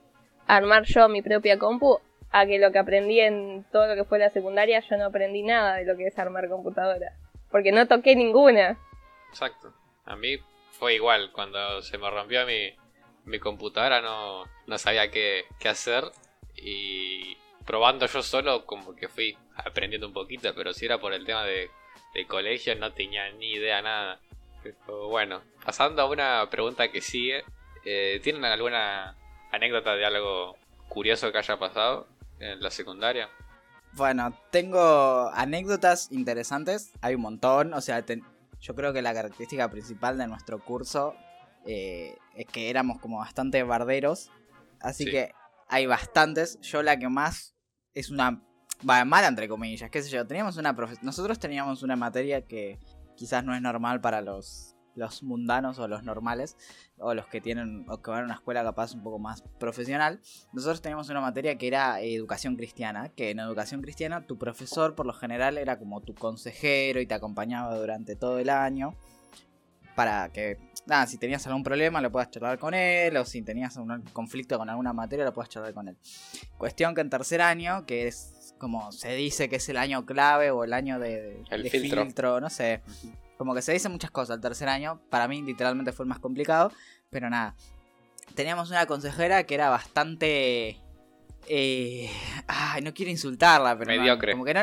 armar 0.47 0.83
yo 0.85 1.09
mi 1.09 1.21
propia 1.21 1.59
compu 1.59 1.99
a 2.31 2.45
que 2.45 2.59
lo 2.59 2.71
que 2.71 2.79
aprendí 2.79 3.19
en 3.19 3.65
todo 3.73 3.85
lo 3.87 3.95
que 3.95 4.05
fue 4.05 4.17
la 4.17 4.29
secundaria, 4.29 4.79
yo 4.79 4.95
no 4.95 5.07
aprendí 5.07 5.43
nada 5.43 5.75
de 5.75 5.83
lo 5.83 5.97
que 5.97 6.07
es 6.07 6.17
armar 6.17 6.47
computadoras. 6.47 7.13
Porque 7.51 7.73
no 7.73 7.85
toqué 7.85 8.15
ninguna. 8.15 8.79
Exacto. 9.27 9.73
A 10.05 10.15
mí 10.15 10.37
fue 10.71 10.95
igual. 10.95 11.33
Cuando 11.33 11.81
se 11.81 11.97
me 11.97 12.09
rompió 12.09 12.45
mi, 12.45 12.73
mi 13.27 13.39
computadora 13.39 14.01
no, 14.01 14.45
no 14.65 14.77
sabía 14.77 15.11
qué, 15.11 15.45
qué 15.59 15.69
hacer. 15.69 16.05
Y 16.55 17.37
probando 17.65 18.07
yo 18.07 18.23
solo 18.23 18.65
como 18.65 18.95
que 18.95 19.07
fui 19.07 19.37
aprendiendo 19.55 20.07
un 20.07 20.13
poquito. 20.13 20.53
Pero 20.55 20.73
si 20.73 20.85
era 20.85 20.99
por 20.99 21.13
el 21.13 21.25
tema 21.25 21.43
de, 21.43 21.69
de 22.13 22.25
colegio 22.25 22.75
no 22.75 22.93
tenía 22.93 23.31
ni 23.33 23.53
idea 23.53 23.81
nada. 23.81 24.19
Bueno, 24.87 25.41
pasando 25.63 26.01
a 26.01 26.09
una 26.09 26.49
pregunta 26.49 26.91
que 26.91 27.01
sigue. 27.01 27.43
Eh, 27.85 28.19
¿Tienen 28.23 28.43
alguna 28.43 29.15
anécdota 29.51 29.95
de 29.95 30.05
algo 30.05 30.57
curioso 30.89 31.31
que 31.31 31.37
haya 31.37 31.57
pasado 31.57 32.07
en 32.39 32.61
la 32.61 32.71
secundaria? 32.71 33.29
Bueno, 33.93 34.37
tengo 34.51 35.29
anécdotas 35.33 36.11
interesantes, 36.11 36.91
hay 37.01 37.15
un 37.15 37.21
montón, 37.21 37.73
o 37.73 37.81
sea, 37.81 38.05
yo 38.59 38.75
creo 38.75 38.93
que 38.93 39.01
la 39.01 39.13
característica 39.13 39.69
principal 39.71 40.17
de 40.17 40.27
nuestro 40.27 40.59
curso 40.59 41.15
eh, 41.65 42.17
es 42.35 42.45
que 42.47 42.69
éramos 42.69 42.99
como 42.99 43.19
bastante 43.19 43.63
barderos, 43.63 44.31
así 44.79 45.05
que 45.05 45.31
hay 45.67 45.85
bastantes, 45.85 46.59
yo 46.61 46.83
la 46.83 46.97
que 46.97 47.09
más 47.09 47.55
es 47.93 48.09
una 48.09 48.43
va 48.87 49.03
mala 49.05 49.27
entre 49.27 49.47
comillas, 49.47 49.89
qué 49.89 50.01
sé 50.01 50.09
yo, 50.09 50.25
teníamos 50.27 50.57
una 50.57 50.75
nosotros 51.01 51.39
teníamos 51.39 51.83
una 51.83 51.95
materia 51.95 52.45
que 52.45 52.79
quizás 53.15 53.43
no 53.43 53.55
es 53.55 53.61
normal 53.61 54.01
para 54.01 54.21
los 54.21 54.77
los 54.97 55.23
mundanos 55.23 55.79
o 55.79 55.87
los 55.87 56.03
normales, 56.03 56.57
o 56.97 57.13
los 57.13 57.27
que 57.27 57.39
tienen, 57.39 57.85
o 57.87 58.01
que 58.01 58.11
van 58.11 58.21
a 58.21 58.25
una 58.25 58.33
escuela 58.33 58.63
capaz 58.63 58.93
un 58.93 59.03
poco 59.03 59.19
más 59.19 59.43
profesional, 59.59 60.19
nosotros 60.51 60.81
teníamos 60.81 61.09
una 61.09 61.21
materia 61.21 61.57
que 61.57 61.67
era 61.67 62.01
educación 62.01 62.55
cristiana, 62.55 63.09
que 63.09 63.29
en 63.29 63.39
educación 63.39 63.81
cristiana 63.81 64.25
tu 64.25 64.37
profesor 64.37 64.95
por 64.95 65.05
lo 65.05 65.13
general 65.13 65.57
era 65.57 65.77
como 65.77 66.01
tu 66.01 66.15
consejero 66.15 66.99
y 66.99 67.05
te 67.05 67.13
acompañaba 67.13 67.77
durante 67.77 68.15
todo 68.15 68.39
el 68.39 68.49
año 68.49 68.97
para 69.97 70.29
que, 70.29 70.59
nada, 70.85 71.07
si 71.07 71.17
tenías 71.17 71.47
algún 71.47 71.63
problema 71.63 71.99
lo 72.01 72.11
puedas 72.11 72.29
charlar 72.29 72.59
con 72.59 72.75
él, 72.75 73.17
o 73.17 73.25
si 73.25 73.41
tenías 73.41 73.77
un 73.77 74.03
conflicto 74.13 74.59
con 74.59 74.69
alguna 74.69 74.93
materia 74.93 75.25
lo 75.25 75.33
puedas 75.33 75.49
charlar 75.49 75.73
con 75.73 75.87
él. 75.87 75.97
Cuestión 76.59 76.93
que 76.93 77.01
en 77.01 77.09
tercer 77.09 77.41
año, 77.41 77.83
que 77.87 78.07
es 78.07 78.53
como 78.59 78.91
se 78.91 79.15
dice 79.15 79.49
que 79.49 79.55
es 79.55 79.67
el 79.69 79.77
año 79.77 80.05
clave 80.05 80.51
o 80.51 80.63
el 80.63 80.73
año 80.73 80.99
de, 80.99 81.43
el 81.49 81.67
filtro. 81.71 82.39
no 82.39 82.51
sé. 82.51 82.83
Como 83.39 83.55
que 83.55 83.63
se 83.63 83.73
dicen 83.73 83.91
muchas 83.91 84.11
cosas 84.11 84.35
el 84.35 84.41
tercer 84.41 84.69
año. 84.69 85.01
Para 85.09 85.27
mí 85.27 85.41
literalmente 85.41 85.91
fue 85.91 86.03
el 86.03 86.09
más 86.09 86.19
complicado. 86.19 86.71
Pero 87.09 87.31
nada. 87.31 87.55
Teníamos 88.35 88.69
una 88.69 88.85
consejera 88.85 89.45
que 89.45 89.55
era 89.55 89.69
bastante... 89.69 90.77
Eh, 91.47 92.09
ay, 92.45 92.83
no 92.83 92.93
quiero 92.93 93.11
insultarla, 93.11 93.75
pero... 93.79 93.89
Mediocre. 93.89 94.33
como 94.33 94.45
que 94.45 94.53
no... 94.53 94.61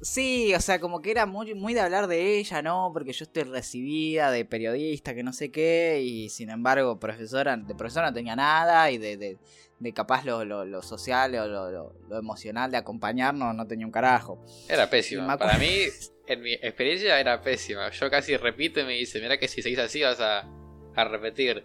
Sí, 0.00 0.54
o 0.54 0.60
sea, 0.60 0.78
como 0.78 1.00
que 1.00 1.10
era 1.10 1.26
muy, 1.26 1.54
muy 1.54 1.74
de 1.74 1.80
hablar 1.80 2.06
de 2.06 2.38
ella, 2.38 2.62
¿no? 2.62 2.90
Porque 2.92 3.12
yo 3.12 3.24
estoy 3.24 3.44
recibida 3.44 4.30
de 4.30 4.44
periodista, 4.44 5.14
que 5.14 5.22
no 5.22 5.32
sé 5.32 5.50
qué, 5.50 6.02
y 6.02 6.28
sin 6.28 6.50
embargo, 6.50 6.98
profesora, 6.98 7.56
de 7.56 7.74
profesora 7.74 8.08
no 8.08 8.14
tenía 8.14 8.36
nada, 8.36 8.90
y 8.90 8.98
de, 8.98 9.16
de, 9.16 9.38
de 9.78 9.92
capaz 9.92 10.24
lo, 10.24 10.44
lo, 10.44 10.82
social 10.82 11.34
o 11.36 11.46
lo, 11.46 11.92
lo, 12.08 12.18
emocional 12.18 12.70
de 12.70 12.76
acompañarnos 12.76 13.54
no 13.54 13.66
tenía 13.66 13.86
un 13.86 13.92
carajo. 13.92 14.44
Era 14.68 14.88
pésimo. 14.88 15.26
Para 15.38 15.58
mí, 15.58 15.86
en 16.26 16.40
mi 16.42 16.52
experiencia 16.54 17.18
era 17.20 17.40
pésima. 17.40 17.90
Yo 17.90 18.10
casi 18.10 18.36
repito 18.36 18.80
y 18.80 18.84
me 18.84 18.94
dice, 18.94 19.20
mira 19.20 19.38
que 19.38 19.48
si 19.48 19.62
seguís 19.62 19.78
así 19.78 20.02
vas 20.02 20.20
a, 20.20 20.48
a 20.94 21.04
repetir. 21.04 21.64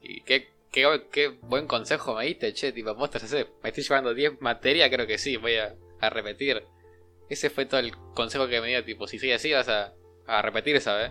Y 0.00 0.22
qué, 0.22 0.48
qué, 0.70 1.28
buen 1.42 1.66
consejo 1.66 2.14
me 2.14 2.26
diste, 2.26 2.52
che, 2.52 2.72
tipo, 2.72 2.94
vos 2.94 3.10
te 3.10 3.18
me 3.62 3.68
estoy 3.68 3.82
llevando 3.82 4.14
10 4.14 4.40
materias, 4.40 4.90
creo 4.90 5.06
que 5.06 5.18
sí, 5.18 5.36
voy 5.36 5.56
a, 5.56 5.74
a, 6.00 6.10
repetir. 6.10 6.62
Ese 7.28 7.50
fue 7.50 7.66
todo 7.66 7.80
el 7.80 7.96
consejo 8.14 8.46
que 8.48 8.60
me 8.60 8.68
dio, 8.68 8.84
tipo, 8.84 9.06
si 9.06 9.18
sigues 9.18 9.36
así 9.36 9.52
vas 9.52 9.68
a, 9.68 9.94
a 10.26 10.42
repetir, 10.42 10.80
¿sabes? 10.80 11.10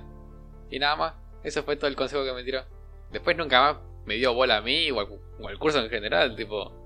Y 0.69 0.79
nada 0.79 0.95
más, 0.95 1.13
eso 1.43 1.63
fue 1.63 1.75
todo 1.75 1.87
el 1.87 1.95
consejo 1.95 2.23
que 2.23 2.33
me 2.33 2.43
tiró. 2.43 2.63
Después 3.11 3.37
nunca 3.37 3.61
más 3.61 3.77
me 4.05 4.15
dio 4.15 4.33
bola 4.33 4.57
a 4.57 4.61
mí 4.61 4.91
o 4.91 4.97
o 5.37 5.47
al 5.49 5.59
curso 5.59 5.79
en 5.79 5.89
general, 5.89 6.35
tipo, 6.35 6.85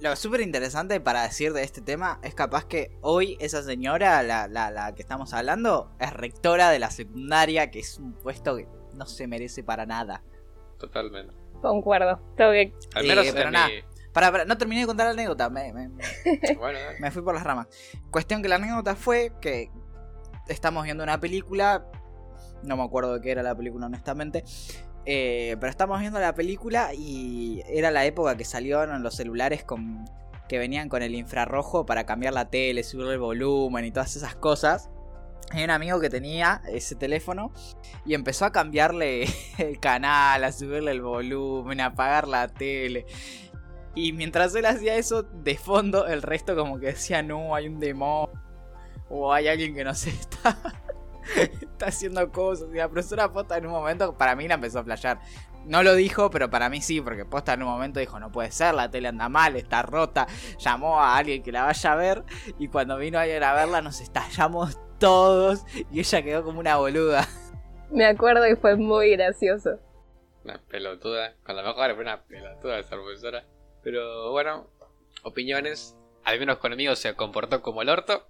lo 0.00 0.14
súper 0.14 0.42
interesante 0.42 1.00
para 1.00 1.24
decir 1.24 1.52
de 1.52 1.64
este 1.64 1.80
tema 1.80 2.20
es 2.22 2.32
capaz 2.32 2.66
que 2.66 2.96
hoy 3.00 3.36
esa 3.40 3.64
señora, 3.64 4.22
la, 4.22 4.46
la, 4.46 4.94
que 4.94 5.02
estamos 5.02 5.34
hablando, 5.34 5.90
es 5.98 6.12
rectora 6.12 6.70
de 6.70 6.78
la 6.78 6.90
secundaria, 6.90 7.72
que 7.72 7.80
es 7.80 7.98
un 7.98 8.12
puesto 8.12 8.56
que 8.56 8.68
no 8.94 9.06
se 9.06 9.26
merece 9.26 9.64
para 9.64 9.86
nada. 9.86 10.22
Totalmente. 10.78 11.34
Concuerdo. 11.60 12.20
Tengo 12.36 12.52
que... 12.52 12.72
Al 12.94 13.06
menos 13.06 13.26
pero 13.32 13.50
nada. 13.50 13.68
Para, 14.20 14.44
no 14.44 14.58
terminé 14.58 14.80
de 14.80 14.86
contar 14.88 15.06
la 15.06 15.12
anécdota, 15.12 15.48
me, 15.48 15.72
me 17.00 17.10
fui 17.10 17.22
por 17.22 17.34
las 17.34 17.44
ramas. 17.44 17.68
Cuestión 18.10 18.42
que 18.42 18.48
la 18.48 18.56
anécdota 18.56 18.96
fue 18.96 19.32
que 19.40 19.70
estamos 20.48 20.82
viendo 20.82 21.04
una 21.04 21.20
película, 21.20 21.86
no 22.64 22.76
me 22.76 22.82
acuerdo 22.82 23.14
de 23.14 23.20
qué 23.20 23.30
era 23.30 23.44
la 23.44 23.54
película 23.54 23.86
honestamente, 23.86 24.42
eh, 25.06 25.56
pero 25.60 25.70
estamos 25.70 26.00
viendo 26.00 26.18
la 26.18 26.34
película 26.34 26.92
y 26.94 27.62
era 27.68 27.92
la 27.92 28.04
época 28.06 28.36
que 28.36 28.44
salieron 28.44 29.02
los 29.02 29.14
celulares 29.14 29.62
con 29.62 30.04
que 30.48 30.58
venían 30.58 30.88
con 30.88 31.02
el 31.02 31.14
infrarrojo 31.14 31.86
para 31.86 32.06
cambiar 32.06 32.32
la 32.32 32.50
tele, 32.50 32.82
subir 32.82 33.06
el 33.06 33.18
volumen 33.18 33.84
y 33.84 33.92
todas 33.92 34.16
esas 34.16 34.34
cosas. 34.34 34.90
Hay 35.50 35.64
un 35.64 35.70
amigo 35.70 36.00
que 36.00 36.10
tenía 36.10 36.62
ese 36.68 36.94
teléfono 36.94 37.52
y 38.04 38.14
empezó 38.14 38.44
a 38.44 38.52
cambiarle 38.52 39.26
el 39.58 39.78
canal, 39.78 40.42
a 40.42 40.52
subirle 40.52 40.90
el 40.90 41.02
volumen, 41.02 41.80
a 41.80 41.86
apagar 41.86 42.26
la 42.26 42.48
tele. 42.48 43.06
Y 43.94 44.12
mientras 44.12 44.54
él 44.54 44.66
hacía 44.66 44.96
eso, 44.96 45.22
de 45.22 45.56
fondo 45.56 46.06
el 46.06 46.22
resto 46.22 46.54
como 46.56 46.78
que 46.78 46.86
decía, 46.86 47.22
no, 47.22 47.54
hay 47.54 47.68
un 47.68 47.80
demonio. 47.80 48.30
O 49.10 49.32
hay 49.32 49.48
alguien 49.48 49.74
que 49.74 49.84
no 49.84 49.94
se 49.94 50.10
está 50.10 50.56
está 51.36 51.86
haciendo 51.86 52.30
cosas. 52.30 52.68
Y 52.72 52.76
la 52.76 52.88
profesora 52.88 53.32
posta 53.32 53.56
en 53.56 53.66
un 53.66 53.72
momento, 53.72 54.16
para 54.16 54.34
mí 54.34 54.48
la 54.48 54.54
empezó 54.54 54.80
a 54.80 54.84
flashear. 54.84 55.20
No 55.64 55.82
lo 55.82 55.94
dijo, 55.94 56.30
pero 56.30 56.48
para 56.48 56.70
mí 56.70 56.80
sí, 56.80 57.00
porque 57.00 57.24
posta 57.24 57.54
en 57.54 57.62
un 57.62 57.68
momento 57.68 58.00
dijo, 58.00 58.18
no 58.18 58.32
puede 58.32 58.50
ser, 58.50 58.74
la 58.74 58.90
tele 58.90 59.08
anda 59.08 59.28
mal, 59.28 59.56
está 59.56 59.82
rota. 59.82 60.26
Llamó 60.58 61.00
a 61.00 61.16
alguien 61.16 61.42
que 61.42 61.52
la 61.52 61.64
vaya 61.64 61.92
a 61.92 61.96
ver 61.96 62.24
y 62.58 62.68
cuando 62.68 62.96
vino 62.96 63.18
alguien 63.18 63.42
a 63.42 63.52
verla 63.52 63.82
nos 63.82 64.00
estallamos 64.00 64.78
todos 64.98 65.64
y 65.90 66.00
ella 66.00 66.22
quedó 66.22 66.44
como 66.44 66.60
una 66.60 66.76
boluda. 66.76 67.26
Me 67.90 68.06
acuerdo 68.06 68.46
y 68.46 68.56
fue 68.56 68.76
muy 68.76 69.10
gracioso. 69.16 69.78
Una 70.44 70.60
pelotuda, 70.68 71.34
con 71.44 71.56
la 71.56 71.62
mejor 71.62 71.94
fue 71.94 72.02
una 72.02 72.22
pelotuda 72.22 72.78
esa 72.78 72.96
profesora. 72.96 73.44
Pero 73.90 74.32
bueno, 74.32 74.68
opiniones. 75.22 75.96
Al 76.22 76.38
menos 76.38 76.58
conmigo 76.58 76.94
se 76.94 77.14
comportó 77.14 77.62
como 77.62 77.80
el 77.80 77.88
orto. 77.88 78.28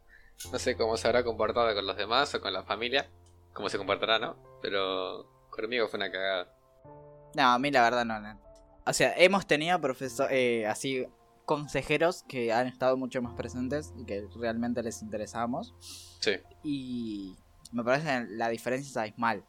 No 0.53 0.59
sé 0.61 0.77
cómo 0.77 0.97
se 0.97 1.09
habrá 1.09 1.25
comportado 1.25 1.75
con 1.75 1.85
los 1.85 1.97
demás 1.97 2.33
o 2.37 2.40
con 2.40 2.53
la 2.53 2.62
familia. 2.62 3.11
Cómo 3.55 3.68
se 3.68 3.77
comportará, 3.77 4.21
¿no? 4.21 4.37
Pero 4.62 5.29
conmigo 5.51 5.88
fue 5.88 5.99
una 5.99 6.12
cagada. 6.12 6.57
No, 7.35 7.42
a 7.42 7.59
mí 7.59 7.73
la 7.73 7.83
verdad 7.83 8.05
no. 8.05 8.21
no. 8.21 8.40
O 8.87 8.92
sea, 8.92 9.14
hemos 9.16 9.49
tenido 9.49 9.81
profesores, 9.81 10.31
eh, 10.33 10.64
así, 10.64 11.05
consejeros 11.44 12.23
que 12.29 12.53
han 12.53 12.68
estado 12.68 12.97
mucho 12.97 13.21
más 13.21 13.35
presentes 13.35 13.92
y 13.99 14.05
que 14.05 14.29
realmente 14.37 14.81
les 14.85 15.03
interesamos. 15.03 15.75
Sí. 16.21 16.37
Y 16.62 17.37
me 17.73 17.83
parece 17.83 18.27
la 18.29 18.49
diferencia 18.49 18.88
es 18.88 18.97
abismal. 18.97 19.44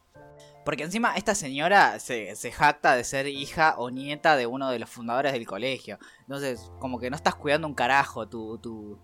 Porque 0.65 0.83
encima 0.83 1.15
esta 1.15 1.35
señora 1.35 1.99
se, 1.99 2.35
se, 2.35 2.51
jacta 2.51 2.95
de 2.95 3.03
ser 3.03 3.27
hija 3.27 3.75
o 3.77 3.89
nieta 3.89 4.35
de 4.35 4.45
uno 4.45 4.69
de 4.69 4.79
los 4.79 4.89
fundadores 4.89 5.33
del 5.33 5.47
colegio. 5.47 5.97
Entonces, 6.21 6.71
como 6.79 6.99
que 6.99 7.09
no 7.09 7.15
estás 7.15 7.35
cuidando 7.35 7.67
un 7.67 7.73
carajo 7.73 8.27
tu, 8.27 8.57
tu, 8.59 8.99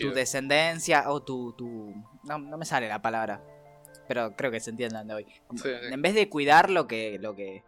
tu 0.00 0.12
descendencia 0.12 1.10
o 1.10 1.22
tu... 1.22 1.52
tu 1.54 1.94
no, 2.24 2.38
no, 2.38 2.58
me 2.58 2.64
sale 2.64 2.88
la 2.88 3.00
palabra, 3.00 3.42
pero 4.08 4.36
creo 4.36 4.50
que 4.50 4.60
se 4.60 4.70
entiende 4.70 5.02
de 5.04 5.14
hoy. 5.14 5.26
En 5.90 6.02
vez 6.02 6.14
de 6.14 6.28
cuidar 6.28 6.68
lo 6.70 6.86
que, 6.86 7.18
lo 7.18 7.34
que, 7.34 7.64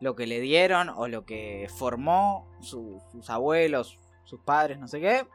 lo 0.00 0.16
que 0.16 0.26
le 0.26 0.40
dieron 0.40 0.88
o 0.88 1.08
lo 1.08 1.24
que 1.24 1.68
formó 1.76 2.50
sus 2.60 3.30
abuelos, 3.30 3.98
sus 4.24 4.40
padres, 4.40 4.78
no 4.78 4.88
sé 4.88 5.00
qué, 5.00 5.26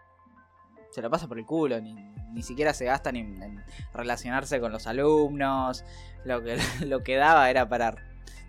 se 0.89 1.01
lo 1.01 1.09
pasa 1.09 1.27
por 1.27 1.39
el 1.39 1.45
culo, 1.45 1.79
ni, 1.79 1.93
ni 2.33 2.43
siquiera 2.43 2.73
se 2.73 2.85
gasta 2.85 3.09
en 3.09 3.63
relacionarse 3.93 4.59
con 4.59 4.71
los 4.71 4.87
alumnos, 4.87 5.83
lo 6.23 6.43
que, 6.43 6.57
lo 6.85 7.03
que 7.03 7.15
daba 7.15 7.49
era 7.49 7.67
para 7.67 7.95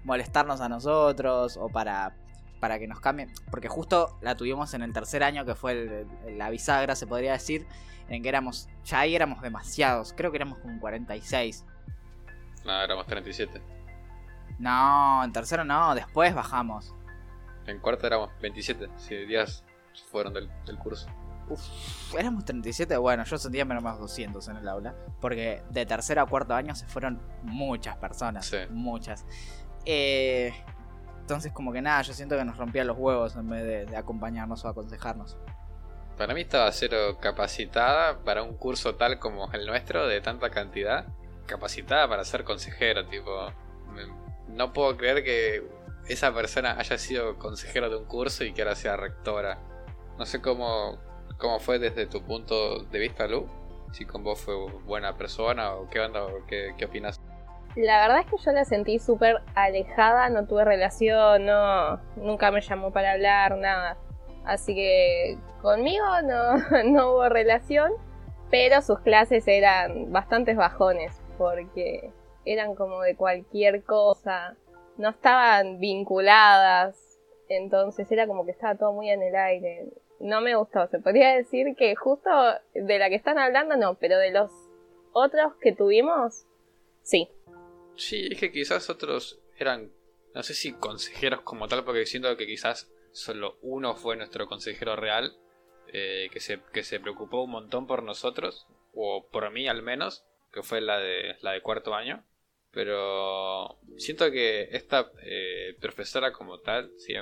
molestarnos 0.04 0.60
a 0.60 0.68
nosotros 0.68 1.56
o 1.56 1.68
para 1.68 2.14
para 2.62 2.78
que 2.78 2.86
nos 2.86 3.00
cambien. 3.00 3.28
Porque 3.50 3.66
justo 3.66 4.16
la 4.20 4.36
tuvimos 4.36 4.72
en 4.72 4.82
el 4.82 4.92
tercer 4.92 5.24
año, 5.24 5.44
que 5.44 5.56
fue 5.56 6.06
la 6.36 6.48
bisagra, 6.48 6.94
se 6.94 7.08
podría 7.08 7.32
decir. 7.32 7.66
En 8.08 8.22
que 8.22 8.28
éramos. 8.28 8.68
Ya 8.84 9.00
ahí 9.00 9.16
éramos 9.16 9.42
demasiados. 9.42 10.14
Creo 10.16 10.30
que 10.30 10.36
éramos 10.36 10.58
como 10.58 10.78
46. 10.78 11.64
No, 12.64 12.80
éramos 12.80 13.04
37. 13.06 13.60
No, 14.60 15.24
en 15.24 15.32
tercero 15.32 15.64
no, 15.64 15.96
después 15.96 16.32
bajamos. 16.36 16.94
En 17.66 17.80
cuarto 17.80 18.06
éramos 18.06 18.30
27, 18.40 18.88
si 18.96 19.16
días 19.16 19.64
fueron 20.12 20.32
del, 20.32 20.48
curso. 20.78 21.08
Uf, 21.48 22.14
éramos 22.16 22.44
37, 22.44 22.96
bueno, 22.96 23.24
yo 23.24 23.38
sentía 23.38 23.64
menos 23.64 23.82
más 23.82 23.98
200 23.98 24.46
en 24.48 24.56
el 24.56 24.68
aula. 24.68 24.94
Porque 25.20 25.62
de 25.70 25.86
tercero 25.86 26.22
a 26.22 26.26
cuarto 26.26 26.54
año 26.54 26.74
se 26.74 26.86
fueron 26.86 27.20
muchas 27.42 27.96
personas. 27.96 28.46
Sí. 28.46 28.58
Muchas. 28.70 29.24
Eh, 29.84 30.52
entonces 31.20 31.52
como 31.52 31.72
que 31.72 31.80
nada, 31.80 32.02
yo 32.02 32.12
siento 32.12 32.36
que 32.36 32.44
nos 32.44 32.56
rompía 32.56 32.84
los 32.84 32.98
huevos 32.98 33.36
en 33.36 33.48
vez 33.48 33.88
de, 33.88 33.96
acompañarnos 33.96 34.64
o 34.64 34.68
aconsejarnos. 34.68 35.36
Para 36.18 36.34
mí 36.34 36.42
estaba 36.42 36.70
cero 36.72 37.18
capacitada 37.20 38.18
para 38.18 38.42
un 38.42 38.56
curso 38.56 38.96
tal 38.96 39.18
como 39.18 39.50
el 39.52 39.66
nuestro, 39.66 40.06
de 40.06 40.20
tanta 40.20 40.50
cantidad. 40.50 41.06
Capacitada 41.46 42.08
para 42.08 42.24
ser 42.24 42.44
consejero, 42.44 43.06
tipo. 43.06 43.52
No 44.48 44.72
puedo 44.72 44.96
creer 44.96 45.24
que 45.24 45.66
esa 46.06 46.34
persona 46.34 46.78
haya 46.78 46.98
sido 46.98 47.38
consejero 47.38 47.88
de 47.88 47.96
un 47.96 48.04
curso 48.04 48.44
y 48.44 48.52
que 48.52 48.62
ahora 48.62 48.74
sea 48.74 48.96
rectora. 48.96 49.58
No 50.18 50.26
sé 50.26 50.40
cómo, 50.40 50.98
cómo 51.42 51.58
fue 51.58 51.80
desde 51.80 52.06
tu 52.06 52.22
punto 52.22 52.84
de 52.84 52.98
vista, 53.00 53.26
Lu. 53.26 53.48
Si 53.92 54.06
con 54.06 54.22
vos 54.22 54.40
fue 54.40 54.54
buena 54.86 55.16
persona 55.16 55.74
o 55.74 55.90
qué 55.90 55.98
onda, 56.00 56.24
o 56.24 56.46
qué, 56.46 56.72
qué 56.78 56.84
opinas. 56.84 57.20
La 57.74 58.06
verdad 58.06 58.20
es 58.20 58.26
que 58.26 58.36
yo 58.36 58.52
la 58.52 58.64
sentí 58.64 58.98
súper 59.00 59.42
alejada, 59.54 60.30
no 60.30 60.46
tuve 60.46 60.64
relación, 60.64 61.44
no, 61.44 61.96
nunca 62.16 62.50
me 62.52 62.60
llamó 62.60 62.92
para 62.92 63.12
hablar, 63.12 63.58
nada. 63.58 63.98
Así 64.44 64.74
que 64.74 65.36
conmigo 65.60 66.04
no, 66.22 66.56
no 66.84 67.12
hubo 67.12 67.28
relación, 67.28 67.92
pero 68.50 68.80
sus 68.80 69.00
clases 69.00 69.48
eran 69.48 70.12
bastantes 70.12 70.56
bajones, 70.56 71.20
porque 71.38 72.12
eran 72.44 72.76
como 72.76 73.02
de 73.02 73.16
cualquier 73.16 73.82
cosa, 73.82 74.54
no 74.96 75.10
estaban 75.10 75.80
vinculadas, 75.80 77.18
entonces 77.48 78.10
era 78.12 78.26
como 78.26 78.44
que 78.44 78.52
estaba 78.52 78.76
todo 78.76 78.92
muy 78.92 79.10
en 79.10 79.22
el 79.22 79.34
aire. 79.34 79.88
No 80.22 80.40
me 80.40 80.54
gustó, 80.54 80.86
se 80.86 81.00
podría 81.00 81.34
decir 81.34 81.74
que 81.76 81.96
justo 81.96 82.30
de 82.74 82.98
la 83.00 83.08
que 83.08 83.16
están 83.16 83.38
hablando 83.38 83.76
no, 83.76 83.98
pero 83.98 84.18
de 84.18 84.30
los 84.30 84.52
otros 85.12 85.54
que 85.60 85.72
tuvimos, 85.72 86.46
sí. 87.02 87.28
Sí, 87.96 88.28
es 88.30 88.38
que 88.38 88.52
quizás 88.52 88.88
otros 88.88 89.40
eran, 89.58 89.90
no 90.32 90.44
sé 90.44 90.54
si 90.54 90.74
consejeros 90.74 91.40
como 91.40 91.66
tal, 91.66 91.84
porque 91.84 92.06
siento 92.06 92.36
que 92.36 92.46
quizás 92.46 92.88
solo 93.10 93.58
uno 93.62 93.96
fue 93.96 94.16
nuestro 94.16 94.46
consejero 94.46 94.94
real, 94.94 95.36
eh, 95.92 96.28
que, 96.32 96.38
se, 96.38 96.60
que 96.72 96.84
se 96.84 97.00
preocupó 97.00 97.42
un 97.42 97.50
montón 97.50 97.88
por 97.88 98.04
nosotros, 98.04 98.68
o 98.94 99.26
por 99.28 99.50
mí 99.50 99.66
al 99.66 99.82
menos, 99.82 100.24
que 100.52 100.62
fue 100.62 100.80
la 100.80 101.00
de, 101.00 101.34
la 101.40 101.50
de 101.50 101.62
cuarto 101.62 101.96
año. 101.96 102.24
Pero 102.70 103.80
siento 103.96 104.30
que 104.30 104.68
esta 104.70 105.10
eh, 105.24 105.76
profesora 105.80 106.32
como 106.32 106.60
tal, 106.60 106.92
si, 106.96 107.12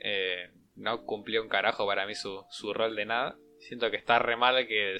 eh, 0.00 0.50
no 0.78 1.04
cumplió 1.04 1.42
un 1.42 1.48
carajo 1.48 1.86
para 1.86 2.06
mí 2.06 2.14
su, 2.14 2.44
su 2.50 2.72
rol 2.72 2.96
de 2.96 3.06
nada. 3.06 3.36
Siento 3.58 3.90
que 3.90 3.96
está 3.96 4.18
re 4.18 4.36
mal 4.36 4.66
que, 4.66 4.96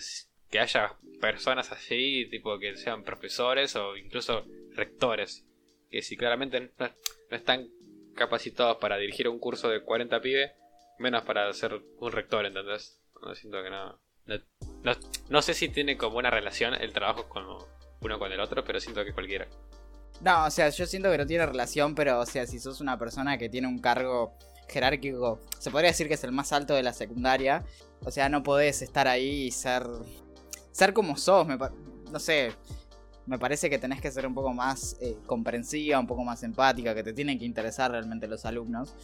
que 0.50 0.58
haya 0.58 0.96
personas 1.20 1.72
así, 1.72 2.26
tipo 2.30 2.58
que 2.58 2.76
sean 2.76 3.04
profesores 3.04 3.76
o 3.76 3.96
incluso 3.96 4.44
rectores, 4.72 5.46
que 5.90 6.02
si 6.02 6.16
claramente 6.16 6.72
no, 6.78 6.90
están 7.30 7.68
capacitados 8.14 8.78
para 8.78 8.96
dirigir 8.96 9.28
un 9.28 9.38
curso 9.38 9.68
de 9.68 9.82
40 9.82 10.20
pibes, 10.20 10.52
menos 10.98 11.22
para 11.22 11.52
ser 11.52 11.80
un 11.98 12.12
rector, 12.12 12.44
¿entendés? 12.46 13.00
No, 13.22 13.34
siento 13.34 13.62
que 13.62 13.70
no, 13.70 14.00
no, 15.28 15.42
sé 15.42 15.54
si 15.54 15.68
tiene 15.68 15.96
como 15.96 16.18
una 16.18 16.30
relación 16.30 16.74
el 16.74 16.92
trabajo 16.92 17.28
con 17.28 17.44
uno 18.00 18.18
con 18.18 18.32
el 18.32 18.40
otro, 18.40 18.64
pero 18.64 18.80
siento 18.80 19.04
que 19.04 19.12
cualquiera. 19.12 19.48
No, 20.20 20.46
o 20.46 20.50
sea, 20.50 20.68
yo 20.70 20.86
siento 20.86 21.10
que 21.10 21.18
no 21.18 21.26
tiene 21.26 21.46
relación, 21.46 21.94
pero 21.94 22.20
o 22.20 22.26
sea, 22.26 22.46
si 22.46 22.58
sos 22.58 22.80
una 22.80 22.98
persona 22.98 23.38
que 23.38 23.48
tiene 23.48 23.68
un 23.68 23.80
cargo 23.80 24.36
jerárquico, 24.68 25.40
se 25.58 25.70
podría 25.70 25.90
decir 25.90 26.08
que 26.08 26.14
es 26.14 26.24
el 26.24 26.32
más 26.32 26.52
alto 26.52 26.74
de 26.74 26.82
la 26.82 26.92
secundaria, 26.92 27.64
o 28.04 28.10
sea, 28.10 28.28
no 28.28 28.42
podés 28.42 28.82
estar 28.82 29.08
ahí 29.08 29.46
y 29.46 29.50
ser 29.50 29.86
ser 30.72 30.92
como 30.92 31.16
sos, 31.16 31.46
me, 31.46 31.56
no 31.56 32.18
sé, 32.20 32.52
me 33.28 33.38
parece 33.38 33.68
que 33.68 33.78
tenés 33.78 34.00
que 34.00 34.10
ser 34.10 34.26
un 34.26 34.34
poco 34.34 34.54
más 34.54 34.96
eh, 35.02 35.16
comprensiva, 35.26 36.00
un 36.00 36.06
poco 36.06 36.24
más 36.24 36.42
empática, 36.42 36.94
que 36.94 37.02
te 37.02 37.12
tienen 37.12 37.38
que 37.38 37.44
interesar 37.44 37.90
realmente 37.90 38.26
los 38.26 38.46
alumnos. 38.46 38.94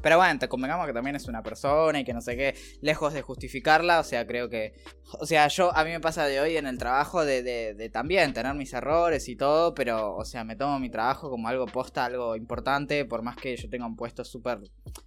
Pero 0.00 0.16
bueno, 0.16 0.38
te 0.38 0.48
convengamos 0.48 0.86
que 0.86 0.92
también 0.92 1.16
es 1.16 1.26
una 1.26 1.42
persona 1.42 1.98
y 1.98 2.04
que 2.04 2.14
no 2.14 2.20
sé 2.20 2.36
qué, 2.36 2.54
lejos 2.80 3.12
de 3.12 3.22
justificarla, 3.22 3.98
o 3.98 4.04
sea, 4.04 4.26
creo 4.26 4.48
que, 4.48 4.74
o 5.18 5.26
sea, 5.26 5.48
yo, 5.48 5.76
a 5.76 5.84
mí 5.84 5.90
me 5.90 6.00
pasa 6.00 6.26
de 6.26 6.40
hoy 6.40 6.56
en 6.56 6.66
el 6.66 6.78
trabajo 6.78 7.24
de, 7.24 7.42
de, 7.42 7.90
también 7.90 8.32
tener 8.32 8.54
mis 8.54 8.72
errores 8.72 9.28
y 9.28 9.36
todo, 9.36 9.74
pero, 9.74 10.14
o 10.14 10.24
sea, 10.24 10.44
me 10.44 10.56
tomo 10.56 10.78
mi 10.78 10.90
trabajo 10.90 11.28
como 11.28 11.48
algo 11.48 11.66
posta, 11.66 12.04
algo 12.04 12.36
importante, 12.36 13.04
por 13.04 13.22
más 13.22 13.36
que 13.36 13.56
yo 13.56 13.68
tenga 13.68 13.86
un 13.86 13.96
puesto 13.96 14.24
súper 14.24 14.60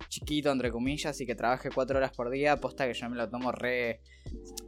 chiquito, 0.10 0.51
entre 0.51 0.71
comillas, 0.71 1.19
y 1.21 1.25
que 1.25 1.36
trabaje 1.36 1.69
cuatro 1.73 1.97
horas 1.97 2.12
por 2.12 2.30
día, 2.30 2.58
posta 2.58 2.86
que 2.86 2.93
yo 2.93 3.10
me 3.10 3.15
lo 3.15 3.30
tomo 3.30 3.51
re 3.51 4.01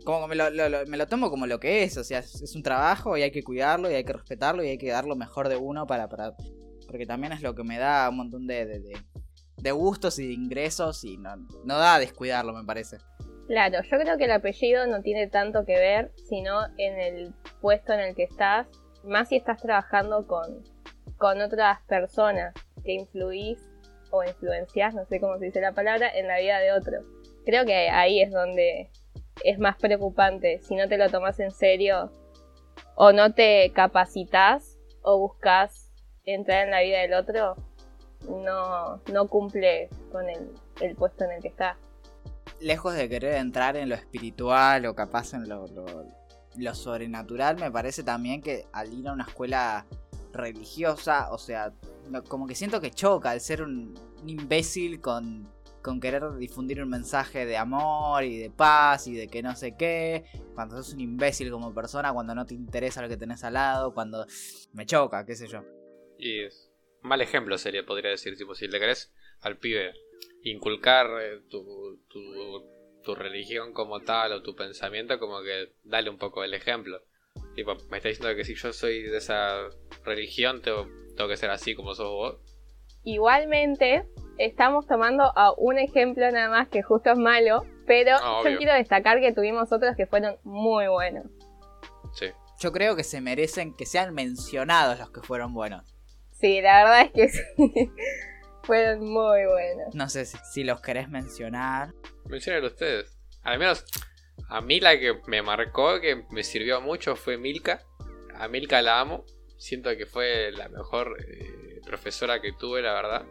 como 0.04 0.28
me 0.28 0.36
lo, 0.36 0.46
me 0.88 0.98
lo, 0.98 1.08
tomo 1.08 1.30
como 1.30 1.46
lo 1.46 1.60
que 1.60 1.84
es, 1.84 1.98
o 1.98 2.04
sea, 2.04 2.20
es, 2.20 2.56
un 2.56 2.64
trabajo 2.64 3.18
y 3.18 3.22
hay 3.22 3.32
que 3.32 3.44
cuidarlo 3.44 3.89
y 3.90 3.96
hay 3.96 4.04
que 4.04 4.14
respetarlo 4.14 4.64
y 4.64 4.70
hay 4.70 4.78
que 4.78 4.92
dar 4.92 5.06
lo 5.06 5.16
mejor 5.16 5.50
de 5.50 5.58
uno 5.58 5.88
para, 5.88 6.08
para 6.08 6.36
porque 6.88 7.06
también 7.06 7.34
es 7.34 7.42
lo 7.42 7.54
que 7.54 7.64
me 7.64 7.78
da 7.78 8.10
un 8.10 8.18
montón 8.18 8.48
de, 8.48 8.66
de, 8.66 8.98
de, 9.58 9.72
gustos 9.72 10.18
y 10.18 10.28
de 10.28 10.34
ingresos 10.34 11.04
y 11.04 11.18
no, 11.18 11.36
no 11.64 11.78
da 11.78 11.96
a 11.96 12.00
descuidarlo, 12.00 12.52
me 12.54 12.66
parece. 12.66 12.98
Claro, 13.48 13.80
yo 13.84 14.00
creo 14.00 14.18
que 14.18 14.26
el 14.26 14.32
apellido 14.32 14.88
no 14.88 15.02
tiene 15.02 15.28
tanto 15.28 15.66
que 15.66 15.74
ver, 15.74 16.12
sino 16.28 16.66
en 16.78 17.00
el 17.00 17.34
puesto 17.62 17.94
en 17.94 18.00
el 18.00 18.16
que 18.16 18.24
estás, 18.24 18.68
más 19.04 19.30
si 19.30 19.36
estás 19.36 19.62
trabajando 19.62 20.26
con, 20.26 20.64
con 21.18 21.42
otras 21.42 21.80
personas 21.88 22.54
que 22.84 22.94
influís 22.94 23.60
o 24.12 24.24
influencias, 24.24 24.96
no 24.96 25.06
sé 25.06 25.20
cómo 25.20 25.38
se 25.38 25.46
dice 25.46 25.62
la 25.62 25.74
palabra, 25.74 26.10
en 26.10 26.28
la 26.28 26.40
vida 26.40 26.60
de 26.60 26.72
otros. 26.72 27.06
Creo 27.46 27.66
que 27.66 27.90
ahí 27.90 28.22
es 28.22 28.32
donde 28.32 28.90
es 29.44 29.60
más 29.60 29.78
preocupante 29.78 30.60
si 30.62 30.76
no 30.76 30.88
te 30.88 30.98
lo 30.98 31.10
tomas 31.10 31.40
en 31.40 31.52
serio 31.52 32.12
o 33.02 33.14
no 33.14 33.34
te 33.34 33.72
capacitas 33.72 34.78
o 35.04 35.18
buscas 35.18 35.90
entrar 36.26 36.66
en 36.66 36.72
la 36.72 36.82
vida 36.82 37.00
del 37.00 37.14
otro, 37.14 37.56
no, 38.28 39.02
no 39.10 39.28
cumple 39.30 39.90
con 40.12 40.26
el, 40.30 40.96
puesto 40.98 41.24
en 41.24 41.32
el 41.32 41.42
que 41.42 41.48
está. 41.48 41.78
Lejos 42.60 42.94
de 42.96 43.08
querer 43.08 43.36
entrar 43.36 43.78
en 43.78 43.88
lo 43.88 43.96
espiritual 43.96 44.86
o 44.86 44.96
capaz 44.96 45.34
en 45.34 45.48
lo, 45.48 45.66
lo, 46.58 46.76
sobrenatural, 46.76 47.56
me 47.58 47.72
parece 47.72 48.04
también 48.04 48.42
que 48.42 48.66
al 48.74 48.94
ir 48.94 49.08
a 49.08 49.14
una 49.14 49.24
escuela 49.24 49.86
religiosa, 50.34 51.32
o 51.32 51.38
sea, 51.38 51.72
como 52.28 52.48
que 52.48 52.56
siento 52.56 52.82
que 52.82 52.92
choca 52.92 53.30
al 53.30 53.40
ser 53.40 53.62
un 53.62 53.94
imbécil 54.26 55.00
con 55.00 55.50
con 55.82 56.00
querer 56.00 56.36
difundir 56.38 56.82
un 56.82 56.90
mensaje 56.90 57.46
de 57.46 57.58
amor 57.58 58.24
y 58.24 58.38
de 58.38 58.50
paz 58.50 59.08
y 59.08 59.16
de 59.16 59.28
que 59.28 59.42
no 59.42 59.56
sé 59.56 59.76
qué, 59.78 60.26
cuando 60.56 60.78
sos 60.78 60.94
un 60.94 61.00
imbécil 61.00 61.52
como 61.52 61.74
persona, 61.74 62.14
cuando 62.14 62.36
no 62.36 62.46
te 62.46 62.54
interesa 62.54 63.02
lo 63.02 63.10
que 63.10 63.18
tenés 63.18 63.44
al 63.44 63.54
lado, 63.54 63.94
cuando 63.94 64.26
me 64.74 64.86
choca, 64.86 65.26
qué 65.26 65.36
sé 65.36 65.48
yo. 65.48 65.64
Y 66.18 66.44
es 66.44 66.70
mal 67.02 67.22
ejemplo 67.22 67.58
sería, 67.58 67.86
podría 67.86 68.12
decir, 68.12 68.38
tipo, 68.38 68.56
si 68.56 68.68
le 68.68 68.80
querés 68.80 69.14
al 69.42 69.58
pibe 69.58 69.94
inculcar 70.44 71.08
eh, 71.22 71.42
tu, 71.50 72.00
tu, 72.10 73.16
religión 73.16 73.74
como 73.74 74.02
tal 74.02 74.34
o 74.34 74.44
tu 74.44 74.56
pensamiento, 74.56 75.18
como 75.18 75.42
que 75.42 75.74
dale 75.84 76.12
un 76.12 76.20
poco 76.20 76.44
el 76.44 76.54
ejemplo. 76.54 77.02
Tipo, 77.56 77.76
me 77.90 77.98
está 77.98 78.10
diciendo 78.10 78.36
que 78.36 78.46
si 78.46 78.54
yo 78.54 78.72
soy 78.72 79.02
de 79.02 79.18
esa 79.18 79.68
religión, 80.04 80.62
tengo, 80.62 80.88
tengo 81.18 81.28
que 81.28 81.38
ser 81.38 81.50
así 81.50 81.74
como 81.74 81.96
sos 81.96 82.12
vos. 82.12 82.36
Igualmente, 83.04 84.08
estamos 84.40 84.88
tomando 84.88 85.32
a 85.36 85.54
un 85.58 85.78
ejemplo 85.78 86.32
nada 86.32 86.50
más 86.50 86.70
que 86.70 86.82
justo 86.82 87.12
es 87.12 87.18
malo, 87.18 87.66
pero 87.86 88.16
ah, 88.22 88.42
yo 88.44 88.58
quiero 88.58 88.74
destacar 88.74 89.20
que 89.20 89.34
tuvimos 89.34 89.72
otros 89.72 89.96
que 89.96 90.08
fueron 90.08 90.38
muy 90.44 90.88
buenos. 90.88 91.26
Sí. 92.14 92.28
Yo 92.60 92.72
creo 92.72 92.96
que 92.96 93.04
se 93.04 93.22
merecen 93.22 93.76
que 93.76 93.86
sean 93.86 94.14
mencionados 94.14 94.98
los 95.00 95.12
que 95.12 95.22
fueron 95.22 95.54
buenos. 95.54 95.84
Sí, 96.32 96.62
la 96.62 96.84
verdad 96.84 97.02
es 97.02 97.12
que 97.12 97.30
sí. 97.30 97.44
fueron 98.64 99.02
muy 99.02 99.46
buenos. 99.46 99.94
No 99.94 100.10
sé 100.10 100.26
si, 100.26 100.64
los 100.64 100.82
querés 100.82 101.10
mencionar. 101.10 101.94
Menciónenlo 102.26 102.68
ustedes. 102.68 103.18
Al 103.44 103.60
menos 103.60 103.86
a 104.50 104.62
mí 104.62 104.80
la 104.80 104.98
que 104.98 105.20
me 105.28 105.42
marcó, 105.42 106.00
que 106.00 106.24
me 106.32 106.44
sirvió 106.44 106.82
mucho, 106.82 107.16
fue 107.16 107.38
Milka. 107.38 107.82
A 108.36 108.48
Milka 108.48 108.82
la 108.82 109.00
amo. 109.00 109.26
Siento 109.58 109.96
que 109.98 110.06
fue 110.06 110.52
la 110.54 110.70
mejor 110.70 111.18
eh, 111.20 111.82
profesora 111.86 112.42
que 112.42 112.54
tuve, 112.54 112.82
la 112.82 112.94
verdad. 112.94 113.26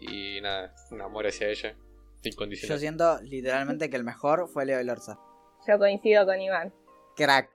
Y 0.00 0.40
nada, 0.40 0.74
un 0.90 1.00
amor 1.02 1.26
hacia 1.26 1.48
ella. 1.48 1.76
Incondicional. 2.22 2.76
Yo 2.76 2.80
siento 2.80 3.20
literalmente 3.22 3.88
que 3.88 3.96
el 3.96 4.04
mejor 4.04 4.48
fue 4.48 4.66
Leo 4.66 4.82
Lorza. 4.82 5.18
Yo 5.66 5.78
coincido 5.78 6.26
con 6.26 6.40
Iván. 6.40 6.74
Crack. 7.16 7.50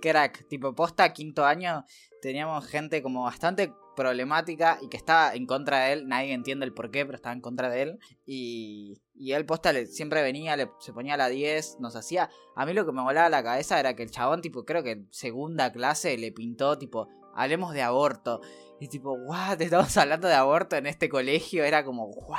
Crack. 0.00 0.46
Tipo, 0.48 0.74
posta 0.74 1.12
quinto 1.12 1.44
año 1.44 1.84
teníamos 2.20 2.66
gente 2.66 3.02
como 3.02 3.24
bastante 3.24 3.74
problemática 3.94 4.78
y 4.80 4.88
que 4.88 4.96
estaba 4.96 5.34
en 5.34 5.46
contra 5.46 5.84
de 5.84 5.92
él. 5.92 6.08
Nadie 6.08 6.32
entiende 6.32 6.64
el 6.64 6.72
por 6.72 6.90
qué, 6.90 7.04
pero 7.04 7.16
estaba 7.16 7.34
en 7.34 7.40
contra 7.40 7.68
de 7.70 7.82
él. 7.82 7.98
Y, 8.26 9.02
y 9.14 9.32
él 9.32 9.46
posta 9.46 9.72
le, 9.72 9.86
siempre 9.86 10.22
venía, 10.22 10.56
le, 10.56 10.70
se 10.80 10.92
ponía 10.92 11.14
a 11.14 11.18
la 11.18 11.28
10, 11.28 11.78
nos 11.80 11.96
hacía... 11.96 12.30
A 12.56 12.66
mí 12.66 12.72
lo 12.72 12.84
que 12.84 12.92
me 12.92 13.02
volaba 13.02 13.28
la 13.28 13.42
cabeza 13.42 13.78
era 13.78 13.94
que 13.94 14.02
el 14.02 14.10
chabón, 14.10 14.40
tipo, 14.42 14.64
creo 14.64 14.82
que 14.82 14.92
en 14.92 15.08
segunda 15.12 15.72
clase 15.72 16.16
le 16.18 16.32
pintó, 16.32 16.78
tipo, 16.78 17.08
hablemos 17.34 17.72
de 17.74 17.82
aborto. 17.82 18.40
Y 18.84 18.88
tipo, 18.88 19.14
what, 19.14 19.62
estamos 19.62 19.96
hablando 19.96 20.28
de 20.28 20.34
aborto 20.34 20.76
en 20.76 20.86
este 20.86 21.08
colegio, 21.08 21.64
era 21.64 21.86
como, 21.86 22.04
what. 22.04 22.38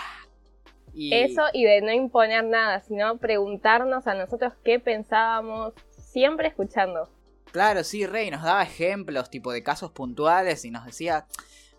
Eso 0.94 1.42
y 1.54 1.64
de 1.64 1.82
no 1.82 1.92
imponer 1.92 2.44
nada, 2.44 2.82
sino 2.82 3.18
preguntarnos 3.18 4.06
a 4.06 4.14
nosotros 4.14 4.54
qué 4.64 4.80
pensábamos, 4.80 5.74
siempre 5.90 6.50
escuchando. 6.50 7.10
Claro, 7.52 7.84
sí, 7.84 8.06
Rey 8.06 8.30
nos 8.30 8.44
daba 8.44 8.62
ejemplos 8.62 9.32
tipo 9.32 9.52
de 9.52 9.64
casos 9.64 9.90
puntuales 9.90 10.66
y 10.66 10.70
nos 10.70 10.86
decía, 10.86 11.26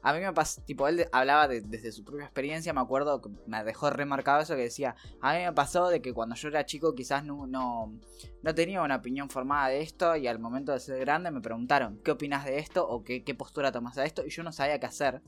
A 0.07 0.13
mí 0.13 0.21
me 0.21 0.33
pasó, 0.33 0.63
tipo, 0.63 0.87
él 0.87 1.09
hablaba 1.11 1.49
desde 1.49 1.91
su 1.91 2.05
propia 2.05 2.27
experiencia, 2.27 2.73
me 2.73 2.81
acuerdo 2.81 3.21
que 3.21 3.29
me 3.49 3.65
dejó 3.65 3.91
remarcado 3.91 4.41
eso 4.41 4.55
que 4.55 4.63
decía, 4.63 4.95
a 5.21 5.35
mí 5.35 5.41
me 5.41 5.53
pasó 5.53 5.89
de 5.89 6.01
que 6.01 6.13
cuando 6.13 6.37
yo 6.37 6.47
era 6.47 6.65
chico 6.65 6.95
quizás 6.95 7.25
no, 7.25 7.49
no, 7.49 7.93
no 8.41 8.55
tenía 8.55 8.83
una 8.83 8.95
opinión 8.95 9.29
formada 9.29 9.67
de 9.67 9.81
esto 9.81 10.15
y 10.15 10.29
al 10.29 10.39
momento 10.39 10.71
de 10.71 10.79
ser 10.79 11.01
grande 11.01 11.33
me 11.33 11.41
preguntaron, 11.41 12.01
¿qué 12.05 12.13
opinas 12.13 12.45
de 12.45 12.61
esto? 12.61 12.89
o 12.89 13.03
qué, 13.03 13.25
qué 13.25 13.35
postura 13.35 13.73
tomas 13.73 13.97
de 13.97 14.07
esto? 14.07 14.25
Y 14.25 14.31
yo 14.31 14.45
no 14.45 14.53
sabía 14.53 14.79
qué 14.79 14.87
hacer. 14.87 15.23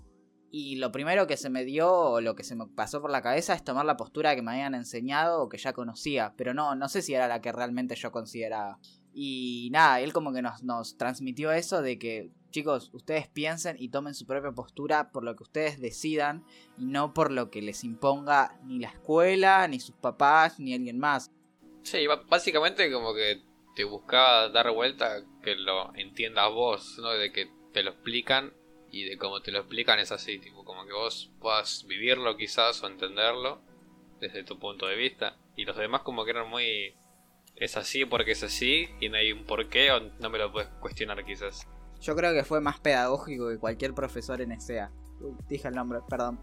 Y 0.50 0.76
lo 0.76 0.92
primero 0.92 1.26
que 1.26 1.36
se 1.36 1.50
me 1.50 1.64
dio, 1.64 1.92
o 1.92 2.20
lo 2.20 2.36
que 2.36 2.44
se 2.44 2.54
me 2.54 2.66
pasó 2.68 3.02
por 3.02 3.10
la 3.10 3.20
cabeza, 3.20 3.54
es 3.54 3.64
tomar 3.64 3.84
la 3.84 3.96
postura 3.96 4.36
que 4.36 4.42
me 4.42 4.52
habían 4.52 4.76
enseñado 4.76 5.42
o 5.42 5.48
que 5.48 5.58
ya 5.58 5.72
conocía. 5.72 6.34
Pero 6.36 6.54
no, 6.54 6.76
no 6.76 6.88
sé 6.88 7.02
si 7.02 7.14
era 7.14 7.26
la 7.26 7.40
que 7.40 7.52
realmente 7.52 7.96
yo 7.96 8.12
consideraba. 8.12 8.78
Y 9.20 9.68
nada, 9.72 10.00
él 10.00 10.12
como 10.12 10.33
que 10.33 10.42
nos, 10.42 10.62
nos 10.62 10.96
transmitió 10.96 11.50
eso 11.50 11.83
de 11.83 11.98
que, 11.98 12.31
chicos, 12.52 12.90
ustedes 12.92 13.26
piensen 13.26 13.74
y 13.76 13.88
tomen 13.88 14.14
su 14.14 14.26
propia 14.26 14.52
postura 14.52 15.11
por 15.11 15.24
lo 15.24 15.35
que 15.35 15.42
ustedes 15.42 15.81
decidan 15.81 16.44
y 16.78 16.85
no 16.85 17.14
por 17.14 17.33
lo 17.33 17.50
que 17.50 17.61
les 17.61 17.83
imponga 17.83 18.61
ni 18.62 18.78
la 18.78 18.90
escuela, 18.90 19.66
ni 19.66 19.81
sus 19.81 19.96
papás, 19.96 20.61
ni 20.61 20.72
alguien 20.72 21.00
más. 21.00 21.33
Sí, 21.83 22.07
básicamente 22.28 22.92
como 22.92 23.12
que 23.12 23.42
te 23.74 23.83
buscaba 23.83 24.50
dar 24.50 24.70
vuelta 24.70 25.24
que 25.42 25.57
lo 25.57 25.92
entiendas 25.96 26.52
vos, 26.52 26.96
¿no? 26.98 27.11
De 27.11 27.33
que 27.33 27.50
te 27.72 27.83
lo 27.83 27.90
explican 27.90 28.52
y 28.92 29.02
de 29.02 29.18
cómo 29.18 29.40
te 29.40 29.50
lo 29.50 29.59
explican 29.59 29.98
es 29.98 30.12
así, 30.12 30.38
tipo, 30.38 30.64
como 30.64 30.87
que 30.87 30.92
vos 30.92 31.33
puedas 31.40 31.85
vivirlo 31.88 32.37
quizás 32.37 32.85
o 32.85 32.87
entenderlo 32.87 33.61
desde 34.20 34.44
tu 34.44 34.61
punto 34.61 34.87
de 34.87 34.94
vista. 34.94 35.37
Y 35.57 35.64
los 35.64 35.76
demás 35.76 36.02
como 36.02 36.24
que 36.24 36.31
eran 36.31 36.48
muy... 36.48 36.94
Es 37.60 37.76
así 37.76 38.04
porque 38.04 38.32
es 38.32 38.42
así 38.42 38.88
y 39.00 39.08
no 39.08 39.16
hay 39.16 39.32
un 39.32 39.44
porqué 39.44 39.90
o 39.90 40.00
no 40.00 40.30
me 40.30 40.38
lo 40.38 40.52
puedes 40.52 40.68
cuestionar 40.80 41.24
quizás. 41.24 41.66
Yo 42.00 42.14
creo 42.14 42.32
que 42.32 42.44
fue 42.44 42.60
más 42.60 42.78
pedagógico 42.78 43.48
que 43.48 43.58
cualquier 43.58 43.94
profesor 43.94 44.40
en 44.40 44.52
ESEA. 44.52 44.92
dije 45.48 45.66
el 45.66 45.74
nombre, 45.74 45.98
perdón. 46.08 46.38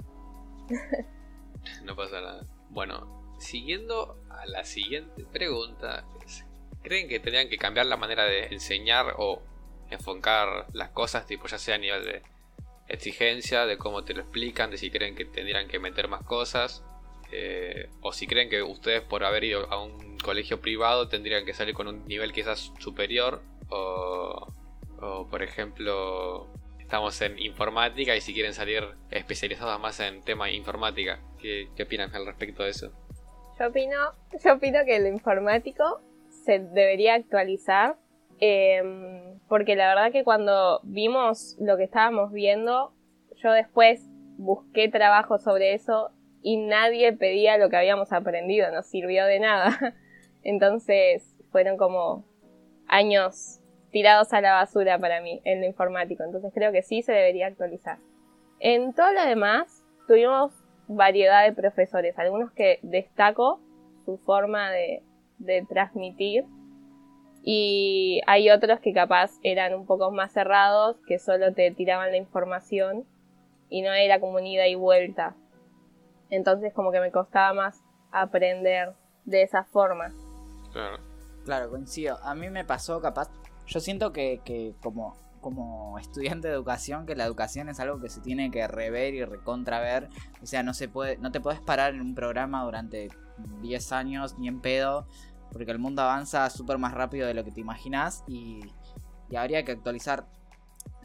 no 1.83 1.95
pasa 1.95 2.19
nada. 2.19 2.45
Bueno, 2.69 3.35
siguiendo 3.39 4.21
a 4.29 4.45
la 4.47 4.65
siguiente 4.65 5.25
pregunta. 5.25 6.05
¿Creen 6.83 7.07
que 7.07 7.19
tendrían 7.19 7.49
que 7.49 7.57
cambiar 7.57 7.85
la 7.85 7.97
manera 7.97 8.25
de 8.25 8.47
enseñar 8.47 9.15
o 9.17 9.41
enfocar 9.89 10.67
las 10.73 10.89
cosas, 10.89 11.25
tipo 11.25 11.47
ya 11.47 11.57
sea 11.57 11.75
a 11.75 11.79
nivel 11.79 12.03
de 12.03 12.23
exigencia, 12.87 13.65
de 13.65 13.77
cómo 13.77 14.03
te 14.03 14.13
lo 14.13 14.21
explican, 14.21 14.69
de 14.69 14.77
si 14.77 14.91
creen 14.91 15.15
que 15.15 15.25
tendrían 15.25 15.67
que 15.67 15.79
meter 15.79 16.07
más 16.07 16.23
cosas, 16.23 16.83
eh, 17.37 17.89
o 18.01 18.11
si 18.13 18.27
creen 18.27 18.49
que 18.49 18.63
ustedes 18.63 19.01
por 19.01 19.23
haber 19.23 19.43
ido 19.43 19.71
a 19.71 19.83
un 19.83 20.17
colegio 20.17 20.61
privado 20.61 21.07
tendrían 21.07 21.45
que 21.45 21.53
salir 21.53 21.75
con 21.75 21.87
un 21.87 22.05
nivel 22.05 22.33
quizás 22.33 22.71
superior, 22.79 23.41
o, 23.69 24.47
por 25.29 25.43
ejemplo 25.43 26.47
estamos 26.79 27.19
en 27.21 27.37
informática 27.39 28.15
y 28.15 28.21
si 28.21 28.33
quieren 28.33 28.53
salir 28.53 28.83
especializados 29.09 29.79
más 29.79 29.99
en 29.99 30.21
tema 30.21 30.51
informática, 30.51 31.19
¿qué, 31.39 31.67
qué 31.75 31.83
opinan 31.83 32.13
al 32.15 32.25
respecto 32.25 32.63
de 32.63 32.69
eso? 32.69 32.91
Yo 33.59 33.67
opino, 33.67 34.11
yo 34.43 34.53
opino 34.53 34.85
que 34.85 34.95
el 34.95 35.07
informático 35.07 36.01
se 36.29 36.59
debería 36.59 37.15
actualizar 37.15 37.97
Em, 38.39 39.39
porque 39.47 39.75
la 39.75 39.87
verdad 39.87 40.11
que 40.11 40.23
cuando 40.23 40.81
vimos 40.83 41.55
lo 41.59 41.77
que 41.77 41.83
estábamos 41.83 42.31
viendo, 42.31 42.91
yo 43.37 43.51
después 43.51 44.05
busqué 44.37 44.89
trabajo 44.89 45.37
sobre 45.37 45.73
eso 45.73 46.11
y 46.47 46.57
nadie 46.57 47.11
pedía 47.11 47.57
lo 47.57 47.71
que 47.71 47.77
habíamos 47.77 48.13
aprendido, 48.13 48.69
no 48.71 48.83
sirvió 48.83 49.25
de 49.25 49.39
nada. 49.39 49.95
Entonces 50.43 51.35
fueron 51.51 51.75
como 51.75 52.23
años 52.87 53.61
tirados 53.89 54.31
a 54.31 54.41
la 54.41 54.53
basura 54.53 54.99
para 54.99 55.21
mí 55.21 55.41
en 55.43 55.61
lo 55.61 55.65
informático. 55.65 56.23
Entonces 56.23 56.51
creo 56.53 56.71
que 56.71 56.83
sí 56.83 57.01
se 57.01 57.13
debería 57.13 57.47
actualizar. 57.47 57.97
En 58.59 58.93
todo 58.93 59.11
lo 59.11 59.25
demás 59.25 59.83
tuvimos 60.07 60.53
variedad 60.87 61.43
de 61.43 61.51
profesores, 61.51 62.19
algunos 62.19 62.51
que 62.51 62.77
destaco 62.83 63.59
su 64.05 64.19
forma 64.19 64.69
de, 64.69 65.01
de 65.39 65.65
transmitir 65.67 66.45
y 67.41 68.21
hay 68.27 68.51
otros 68.51 68.79
que 68.81 68.93
capaz 68.93 69.31
eran 69.41 69.73
un 69.73 69.87
poco 69.87 70.11
más 70.11 70.31
cerrados, 70.31 70.97
que 71.07 71.17
solo 71.17 71.55
te 71.55 71.71
tiraban 71.71 72.11
la 72.11 72.17
información 72.17 73.03
y 73.67 73.81
no 73.81 73.91
era 73.93 74.19
como 74.19 74.39
ida 74.41 74.67
y 74.67 74.75
vuelta. 74.75 75.35
Entonces 76.29 76.73
como 76.73 76.91
que 76.91 76.99
me 76.99 77.11
costaba 77.11 77.53
más 77.53 77.81
aprender 78.11 78.93
de 79.25 79.43
esa 79.43 79.63
forma. 79.63 80.13
Claro. 80.71 80.97
Claro, 81.43 81.69
coincido. 81.69 82.17
A 82.23 82.33
mí 82.35 82.49
me 82.49 82.65
pasó 82.65 83.01
capaz... 83.01 83.29
Yo 83.67 83.79
siento 83.79 84.11
que, 84.11 84.41
que 84.43 84.75
como, 84.81 85.15
como 85.41 85.97
estudiante 85.99 86.47
de 86.47 86.53
educación, 86.53 87.05
que 87.05 87.15
la 87.15 87.25
educación 87.25 87.69
es 87.69 87.79
algo 87.79 87.99
que 87.99 88.09
se 88.09 88.21
tiene 88.21 88.51
que 88.51 88.67
rever 88.67 89.13
y 89.13 89.23
recontraver. 89.23 90.09
O 90.41 90.45
sea, 90.45 90.63
no 90.63 90.73
se 90.73 90.87
puede, 90.87 91.17
no 91.17 91.31
te 91.31 91.39
puedes 91.39 91.61
parar 91.61 91.93
en 91.93 92.01
un 92.01 92.15
programa 92.15 92.63
durante 92.63 93.09
10 93.61 93.91
años 93.91 94.37
ni 94.37 94.47
en 94.47 94.61
pedo 94.61 95.07
porque 95.55 95.71
el 95.71 95.79
mundo 95.79 96.01
avanza 96.01 96.49
súper 96.49 96.77
más 96.77 96.93
rápido 96.93 97.27
de 97.27 97.33
lo 97.33 97.45
que 97.45 97.51
te 97.51 97.61
imaginas 97.61 98.25
y, 98.27 98.59
habría 99.33 99.63
que 99.63 99.71
actualizar 99.71 100.25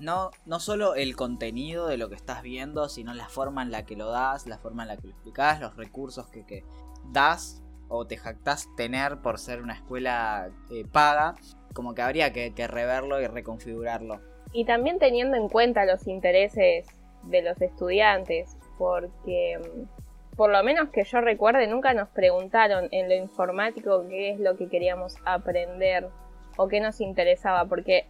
no, 0.00 0.30
no 0.46 0.60
solo 0.60 0.94
el 0.94 1.14
contenido 1.14 1.86
de 1.86 1.96
lo 1.96 2.08
que 2.08 2.16
estás 2.16 2.42
viendo, 2.42 2.88
sino 2.88 3.14
la 3.14 3.28
forma 3.28 3.62
en 3.62 3.70
la 3.70 3.84
que 3.84 3.96
lo 3.96 4.10
das, 4.10 4.46
la 4.46 4.58
forma 4.58 4.82
en 4.82 4.88
la 4.88 4.96
que 4.96 5.08
lo 5.08 5.12
explicas, 5.12 5.60
los 5.60 5.76
recursos 5.76 6.26
que, 6.28 6.64
das 7.12 7.62
o 7.88 8.06
te 8.06 8.16
jactas 8.16 8.68
tener 8.76 9.18
por 9.20 9.38
ser 9.38 9.62
una 9.62 9.74
escuela 9.74 10.50
eh, 10.70 10.84
paga, 10.90 11.34
como 11.74 11.94
que 11.94 12.02
habría 12.02 12.32
que, 12.32 12.54
que 12.54 12.66
reverlo 12.66 13.20
y 13.20 13.26
reconfigurarlo. 13.26 14.20
Y 14.52 14.64
también 14.64 14.98
teniendo 14.98 15.36
en 15.36 15.48
cuenta 15.48 15.84
los 15.84 16.06
intereses 16.06 16.86
de 17.24 17.42
los 17.42 17.60
estudiantes, 17.60 18.56
porque 18.78 19.58
mm, 19.58 20.36
por 20.36 20.50
lo 20.50 20.62
menos 20.62 20.88
que 20.90 21.04
yo 21.04 21.20
recuerde, 21.20 21.66
nunca 21.66 21.92
nos 21.92 22.08
preguntaron 22.08 22.88
en 22.92 23.08
lo 23.08 23.14
informático 23.14 24.06
qué 24.08 24.30
es 24.30 24.40
lo 24.40 24.56
que 24.56 24.68
queríamos 24.68 25.16
aprender 25.24 26.08
o 26.56 26.68
qué 26.68 26.80
nos 26.80 27.00
interesaba, 27.00 27.66
porque 27.66 28.06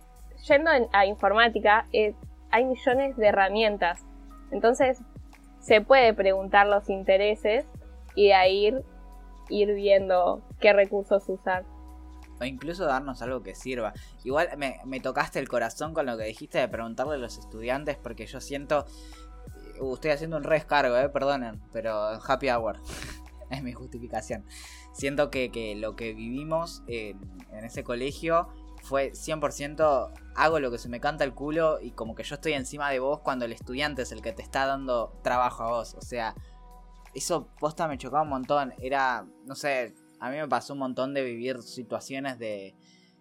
yendo 0.47 0.71
a 0.93 1.07
informática 1.07 1.87
eh, 1.93 2.15
hay 2.51 2.65
millones 2.65 3.17
de 3.17 3.29
herramientas, 3.29 4.05
entonces 4.51 5.01
se 5.61 5.81
puede 5.81 6.15
preguntar 6.15 6.67
los 6.67 6.89
intereses 6.89 7.67
y 8.15 8.29
de 8.29 8.35
ahí 8.35 8.67
ir, 8.67 8.85
ir 9.49 9.75
viendo 9.75 10.43
qué 10.59 10.73
recursos 10.73 11.29
usar. 11.29 11.65
O 12.41 12.45
incluso 12.45 12.87
darnos 12.87 13.21
algo 13.21 13.43
que 13.43 13.55
sirva. 13.55 13.93
Igual 14.25 14.49
me, 14.57 14.79
me 14.87 14.99
tocaste 14.99 15.39
el 15.39 15.49
corazón 15.49 15.93
con 15.93 16.07
lo 16.07 16.17
que 16.17 16.25
dijiste 16.25 16.59
de 16.59 16.69
preguntarle 16.69 17.17
a 17.17 17.19
los 17.19 17.37
estudiantes, 17.37 17.99
porque 17.99 18.27
yo 18.27 18.41
siento 18.41 18.87
Uh, 19.81 19.95
estoy 19.95 20.11
haciendo 20.11 20.37
un 20.37 20.45
rescargo, 20.45 20.95
eh, 20.99 21.09
perdonen, 21.09 21.59
pero 21.73 22.21
happy 22.23 22.51
hour. 22.51 22.77
es 23.51 23.63
mi 23.63 23.73
justificación. 23.73 24.45
Siento 24.93 25.31
que, 25.31 25.75
lo 25.77 25.97
que 25.97 26.13
vivimos 26.13 26.83
en, 26.87 27.19
ese 27.65 27.83
colegio 27.83 28.49
fue 28.83 29.13
100% 29.13 30.13
hago 30.35 30.61
lo 30.61 30.71
que 30.71 30.79
se 30.79 30.89
me 30.89 31.01
canta 31.01 31.25
el 31.25 31.35
culo 31.35 31.81
y 31.81 31.93
como 31.93 32.15
que 32.15 32.23
yo 32.23 32.35
estoy 32.37 32.53
encima 32.53 32.91
de 32.91 32.99
vos 32.99 33.21
cuando 33.21 33.45
el 33.45 33.53
estudiante 33.53 34.03
es 34.03 34.13
el 34.13 34.23
que 34.23 34.33
te 34.33 34.43
está 34.43 34.67
dando 34.67 35.19
trabajo 35.23 35.63
a 35.63 35.71
vos. 35.71 35.95
O 35.95 36.03
sea, 36.03 36.35
eso 37.15 37.49
posta 37.59 37.89
me 37.89 37.99
chocaba 37.99 38.23
un 38.23 38.31
montón. 38.31 38.73
Era, 38.79 39.27
no 39.47 39.55
sé, 39.55 39.95
a 40.21 40.31
mí 40.31 40.37
me 40.37 40.49
pasó 40.49 40.75
un 40.75 40.81
montón 40.81 41.15
de 41.15 41.23
vivir 41.23 41.63
situaciones 41.63 42.39
de 42.39 42.75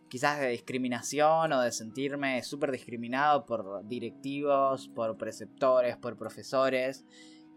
quizás 0.09 0.39
de 0.39 0.49
discriminación 0.49 1.53
o 1.53 1.61
de 1.61 1.71
sentirme 1.71 2.41
súper 2.43 2.71
discriminado 2.71 3.45
por 3.45 3.87
directivos, 3.87 4.89
por 4.89 5.17
preceptores, 5.17 5.97
por 5.97 6.17
profesores. 6.17 7.05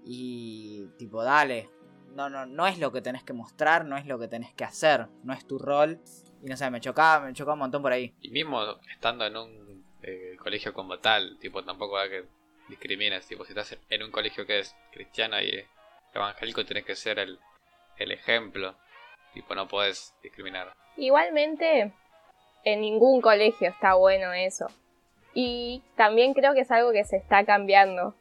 Y 0.04 0.86
tipo, 0.98 1.22
dale, 1.22 1.70
no, 2.14 2.28
no, 2.28 2.46
no 2.46 2.66
es 2.66 2.78
lo 2.78 2.92
que 2.92 3.02
tenés 3.02 3.24
que 3.24 3.32
mostrar, 3.32 3.84
no 3.86 3.96
es 3.96 4.06
lo 4.06 4.18
que 4.18 4.28
tenés 4.28 4.52
que 4.54 4.64
hacer, 4.64 5.08
no 5.24 5.32
es 5.32 5.46
tu 5.46 5.58
rol. 5.58 6.00
Y 6.42 6.46
no 6.46 6.56
sé, 6.56 6.68
me 6.70 6.80
chocaba, 6.80 7.26
me 7.26 7.32
chocaba 7.32 7.54
un 7.54 7.60
montón 7.60 7.82
por 7.82 7.92
ahí. 7.92 8.12
Y 8.20 8.30
mismo 8.30 8.60
estando 8.90 9.24
en 9.24 9.36
un 9.36 9.84
eh, 10.02 10.36
colegio 10.38 10.72
como 10.72 10.98
tal, 10.98 11.38
tipo, 11.38 11.62
tampoco 11.62 11.98
hay 11.98 12.10
que 12.10 12.24
discrimines, 12.68 13.26
tipo, 13.26 13.44
si 13.44 13.52
estás 13.52 13.78
en 13.88 14.02
un 14.02 14.10
colegio 14.10 14.46
que 14.46 14.60
es 14.60 14.74
cristiano 14.90 15.40
y 15.40 15.64
evangélico, 16.14 16.64
tienes 16.64 16.84
que 16.84 16.96
ser 16.96 17.18
el, 17.18 17.38
el 17.96 18.12
ejemplo. 18.12 18.74
Tipo, 19.34 19.54
no 19.54 19.68
puedes 19.68 20.14
discriminar. 20.22 20.72
Igualmente, 20.96 21.92
en 22.64 22.80
ningún 22.80 23.20
colegio 23.20 23.68
está 23.68 23.94
bueno 23.94 24.32
eso. 24.32 24.66
Y 25.34 25.82
también 25.96 26.34
creo 26.34 26.52
que 26.52 26.60
es 26.60 26.70
algo 26.70 26.92
que 26.92 27.04
se 27.04 27.16
está 27.16 27.44
cambiando. 27.44 28.14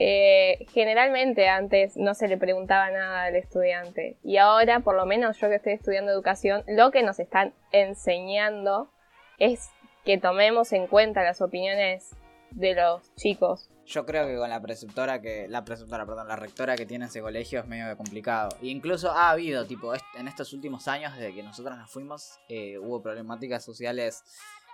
Eh, 0.00 0.66
generalmente 0.72 1.48
antes 1.48 1.96
no 1.96 2.14
se 2.14 2.28
le 2.28 2.38
preguntaba 2.38 2.88
nada 2.90 3.24
al 3.24 3.34
estudiante 3.34 4.16
y 4.22 4.36
ahora, 4.36 4.78
por 4.80 4.94
lo 4.94 5.06
menos 5.06 5.38
yo 5.38 5.48
que 5.48 5.56
estoy 5.56 5.72
estudiando 5.72 6.12
educación, 6.12 6.62
lo 6.68 6.92
que 6.92 7.02
nos 7.02 7.18
están 7.18 7.52
enseñando 7.72 8.92
es 9.38 9.70
que 10.04 10.16
tomemos 10.16 10.72
en 10.72 10.86
cuenta 10.86 11.24
las 11.24 11.40
opiniones 11.40 12.14
de 12.52 12.74
los 12.74 13.14
chicos. 13.16 13.68
Yo 13.86 14.04
creo 14.04 14.26
que 14.26 14.36
con 14.36 14.50
la 14.50 14.60
preceptora 14.60 15.20
que. 15.20 15.48
La 15.48 15.64
preceptora, 15.64 16.04
perdón, 16.04 16.28
la 16.28 16.36
rectora 16.36 16.76
que 16.76 16.84
tiene 16.84 17.06
ese 17.06 17.22
colegio 17.22 17.60
es 17.60 17.66
medio 17.66 17.96
complicado. 17.96 18.50
E 18.62 18.66
incluso 18.68 19.10
ha 19.10 19.30
habido, 19.30 19.64
tipo, 19.66 19.92
en 19.94 20.28
estos 20.28 20.52
últimos 20.52 20.88
años, 20.88 21.16
desde 21.16 21.34
que 21.34 21.42
nosotros 21.42 21.76
nos 21.78 21.90
fuimos, 21.90 22.38
eh, 22.48 22.78
hubo 22.78 23.02
problemáticas 23.02 23.64
sociales, 23.64 24.22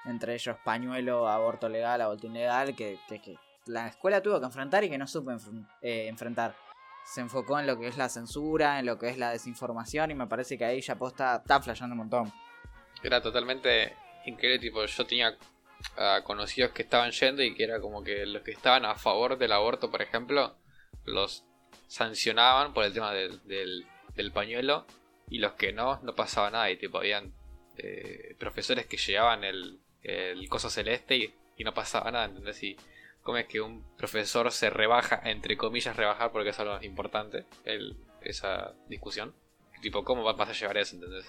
entre 0.05 0.35
ellos 0.35 0.57
pañuelo, 0.64 1.29
aborto 1.29 1.68
legal, 1.68 2.01
aborto 2.01 2.27
ilegal, 2.27 2.75
que, 2.75 2.99
que, 3.09 3.37
la 3.67 3.89
escuela 3.89 4.23
tuvo 4.23 4.41
que 4.41 4.47
enfrentar 4.47 4.85
y 4.85 4.91
que 4.91 4.99
no 4.99 5.07
supo 5.07 5.33
eh, 5.83 6.07
enfrentar. 6.09 6.57
Se 7.05 7.21
enfocó 7.21 7.59
en 7.59 7.67
lo 7.67 7.79
que 7.79 7.89
es 7.89 7.97
la 7.97 8.09
censura, 8.09 8.79
en 8.79 8.87
lo 8.87 8.99
que 8.99 9.09
es 9.09 9.19
la 9.19 9.31
desinformación 9.31 10.11
y 10.11 10.15
me 10.15 10.27
parece 10.27 10.57
que 10.57 10.65
ahí 10.65 10.81
ya 10.81 10.97
posta 10.97 11.37
está 11.37 11.61
flasheando 11.61 11.95
un 11.95 11.99
montón. 11.99 12.33
Era 13.03 13.21
totalmente 13.21 13.95
increíble, 14.25 14.59
tipo, 14.59 14.85
yo 14.85 15.07
tenía 15.07 15.37
conocidos 16.25 16.73
que 16.73 16.83
estaban 16.83 17.11
yendo 17.11 17.43
y 17.43 17.55
que 17.55 17.65
era 17.65 17.81
como 17.81 18.03
que 18.03 18.25
los 18.25 18.43
que 18.43 18.53
estaban 18.53 18.87
a 18.87 18.95
favor 18.95 19.37
del 19.37 19.53
aborto, 19.53 19.91
por 19.91 20.01
ejemplo, 20.01 20.57
los 21.05 21.45
sancionaban 21.87 22.73
por 22.73 22.85
el 22.85 22.93
tema 22.95 23.12
del, 23.12 23.41
del, 23.45 24.33
pañuelo 24.33 24.87
y 25.29 25.39
los 25.39 25.53
que 25.53 25.73
no, 25.73 26.01
no 26.03 26.15
pasaba 26.15 26.51
nada 26.51 26.71
y 26.71 26.79
tipo, 26.79 26.99
habían 26.99 27.35
eh, 27.77 28.35
profesores 28.39 28.87
que 28.87 28.97
llevaban 28.97 29.45
el, 29.45 29.81
el 30.03 30.49
coso 30.49 30.71
celeste 30.71 31.17
y, 31.17 31.35
y 31.57 31.65
no 31.65 31.75
pasaba 31.75 32.11
nada, 32.11 32.25
¿entendés? 32.27 32.62
Y 32.62 32.77
cómo 33.25 33.39
es 33.39 33.47
que 33.47 33.61
un 33.61 33.83
profesor 33.97 34.53
se 34.53 34.70
rebaja, 34.70 35.20
entre 35.25 35.57
comillas 35.57 35.97
rebajar, 35.97 36.31
porque 36.31 36.51
eso 36.51 36.62
es 36.62 36.68
lo 36.68 36.83
importante, 36.87 37.47
el, 37.64 37.97
esa 38.20 38.75
discusión. 38.89 39.35
Tipo, 39.81 40.05
¿cómo 40.05 40.22
vas 40.22 40.49
a 40.49 40.53
llevar 40.53 40.77
eso, 40.77 40.95
entendés? 40.95 41.27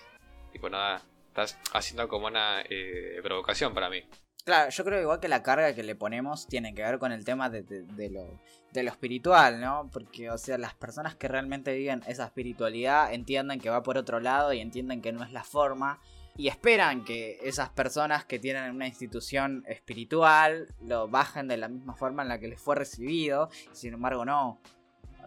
Tipo, 0.51 0.69
nada, 0.69 1.01
estás 1.29 1.57
haciendo 1.73 2.07
como 2.07 2.27
una 2.27 2.61
eh, 2.69 3.19
provocación 3.23 3.73
para 3.73 3.89
mí. 3.89 4.03
Claro, 4.43 4.69
yo 4.69 4.83
creo 4.85 5.01
igual 5.01 5.19
que 5.19 5.27
la 5.27 5.41
carga 5.41 5.73
que 5.73 5.83
le 5.83 5.95
ponemos 5.95 6.47
tiene 6.47 6.75
que 6.75 6.83
ver 6.83 6.99
con 6.99 7.11
el 7.11 7.25
tema 7.25 7.49
de, 7.49 7.63
de, 7.63 8.09
lo, 8.11 8.39
de 8.73 8.83
lo 8.83 8.91
espiritual, 8.91 9.59
¿no? 9.59 9.89
Porque, 9.91 10.29
o 10.29 10.37
sea, 10.37 10.57
las 10.57 10.75
personas 10.75 11.15
que 11.15 11.27
realmente 11.27 11.73
viven 11.73 12.03
esa 12.07 12.25
espiritualidad 12.25 13.11
entienden 13.13 13.59
que 13.59 13.69
va 13.69 13.83
por 13.83 13.97
otro 13.97 14.19
lado 14.19 14.53
y 14.53 14.59
entienden 14.59 15.01
que 15.01 15.13
no 15.13 15.23
es 15.23 15.31
la 15.31 15.43
forma 15.43 15.99
y 16.37 16.49
esperan 16.49 17.05
que 17.05 17.39
esas 17.43 17.69
personas 17.69 18.25
que 18.25 18.39
tienen 18.39 18.75
una 18.75 18.87
institución 18.87 19.63
espiritual 19.67 20.67
lo 20.81 21.07
bajen 21.07 21.47
de 21.47 21.57
la 21.57 21.69
misma 21.69 21.95
forma 21.95 22.23
en 22.23 22.29
la 22.29 22.39
que 22.39 22.47
les 22.47 22.61
fue 22.61 22.75
recibido, 22.75 23.49
sin 23.71 23.93
embargo 23.93 24.25
no, 24.25 24.59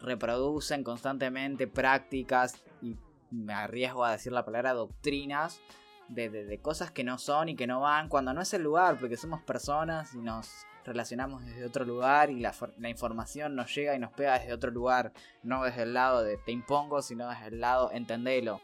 reproducen 0.00 0.84
constantemente 0.84 1.66
prácticas 1.66 2.62
y 2.82 2.96
me 3.30 3.54
arriesgo 3.54 4.04
a 4.04 4.12
decir 4.12 4.32
la 4.32 4.44
palabra 4.44 4.74
doctrinas 4.74 5.60
de, 6.08 6.58
cosas 6.62 6.90
que 6.90 7.04
no 7.04 7.18
son 7.18 7.50
y 7.50 7.56
que 7.56 7.66
no 7.66 7.80
van 7.80 8.08
cuando 8.08 8.32
no 8.32 8.40
es 8.40 8.52
el 8.54 8.62
lugar, 8.62 8.98
porque 8.98 9.16
somos 9.16 9.42
personas 9.42 10.14
y 10.14 10.18
nos 10.18 10.66
relacionamos 10.84 11.44
desde 11.44 11.66
otro 11.66 11.84
lugar 11.84 12.30
y 12.30 12.40
la, 12.40 12.54
la, 12.78 12.88
información 12.88 13.54
nos 13.54 13.74
llega 13.74 13.94
y 13.94 13.98
nos 13.98 14.12
pega 14.12 14.38
desde 14.38 14.54
otro 14.54 14.70
lugar, 14.70 15.12
no 15.42 15.64
desde 15.64 15.82
el 15.82 15.92
lado 15.92 16.22
de 16.22 16.38
te 16.38 16.52
impongo, 16.52 17.02
sino 17.02 17.28
desde 17.28 17.48
el 17.48 17.60
lado 17.60 17.90
entendelo. 17.92 18.62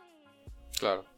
Claro. 0.79 1.14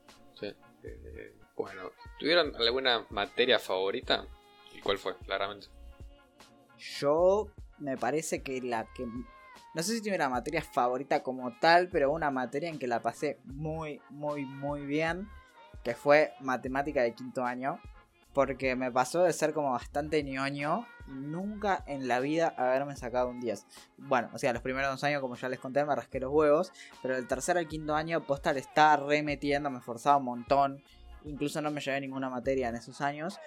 Eh, 0.87 1.35
bueno, 1.57 1.91
¿tuvieron 2.19 2.55
alguna 2.57 3.07
materia 3.11 3.59
favorita? 3.59 4.27
¿Y 4.75 4.81
cuál 4.81 4.99
fue, 4.99 5.17
claramente? 5.19 5.69
Yo 6.99 7.49
me 7.79 7.97
parece 7.97 8.43
que 8.43 8.61
la 8.61 8.87
que... 8.95 9.07
No 9.75 9.83
sé 9.83 9.95
si 9.95 10.03
tiene 10.03 10.17
una 10.17 10.29
materia 10.29 10.63
favorita 10.63 11.23
como 11.23 11.59
tal, 11.59 11.89
pero 11.89 12.11
una 12.11 12.31
materia 12.31 12.71
en 12.71 12.79
que 12.79 12.87
la 12.87 13.03
pasé 13.03 13.39
muy, 13.45 14.01
muy, 14.09 14.47
muy 14.47 14.87
bien, 14.87 15.29
que 15.85 15.95
fue 15.95 16.33
matemática 16.41 17.03
de 17.03 17.15
quinto 17.15 17.45
año 17.45 17.81
porque 18.37 18.77
me 18.77 18.93
pasó 18.93 19.23
de 19.23 19.33
ser 19.33 19.55
como 19.55 19.71
bastante 19.71 20.23
ñoño 20.23 20.87
nunca 21.09 21.83
en 21.87 22.09
la 22.09 22.21
vida 22.21 22.55
haberme 22.57 22.97
sacado 22.97 23.29
un 23.29 23.41
10. 23.41 23.67
Bueno, 23.99 24.31
o 24.33 24.39
sea, 24.39 24.53
los 24.53 24.63
primeros 24.63 24.91
dos 24.91 25.05
años, 25.05 25.21
como 25.21 25.37
ya 25.37 25.49
les 25.49 25.61
conté, 25.61 25.85
me 25.85 25.95
rasqué 25.95 26.21
los 26.21 26.33
huevos, 26.33 26.73
pero 27.03 27.17
el 27.17 27.27
tercer 27.27 27.59
al 27.59 27.69
quinto 27.69 27.95
año, 27.95 28.25
posta 28.27 28.53
le 28.53 28.61
estaba 28.61 28.97
remetiendo, 28.97 29.71
me 29.71 29.79
esforzaba 29.79 30.17
un 30.17 30.25
montón, 30.25 30.83
incluso 31.25 31.61
no 31.61 31.71
me 31.71 31.81
llevé 31.81 32.01
ninguna 32.01 32.31
materia 32.31 32.69
en 32.69 32.77
esos 32.77 33.01
años, 33.01 33.39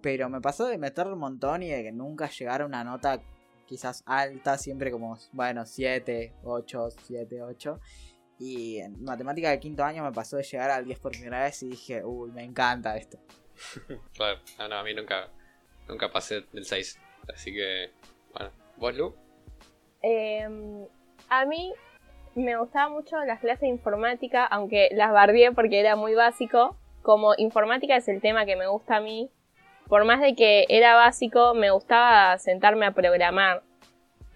pero 0.00 0.28
me 0.28 0.40
pasó 0.40 0.66
de 0.66 0.78
meter 0.78 1.06
un 1.08 1.18
montón 1.18 1.62
y 1.62 1.68
de 1.70 1.82
que 1.82 1.92
nunca 1.92 2.28
llegara 2.28 2.64
una 2.64 2.84
nota 2.84 3.20
quizás 3.66 4.02
alta, 4.06 4.58
siempre 4.58 4.90
como, 4.90 5.16
bueno, 5.32 5.64
7, 5.64 6.34
8, 6.42 6.88
7, 7.04 7.42
8. 7.42 7.80
Y 8.40 8.78
en 8.78 9.04
matemática 9.04 9.50
de 9.50 9.60
quinto 9.60 9.84
año 9.84 10.02
me 10.02 10.12
pasó 10.12 10.38
de 10.38 10.42
llegar 10.42 10.70
al 10.70 10.84
10 10.84 10.98
por 10.98 11.12
primera 11.12 11.44
vez 11.44 11.62
y 11.62 11.68
dije, 11.68 12.02
uy, 12.02 12.32
me 12.32 12.42
encanta 12.42 12.96
esto. 12.96 13.18
claro, 14.14 14.40
no, 14.68 14.74
a 14.74 14.82
mí 14.82 14.94
nunca, 14.94 15.30
nunca 15.90 16.10
pasé 16.10 16.42
del 16.52 16.64
6. 16.64 16.98
Así 17.32 17.52
que, 17.52 17.90
bueno, 18.32 18.50
¿vos, 18.76 18.96
Lu? 18.96 19.14
Em, 20.02 20.86
a 21.28 21.44
mí 21.44 21.72
me 22.34 22.56
gustaba 22.56 22.88
mucho 22.88 23.18
las 23.24 23.40
clases 23.40 23.60
de 23.60 23.68
informática, 23.68 24.46
aunque 24.46 24.88
las 24.92 25.12
bardié 25.12 25.52
porque 25.52 25.80
era 25.80 25.96
muy 25.96 26.14
básico. 26.14 26.76
Como 27.02 27.34
informática 27.36 27.96
es 27.96 28.08
el 28.08 28.20
tema 28.20 28.46
que 28.46 28.56
me 28.56 28.66
gusta 28.66 28.96
a 28.96 29.00
mí, 29.00 29.30
por 29.88 30.04
más 30.04 30.20
de 30.20 30.34
que 30.34 30.66
era 30.68 30.94
básico, 30.94 31.54
me 31.54 31.70
gustaba 31.70 32.38
sentarme 32.38 32.86
a 32.86 32.92
programar. 32.92 33.62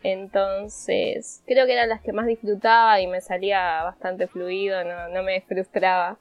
Entonces, 0.02 1.42
creo 1.46 1.64
que 1.66 1.74
eran 1.74 1.88
las 1.88 2.02
que 2.02 2.12
más 2.12 2.26
disfrutaba 2.26 3.00
y 3.00 3.06
me 3.06 3.20
salía 3.20 3.84
bastante 3.84 4.26
fluido, 4.26 4.82
no, 4.84 5.08
no 5.08 5.22
me 5.22 5.40
frustraba. 5.42 6.18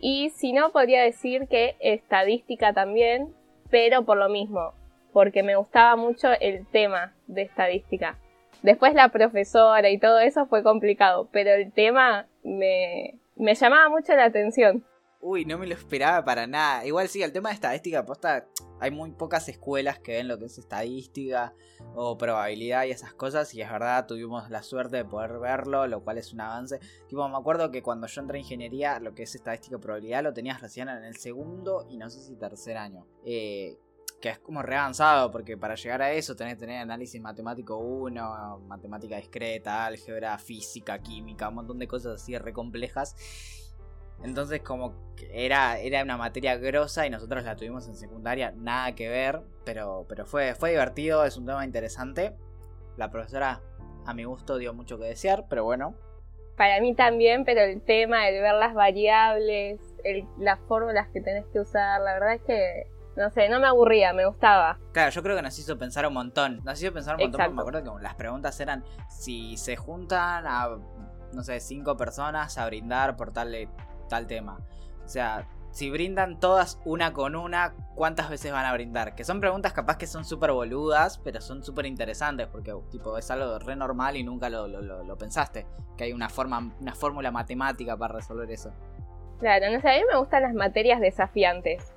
Y 0.00 0.30
si 0.30 0.52
no, 0.52 0.72
podría 0.72 1.02
decir 1.02 1.46
que 1.48 1.76
estadística 1.78 2.72
también, 2.72 3.32
pero 3.72 4.04
por 4.04 4.18
lo 4.18 4.28
mismo, 4.28 4.74
porque 5.14 5.42
me 5.42 5.56
gustaba 5.56 5.96
mucho 5.96 6.28
el 6.40 6.66
tema 6.66 7.14
de 7.26 7.42
estadística. 7.42 8.18
Después 8.62 8.94
la 8.94 9.08
profesora 9.08 9.88
y 9.88 9.98
todo 9.98 10.20
eso 10.20 10.46
fue 10.46 10.62
complicado, 10.62 11.28
pero 11.32 11.50
el 11.50 11.72
tema 11.72 12.26
me, 12.44 13.18
llamaba 13.36 13.88
mucho 13.88 14.14
la 14.14 14.26
atención. 14.26 14.84
Uy, 15.24 15.44
no 15.44 15.56
me 15.56 15.68
lo 15.68 15.74
esperaba 15.74 16.24
para 16.24 16.48
nada. 16.48 16.84
Igual 16.84 17.08
sí, 17.08 17.22
el 17.22 17.30
tema 17.30 17.50
de 17.50 17.54
estadística, 17.54 18.04
posta, 18.04 18.48
hay 18.80 18.90
muy 18.90 19.12
pocas 19.12 19.48
escuelas 19.48 20.00
que 20.00 20.14
ven 20.14 20.26
lo 20.26 20.36
que 20.36 20.46
es 20.46 20.58
estadística 20.58 21.54
o 21.94 22.18
probabilidad 22.18 22.86
y 22.86 22.90
esas 22.90 23.14
cosas. 23.14 23.54
Y 23.54 23.62
es 23.62 23.70
verdad, 23.70 24.08
tuvimos 24.08 24.50
la 24.50 24.64
suerte 24.64 24.96
de 24.96 25.04
poder 25.04 25.38
verlo, 25.38 25.86
lo 25.86 26.02
cual 26.02 26.18
es 26.18 26.32
un 26.32 26.40
avance. 26.40 26.80
Tipo, 27.06 27.28
me 27.28 27.36
acuerdo 27.36 27.70
que 27.70 27.82
cuando 27.84 28.08
yo 28.08 28.20
entré 28.20 28.38
en 28.38 28.44
ingeniería, 28.44 28.98
lo 28.98 29.14
que 29.14 29.22
es 29.22 29.34
estadística 29.36 29.76
y 29.76 29.78
probabilidad 29.78 30.24
lo 30.24 30.32
tenías 30.32 30.60
recién 30.60 30.88
en 30.88 31.04
el 31.04 31.16
segundo 31.16 31.86
y 31.88 31.98
no 31.98 32.10
sé 32.10 32.20
si 32.20 32.34
tercer 32.34 32.76
año. 32.76 33.06
Eh, 33.24 33.78
que 34.20 34.30
es 34.30 34.38
como 34.40 34.62
re 34.62 34.76
avanzado, 34.76 35.30
porque 35.30 35.56
para 35.56 35.76
llegar 35.76 36.02
a 36.02 36.12
eso 36.12 36.34
tenés 36.34 36.54
que 36.54 36.60
tener 36.60 36.78
análisis 36.78 37.20
matemático 37.20 37.76
1, 37.76 38.60
matemática 38.66 39.16
discreta, 39.16 39.84
álgebra, 39.84 40.36
física, 40.38 41.00
química, 41.00 41.48
un 41.48 41.56
montón 41.56 41.78
de 41.78 41.86
cosas 41.86 42.22
así 42.22 42.36
re 42.38 42.52
complejas. 42.52 43.14
Entonces 44.22 44.60
como 44.60 45.14
que 45.16 45.46
era, 45.46 45.78
era 45.78 46.02
una 46.02 46.16
materia 46.16 46.56
grosa 46.56 47.06
y 47.06 47.10
nosotros 47.10 47.44
la 47.44 47.56
tuvimos 47.56 47.88
en 47.88 47.96
secundaria, 47.96 48.52
nada 48.56 48.94
que 48.94 49.08
ver, 49.08 49.40
pero, 49.64 50.06
pero 50.08 50.26
fue, 50.26 50.54
fue 50.54 50.70
divertido, 50.70 51.24
es 51.24 51.36
un 51.36 51.46
tema 51.46 51.64
interesante. 51.64 52.34
La 52.96 53.10
profesora 53.10 53.60
a 54.06 54.14
mi 54.14 54.24
gusto 54.24 54.58
dio 54.58 54.74
mucho 54.74 54.98
que 54.98 55.06
desear, 55.06 55.46
pero 55.48 55.64
bueno. 55.64 55.94
Para 56.56 56.80
mí 56.80 56.94
también, 56.94 57.44
pero 57.44 57.62
el 57.62 57.80
tema, 57.82 58.26
de 58.26 58.40
ver 58.40 58.54
las 58.54 58.74
variables, 58.74 59.80
las 60.38 60.60
fórmulas 60.68 61.08
que 61.08 61.20
tenés 61.20 61.46
que 61.46 61.60
usar, 61.60 62.00
la 62.02 62.12
verdad 62.14 62.34
es 62.34 62.42
que, 62.42 62.86
no 63.16 63.30
sé, 63.30 63.48
no 63.48 63.58
me 63.58 63.66
aburría, 63.66 64.12
me 64.12 64.26
gustaba. 64.26 64.78
Claro, 64.92 65.10
yo 65.10 65.22
creo 65.22 65.34
que 65.34 65.42
nos 65.42 65.58
hizo 65.58 65.78
pensar 65.78 66.06
un 66.06 66.14
montón. 66.14 66.60
Nos 66.64 66.80
hizo 66.82 66.92
pensar 66.92 67.16
un 67.16 67.22
montón, 67.22 67.38
porque 67.38 67.54
me 67.54 67.60
acuerdo 67.62 67.96
que 67.96 68.02
las 68.02 68.14
preguntas 68.14 68.60
eran 68.60 68.84
si 69.08 69.56
se 69.56 69.76
juntan 69.76 70.46
a, 70.46 70.76
no 71.32 71.42
sé, 71.42 71.58
cinco 71.58 71.96
personas 71.96 72.58
a 72.58 72.66
brindar 72.66 73.16
por 73.16 73.32
tal 73.32 73.68
tal 74.12 74.26
tema. 74.26 74.58
O 75.06 75.08
sea, 75.08 75.48
si 75.70 75.90
brindan 75.90 76.38
todas 76.38 76.78
una 76.84 77.14
con 77.14 77.34
una, 77.34 77.74
¿cuántas 77.94 78.28
veces 78.28 78.52
van 78.52 78.66
a 78.66 78.74
brindar? 78.74 79.14
Que 79.14 79.24
son 79.24 79.40
preguntas 79.40 79.72
capaz 79.72 79.96
que 79.96 80.06
son 80.06 80.26
súper 80.26 80.52
boludas, 80.52 81.16
pero 81.24 81.40
son 81.40 81.64
súper 81.64 81.86
interesantes 81.86 82.46
porque 82.46 82.74
tipo 82.90 83.16
es 83.16 83.30
algo 83.30 83.58
re 83.58 83.74
normal 83.74 84.18
y 84.18 84.22
nunca 84.22 84.50
lo, 84.50 84.68
lo, 84.68 85.16
pensaste. 85.16 85.66
Que 85.96 86.04
hay 86.04 86.12
una, 86.12 86.28
forma, 86.28 86.74
una 86.78 86.94
fórmula 86.94 87.30
matemática 87.30 87.96
para 87.96 88.12
resolver 88.12 88.50
eso. 88.50 88.70
Claro, 89.40 89.72
no 89.72 89.80
sé, 89.80 89.88
a 89.88 89.96
mí 89.96 90.04
me 90.12 90.18
gustan 90.18 90.42
las 90.42 90.52
materias 90.52 91.00
desafiantes. 91.00 91.94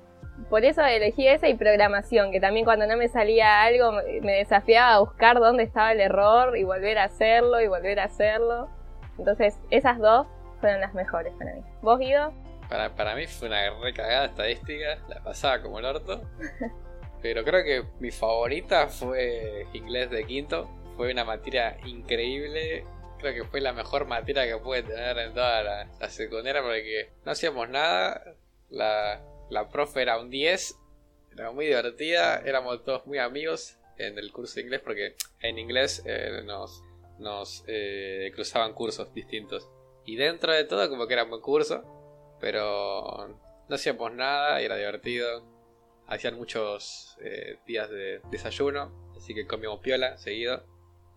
Por 0.48 0.64
eso 0.64 0.82
elegí 0.82 1.28
esa 1.28 1.48
y 1.48 1.54
programación, 1.54 2.32
que 2.32 2.40
también 2.40 2.64
cuando 2.64 2.86
no 2.86 2.96
me 2.96 3.08
salía 3.08 3.62
algo 3.62 3.92
me 4.22 4.32
desafiaba 4.32 4.94
a 4.94 5.00
buscar 5.00 5.38
dónde 5.38 5.64
estaba 5.64 5.92
el 5.92 6.00
error 6.00 6.56
y 6.56 6.64
volver 6.64 6.96
a 6.96 7.04
hacerlo 7.04 7.60
y 7.60 7.68
volver 7.68 8.00
a 8.00 8.04
hacerlo. 8.04 8.70
Entonces, 9.18 9.58
esas 9.70 9.98
dos 9.98 10.26
fueron 10.60 10.80
las 10.80 10.94
mejores 10.94 11.32
para 11.38 11.54
mí. 11.54 11.62
¿Vos, 11.82 11.98
Guido? 11.98 12.32
Para, 12.68 12.94
para 12.94 13.14
mí 13.14 13.26
fue 13.26 13.48
una 13.48 13.70
recagada 13.80 14.26
estadística, 14.26 14.98
la 15.08 15.22
pasaba 15.22 15.62
como 15.62 15.78
el 15.78 15.84
orto. 15.84 16.22
Pero 17.22 17.44
creo 17.44 17.64
que 17.64 17.84
mi 18.00 18.10
favorita 18.10 18.88
fue 18.88 19.66
inglés 19.72 20.10
de 20.10 20.24
quinto. 20.26 20.70
Fue 20.96 21.10
una 21.10 21.24
materia 21.24 21.76
increíble. 21.84 22.84
Creo 23.18 23.34
que 23.34 23.44
fue 23.44 23.60
la 23.60 23.72
mejor 23.72 24.06
materia 24.06 24.46
que 24.46 24.56
pude 24.58 24.82
tener 24.82 25.18
en 25.18 25.34
toda 25.34 25.62
la, 25.62 25.88
la 25.98 26.08
secundaria 26.08 26.62
porque 26.62 27.10
no 27.24 27.32
hacíamos 27.32 27.68
nada. 27.68 28.22
La, 28.70 29.20
la 29.50 29.68
profe 29.68 30.02
era 30.02 30.20
un 30.20 30.30
10. 30.30 30.76
Era 31.32 31.50
muy 31.50 31.66
divertida. 31.66 32.38
Éramos 32.44 32.84
todos 32.84 33.06
muy 33.06 33.18
amigos 33.18 33.78
en 33.98 34.18
el 34.18 34.30
curso 34.32 34.56
de 34.56 34.62
inglés 34.62 34.80
porque 34.84 35.16
en 35.40 35.58
inglés 35.58 36.02
eh, 36.06 36.42
nos, 36.44 36.82
nos 37.18 37.64
eh, 37.66 38.30
cruzaban 38.34 38.72
cursos 38.74 39.12
distintos. 39.14 39.68
Y 40.06 40.16
dentro 40.16 40.52
de 40.52 40.64
todo, 40.64 40.88
como 40.88 41.06
que 41.06 41.14
era 41.14 41.24
un 41.24 41.30
buen 41.30 41.42
curso, 41.42 41.84
pero 42.40 43.28
no 43.68 43.74
hacíamos 43.74 44.12
nada 44.12 44.62
y 44.62 44.64
era 44.64 44.76
divertido. 44.76 45.44
Hacían 46.06 46.36
muchos 46.36 47.18
eh, 47.20 47.58
días 47.66 47.90
de 47.90 48.20
desayuno, 48.30 49.12
así 49.16 49.34
que 49.34 49.46
comíamos 49.46 49.80
piola 49.80 50.16
seguido. 50.16 50.64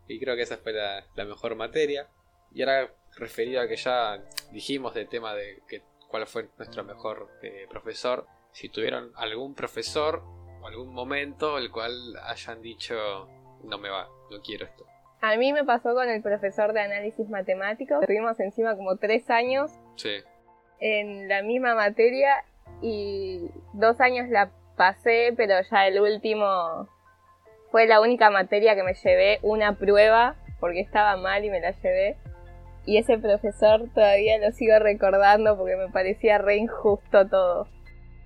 Y 0.08 0.20
creo 0.20 0.36
que 0.36 0.42
esa 0.42 0.58
fue 0.58 0.74
la, 0.74 1.06
la 1.16 1.26
mejor 1.26 1.56
materia. 1.56 2.10
Y 2.52 2.64
ahora 2.64 2.92
referido 3.16 3.62
a 3.62 3.68
que 3.68 3.76
ya 3.76 4.24
dijimos 4.52 4.96
del 4.96 5.08
tema 5.08 5.36
de 5.36 5.62
que, 5.68 5.84
cuál 6.08 6.26
fue 6.26 6.50
nuestro 6.58 6.84
mejor 6.84 7.30
eh, 7.44 7.68
profesor, 7.70 8.26
si 8.52 8.70
tuvieron 8.70 9.12
algún 9.16 9.54
profesor 9.54 10.24
o 10.62 10.68
algún 10.68 10.94
momento 10.94 11.58
el 11.58 11.72
cual 11.72 12.18
hayan 12.24 12.62
dicho 12.62 13.28
no 13.64 13.78
me 13.78 13.90
va, 13.90 14.10
no 14.32 14.42
quiero 14.42 14.66
esto. 14.66 14.86
A 15.22 15.36
mí 15.36 15.52
me 15.52 15.66
pasó 15.66 15.94
con 15.94 16.10
el 16.10 16.22
profesor 16.22 16.74
de 16.74 16.82
análisis 16.82 17.30
matemático. 17.30 18.00
Estuvimos 18.02 18.40
encima 18.40 18.76
como 18.76 18.96
tres 18.98 19.30
años 19.30 19.72
Sí, 19.96 20.24
en 20.80 21.28
la 21.28 21.42
misma 21.42 21.76
materia 21.76 22.46
y 22.82 23.50
dos 23.74 24.00
años 24.00 24.30
la 24.30 24.52
pasé, 24.78 25.34
pero 25.36 25.56
ya 25.70 25.88
el 25.88 26.00
último 26.00 26.88
fue 27.72 27.86
la 27.86 28.02
única 28.02 28.30
materia 28.30 28.76
que 28.76 28.84
me 28.84 28.94
llevé 28.94 29.40
una 29.42 29.78
prueba 29.78 30.36
porque 30.60 30.80
estaba 30.80 31.18
mal 31.18 31.44
y 31.44 31.50
me 31.50 31.60
la 31.60 31.72
llevé. 31.72 32.18
Y 32.86 32.98
ese 32.98 33.18
profesor 33.18 33.90
todavía 33.94 34.38
lo 34.40 34.52
sigo 34.52 34.80
recordando 34.80 35.58
porque 35.58 35.76
me 35.76 35.90
parecía 35.90 36.38
re 36.38 36.58
injusto 36.58 37.28
todo. 37.28 37.68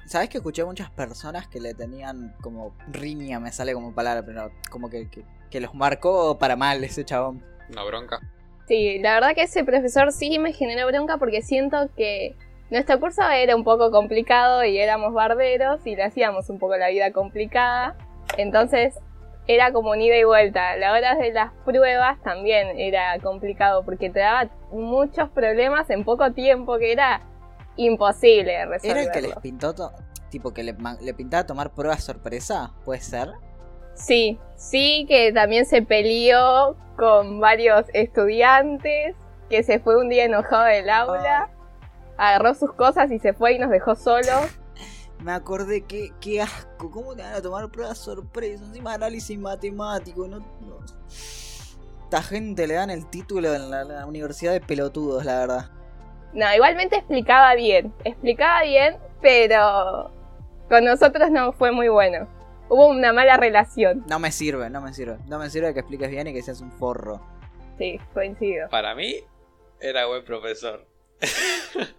¿Sabes 0.06 0.30
que 0.30 0.38
escuché 0.38 0.64
muchas 0.64 0.92
personas 0.92 1.48
que 1.48 1.60
le 1.60 1.74
tenían 1.74 2.36
como 2.42 2.76
riña, 2.92 3.40
me 3.40 3.52
sale 3.52 3.74
como 3.74 3.96
palabra, 3.96 4.24
pero 4.26 4.52
como 4.70 4.90
que, 4.90 5.10
que, 5.10 5.24
que 5.54 5.62
los 5.62 5.76
marcó 5.76 6.40
para 6.40 6.56
mal 6.56 6.84
ese 6.84 7.06
chabón? 7.06 7.44
una 7.70 7.84
bronca. 7.84 8.20
Sí, 8.68 8.98
la 9.00 9.14
verdad 9.14 9.36
que 9.36 9.44
ese 9.44 9.64
profesor 9.64 10.12
sí 10.12 10.40
me 10.40 10.52
generó 10.52 10.88
bronca 10.88 11.18
porque 11.18 11.44
siento 11.44 11.90
que 11.96 12.36
nuestro 12.72 13.00
curso 13.00 13.22
era 13.30 13.56
un 13.56 13.64
poco 13.64 13.92
complicado 13.92 14.64
y 14.64 14.80
éramos 14.80 15.14
barderos 15.14 15.86
y 15.86 15.96
le 15.96 16.04
hacíamos 16.06 16.50
un 16.50 16.58
poco 16.58 16.76
la 16.76 16.90
vida 16.90 17.12
complicada. 17.12 17.96
Entonces 18.38 18.96
era 19.48 19.72
como 19.72 19.92
un 19.92 20.02
ida 20.02 20.18
y 20.18 20.24
vuelta. 20.24 20.72
A 20.72 20.78
la 20.78 20.92
hora 20.92 21.14
de 21.16 21.32
las 21.32 21.52
pruebas 21.66 22.20
también 22.24 22.80
era 22.80 23.20
complicado 23.20 23.84
porque 23.86 24.10
te 24.10 24.20
daba 24.22 24.50
muchos 24.72 25.30
problemas 25.30 25.88
en 25.92 26.04
poco 26.04 26.32
tiempo 26.32 26.80
que 26.80 26.94
era 26.94 27.22
imposible 27.76 28.66
resolverlo. 28.66 29.02
¿Era 29.02 29.02
el 29.04 29.12
que 29.12 29.22
les 29.28 29.36
pintó, 29.38 29.76
to- 29.76 29.92
tipo 30.30 30.52
que 30.52 30.64
le, 30.64 30.76
le 31.02 31.14
pintaba 31.14 31.46
tomar 31.46 31.72
pruebas 31.72 32.04
sorpresa? 32.04 32.72
¿Puede 32.86 33.02
ser? 33.02 33.30
Sí, 33.96 34.40
sí, 34.56 35.06
que 35.08 35.32
también 35.32 35.66
se 35.66 35.82
peleó 35.82 36.76
con 36.98 37.40
varios 37.40 37.86
estudiantes, 37.94 39.16
que 39.50 39.64
se 39.64 39.80
fue 39.80 39.98
un 39.98 40.10
día 40.10 40.26
enojado 40.26 40.66
del 40.66 40.90
aula, 40.90 41.50
agarró 42.18 42.54
sus 42.54 42.74
cosas 42.74 43.12
y 43.12 43.20
se 43.20 43.34
fue 43.34 43.54
y 43.54 43.60
nos 43.60 43.70
dejó 43.70 43.96
solos. 43.96 44.48
Me 45.20 45.32
acordé 45.32 45.86
que 45.86 46.12
qué 46.20 46.42
asco, 46.42 46.92
¿cómo 46.92 47.16
te 47.16 47.22
van 47.22 47.34
a 47.34 47.42
tomar 47.42 47.70
pruebas 47.70 47.98
sorpresa? 47.98 48.64
Encima 48.66 48.94
análisis 48.94 49.38
matemático, 49.38 50.28
no, 50.28 50.40
no. 50.40 50.80
Esta 52.04 52.22
gente 52.22 52.68
le 52.68 52.76
dan 52.76 52.90
el 52.90 53.10
título 53.10 53.54
en 53.54 53.72
la, 53.72 53.84
la 53.84 54.06
universidad 54.06 54.52
de 54.52 54.60
pelotudos, 54.60 55.24
la 55.26 55.40
verdad. 55.40 55.70
No, 56.34 56.54
igualmente 56.54 56.98
explicaba 56.98 57.56
bien, 57.56 57.94
explicaba 58.04 58.64
bien, 58.64 58.98
pero 59.22 60.12
con 60.68 60.84
nosotros 60.84 61.30
no 61.32 61.54
fue 61.54 61.72
muy 61.72 61.88
bueno. 61.88 62.28
Hubo 62.70 62.88
una 62.88 63.14
mala 63.14 63.38
relación, 63.38 64.04
No 64.08 64.20
me 64.20 64.32
sirve, 64.32 64.70
no 64.70 64.82
me 64.82 64.94
sirve. 64.94 65.18
No 65.28 65.38
me 65.40 65.50
sirve 65.50 65.74
que 65.74 65.82
expliques 65.82 66.10
bien 66.10 66.28
y 66.28 66.34
que 66.34 66.42
seas 66.42 66.62
un 66.62 66.72
forro. 66.72 67.22
sí, 67.78 68.00
coincido. 68.14 68.70
Para 68.70 68.96
mí 68.96 69.16
era 69.80 70.06
buen 70.06 70.24
profesor. 70.24 70.86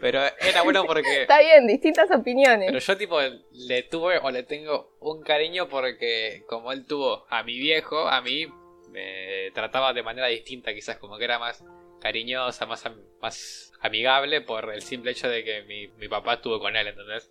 Pero 0.00 0.20
era 0.40 0.62
bueno 0.62 0.84
porque... 0.84 1.22
Está 1.22 1.38
bien, 1.40 1.66
distintas 1.66 2.10
opiniones. 2.10 2.66
Pero 2.66 2.78
yo 2.80 2.96
tipo 2.96 3.18
le 3.52 3.82
tuve 3.84 4.18
o 4.18 4.30
le 4.30 4.42
tengo 4.42 4.96
un 5.00 5.22
cariño 5.22 5.68
porque 5.68 6.44
como 6.48 6.72
él 6.72 6.86
tuvo 6.86 7.24
a 7.30 7.42
mi 7.44 7.58
viejo, 7.58 8.08
a 8.08 8.20
mí 8.20 8.46
me 8.90 9.50
trataba 9.54 9.92
de 9.92 10.02
manera 10.02 10.26
distinta 10.28 10.74
quizás 10.74 10.96
como 10.98 11.18
que 11.18 11.24
era 11.24 11.38
más 11.38 11.64
cariñosa, 12.00 12.66
más, 12.66 12.84
am- 12.86 13.00
más 13.22 13.72
amigable 13.80 14.40
por 14.42 14.72
el 14.74 14.82
simple 14.82 15.12
hecho 15.12 15.28
de 15.28 15.44
que 15.44 15.62
mi, 15.62 15.88
mi 15.98 16.08
papá 16.08 16.34
estuvo 16.34 16.60
con 16.60 16.76
él, 16.76 16.86
¿entendés? 16.88 17.30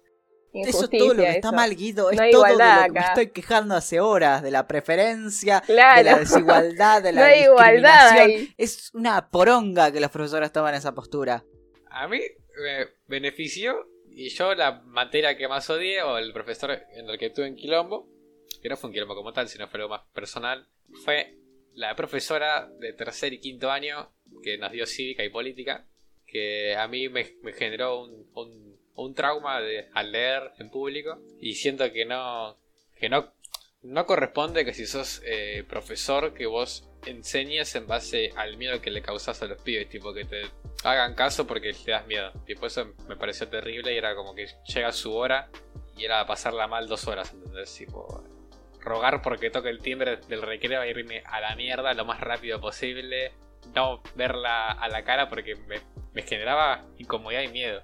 Eso 0.54 0.84
es 0.86 0.90
todo 0.90 1.14
lo 1.14 1.24
que 1.24 1.30
está 1.30 1.48
eso. 1.50 1.56
mal, 1.56 1.76
Guido. 1.76 2.12
Es 2.12 2.18
No 2.18 2.30
todo 2.32 2.44
de 2.44 2.52
igualdad 2.54 2.88
lo 2.88 2.94
que 2.94 3.00
me 3.00 3.06
estoy 3.06 3.28
quejando 3.32 3.76
hace 3.76 4.00
horas. 4.00 4.44
De 4.44 4.52
la 4.52 4.68
preferencia, 4.68 5.62
Claro. 5.66 5.98
de 5.98 6.04
la 6.12 6.20
desigualdad, 6.20 7.02
de 7.02 7.12
la 7.14 7.22
no 7.22 7.28
hay 7.28 7.42
igualdad 7.44 8.12
discriminación. 8.12 8.42
ahí. 8.50 8.54
Es 8.58 8.94
una 8.94 9.30
poronga 9.30 9.92
que 9.92 10.00
los 10.00 10.12
profesores 10.12 10.52
toman 10.52 10.76
esa 10.76 10.94
postura. 10.94 11.44
A 11.90 12.08
mí 12.08 12.20
me 12.20 12.88
benefició 13.08 13.88
y 14.12 14.30
yo 14.30 14.54
la 14.54 14.82
materia 14.86 15.36
que 15.38 15.48
más 15.48 15.70
odié 15.70 16.02
o 16.04 16.18
el 16.18 16.32
profesor 16.34 16.72
en 16.94 17.10
el 17.10 17.18
que 17.18 17.30
tuve 17.32 17.48
en 17.48 17.56
quilombo, 17.56 18.08
que 18.62 18.70
no 18.70 18.78
fue 18.78 18.90
un 18.90 18.94
quilombo 18.94 19.16
como 19.16 19.34
tal, 19.34 19.50
sino 19.50 19.68
fue 19.68 19.80
algo 19.80 19.90
más 19.90 20.02
personal, 20.14 20.68
fue 21.04 21.36
la 21.74 21.96
profesora 21.96 22.70
de 22.80 22.94
tercer 22.94 23.34
y 23.34 23.40
quinto 23.40 23.72
año 23.72 24.12
que 24.44 24.58
nos 24.60 24.72
dio 24.72 24.86
cívica 24.86 25.24
y 25.24 25.30
política, 25.30 25.88
que 26.28 26.76
a 26.76 26.88
mí 26.88 27.10
me, 27.10 27.36
me 27.42 27.54
generó 27.54 28.04
un, 28.04 28.28
un- 28.36 28.74
un 28.96 29.16
trauma 29.16 29.60
de, 29.60 29.90
al 29.94 30.12
leer 30.12 30.52
en 30.60 30.70
público 30.70 31.20
y 31.40 31.56
siento 31.56 31.92
que 31.92 32.06
no, 32.06 32.58
que 32.96 33.10
no, 33.10 33.34
no 33.82 34.06
corresponde 34.06 34.66
que 34.66 34.74
si 34.74 34.86
sos 34.86 35.22
eh, 35.26 35.64
profesor 35.68 36.34
que 36.34 36.46
vos 36.46 36.88
enseñes 37.06 37.76
en 37.76 37.88
base 37.88 38.32
al 38.36 38.58
miedo 38.58 38.82
que 38.82 38.92
le 38.92 39.02
causas 39.02 39.42
a 39.42 39.46
los 39.46 39.62
pibes, 39.62 39.90
tipo 39.90 40.14
que 40.14 40.26
te 40.26 40.44
hagan 40.84 41.16
caso 41.16 41.46
porque 41.48 41.74
te 41.74 41.92
das 41.92 42.08
miedo. 42.08 42.32
Tipo, 42.46 42.66
eso 42.66 42.94
me 43.08 43.16
pareció 43.16 43.48
terrible 43.48 43.94
y 43.94 43.98
era 43.98 44.16
como 44.16 44.34
que 44.36 44.48
llega 44.74 44.92
su 44.92 45.14
hora 45.14 45.50
y 45.98 46.06
era 46.06 46.26
pasarla 46.26 46.68
mal 46.68 46.88
dos 46.88 47.08
horas, 47.08 47.34
¿entendés? 47.34 47.74
Tipo, 47.76 48.24
rogar 48.80 49.22
porque 49.22 49.50
toque 49.50 49.70
el 49.70 49.80
timbre 49.80 50.18
del 50.28 50.42
recreo 50.42 50.82
e 50.82 50.90
irme 50.90 51.24
a 51.26 51.42
la 51.42 51.56
mierda 51.56 51.94
lo 51.94 52.06
más 52.06 52.20
rápido 52.20 52.60
posible. 52.60 53.32
No 53.74 54.04
verla 54.16 54.72
a 54.72 54.90
la 54.90 55.04
cara 55.04 55.30
porque 55.30 55.56
me, 55.56 55.80
me 56.14 56.22
generaba 56.22 56.86
incomodidad 56.98 57.44
y 57.44 57.48
miedo. 57.48 57.82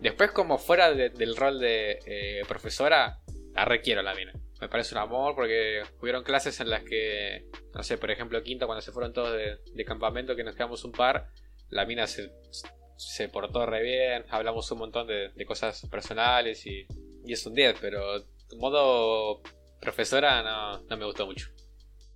Después, 0.00 0.30
como 0.30 0.58
fuera 0.58 0.92
de- 0.92 1.10
del 1.10 1.36
rol 1.36 1.58
de 1.60 1.98
eh, 2.06 2.42
profesora, 2.48 3.18
la 3.54 3.64
requiero 3.64 4.02
la 4.02 4.14
mina. 4.14 4.32
Me 4.60 4.68
parece 4.68 4.94
un 4.94 5.00
amor 5.00 5.34
porque 5.34 5.82
hubieron 6.00 6.22
clases 6.22 6.60
en 6.60 6.68
las 6.70 6.82
que, 6.84 7.46
no 7.74 7.82
sé, 7.82 7.96
por 7.98 8.10
ejemplo, 8.10 8.42
quinta, 8.42 8.66
cuando 8.66 8.82
se 8.82 8.92
fueron 8.92 9.12
todos 9.12 9.32
de, 9.34 9.84
campamento, 9.84 10.36
que 10.36 10.44
nos 10.44 10.54
quedamos 10.54 10.84
un 10.84 10.92
par, 10.92 11.28
la 11.70 11.86
mina 11.86 12.06
se, 12.06 12.30
se 12.96 13.28
portó 13.28 13.64
re 13.64 13.82
bien, 13.82 14.24
hablamos 14.28 14.70
un 14.70 14.78
montón 14.78 15.06
de, 15.06 15.30
cosas 15.46 15.86
personales 15.90 16.66
y, 16.66 16.86
y 17.24 17.32
es 17.32 17.44
un 17.46 17.54
10, 17.54 17.76
pero 17.80 18.22
modo 18.58 19.40
profesora 19.80 20.42
no, 20.42 20.82
no 20.82 20.96
me 20.96 21.06
gustó 21.06 21.26
mucho. 21.26 21.48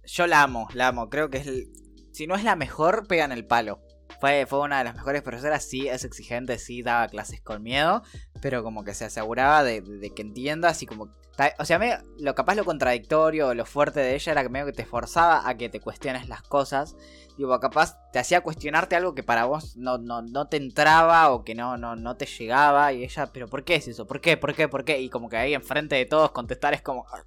Yo 0.05 0.27
la 0.27 0.43
amo, 0.43 0.69
la 0.75 0.89
amo. 0.89 1.09
Creo 1.09 1.31
que 1.31 1.39
es. 1.39 1.47
el- 1.47 1.69
Si 2.13 2.27
no 2.27 2.37
es 2.37 2.45
la 2.45 2.57
mejor, 2.57 3.07
pegan 3.09 3.33
el 3.33 3.47
palo. 3.47 3.81
Fue, 4.25 4.47
fue 4.47 4.61
una 4.61 4.79
de 4.79 4.85
las 4.85 4.95
mejores 4.95 5.21
profesoras, 5.21 5.63
sí, 5.65 5.87
es 5.87 6.03
exigente, 6.03 6.59
sí, 6.59 6.83
daba 6.83 7.09
clases 7.09 7.43
con 7.43 7.63
miedo, 7.63 8.03
pero 8.41 8.63
como 8.63 8.83
que 8.83 8.95
se 8.95 9.05
aseguraba 9.05 9.63
de, 9.63 9.83
de 9.83 10.15
que 10.15 10.23
entiendas 10.23 10.83
y 10.83 10.87
como... 10.87 11.11
O 11.59 11.65
sea, 11.67 11.79
lo 12.19 12.35
capaz 12.35 12.55
lo 12.55 12.65
contradictorio 12.65 13.49
o 13.49 13.55
lo 13.55 13.67
fuerte 13.67 14.01
de 14.01 14.15
ella 14.15 14.33
era 14.33 14.43
que 14.43 14.49
medio 14.49 14.65
que 14.65 14.73
te 14.73 14.87
forzaba 14.87 15.47
a 15.47 15.59
que 15.59 15.69
te 15.69 15.79
cuestiones 15.79 16.27
las 16.31 16.41
cosas. 16.41 16.97
Digo, 17.37 17.61
capaz 17.61 17.99
te 18.13 18.19
hacía 18.19 18.41
cuestionarte 18.41 18.97
algo 18.97 19.15
que 19.15 19.23
para 19.23 19.45
vos 19.45 19.77
no, 19.77 19.99
no, 19.99 20.23
no 20.23 20.47
te 20.49 20.57
entraba 20.57 21.29
o 21.31 21.45
que 21.45 21.55
no, 21.55 21.77
no, 21.77 21.95
no 21.95 22.17
te 22.17 22.25
llegaba 22.25 22.95
y 22.95 23.05
ella, 23.05 23.27
pero 23.31 23.47
¿por 23.47 23.63
qué 23.63 23.75
es 23.75 23.89
eso? 23.89 24.07
¿Por 24.07 24.23
qué? 24.23 24.39
¿Por 24.39 24.55
qué? 24.55 24.69
¿Por 24.69 24.87
qué? 24.87 25.01
Y 25.03 25.11
como 25.11 25.29
que 25.29 25.37
ahí 25.37 25.53
enfrente 25.53 25.97
de 25.97 26.07
todos 26.07 26.31
contestar 26.31 26.73
es 26.73 26.81
como... 26.81 27.05
"Ah, 27.13 27.25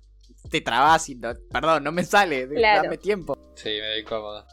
Te 0.49 0.61
trabas 0.61 1.09
y 1.09 1.15
no, 1.15 1.33
perdón, 1.51 1.83
no 1.83 1.91
me 1.91 2.03
sale, 2.03 2.47
Claro. 2.47 2.83
dame 2.85 2.97
tiempo. 2.97 3.37
Sí, 3.55 3.69
me 3.69 3.87
dio 3.93 3.99
incómodo. 3.99 4.47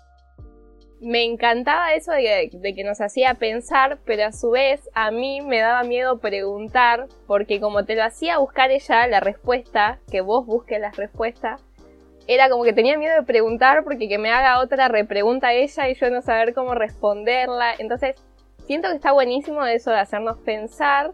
Me 1.00 1.24
encantaba 1.24 1.92
eso 1.94 2.12
de 2.12 2.50
que, 2.50 2.84
nos 2.84 3.00
hacía 3.00 3.34
pensar, 3.34 3.98
pero 4.04 4.26
a 4.26 4.32
su 4.32 4.50
vez 4.50 4.88
a 4.94 5.10
mí 5.10 5.40
me 5.42 5.60
daba 5.60 5.82
miedo 5.84 6.18
preguntar, 6.18 7.08
porque 7.26 7.60
como 7.60 7.84
te 7.84 7.94
lo 7.94 8.04
hacía 8.04 8.38
buscar 8.38 8.70
ella 8.70 9.06
la 9.06 9.20
respuesta, 9.20 9.98
que 10.10 10.22
vos 10.22 10.46
busques 10.46 10.80
la 10.80 10.92
respuesta, 10.92 11.58
era 12.26 12.48
como 12.48 12.64
que 12.64 12.72
tenía 12.72 12.96
miedo 12.96 13.14
de 13.16 13.22
preguntar 13.22 13.84
porque 13.84 14.08
que 14.08 14.18
me 14.18 14.30
haga 14.30 14.60
otra 14.60 14.88
repregunta 14.88 15.52
ella 15.52 15.88
y 15.88 15.94
yo 15.94 16.08
no 16.10 16.22
saber 16.22 16.54
cómo 16.54 16.74
responderla. 16.74 17.74
Entonces, 17.78 18.16
siento 18.66 18.88
que 18.88 18.94
está 18.94 19.12
buenísimo 19.12 19.64
eso 19.66 19.90
de 19.90 19.98
hacernos 19.98 20.38
pensar, 20.38 21.10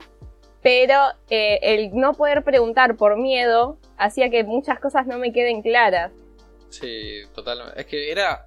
pero 0.62 0.94
eh, 1.28 1.58
el 1.62 1.94
no 1.94 2.14
poder 2.14 2.44
preguntar 2.44 2.96
por 2.96 3.16
miedo 3.16 3.78
hacía 3.96 4.30
que 4.30 4.44
muchas 4.44 4.78
cosas 4.78 5.06
no 5.06 5.18
me 5.18 5.32
queden 5.32 5.62
claras. 5.62 6.12
Sí, 6.68 7.22
totalmente. 7.34 7.80
Es 7.80 7.86
que 7.86 8.12
era 8.12 8.46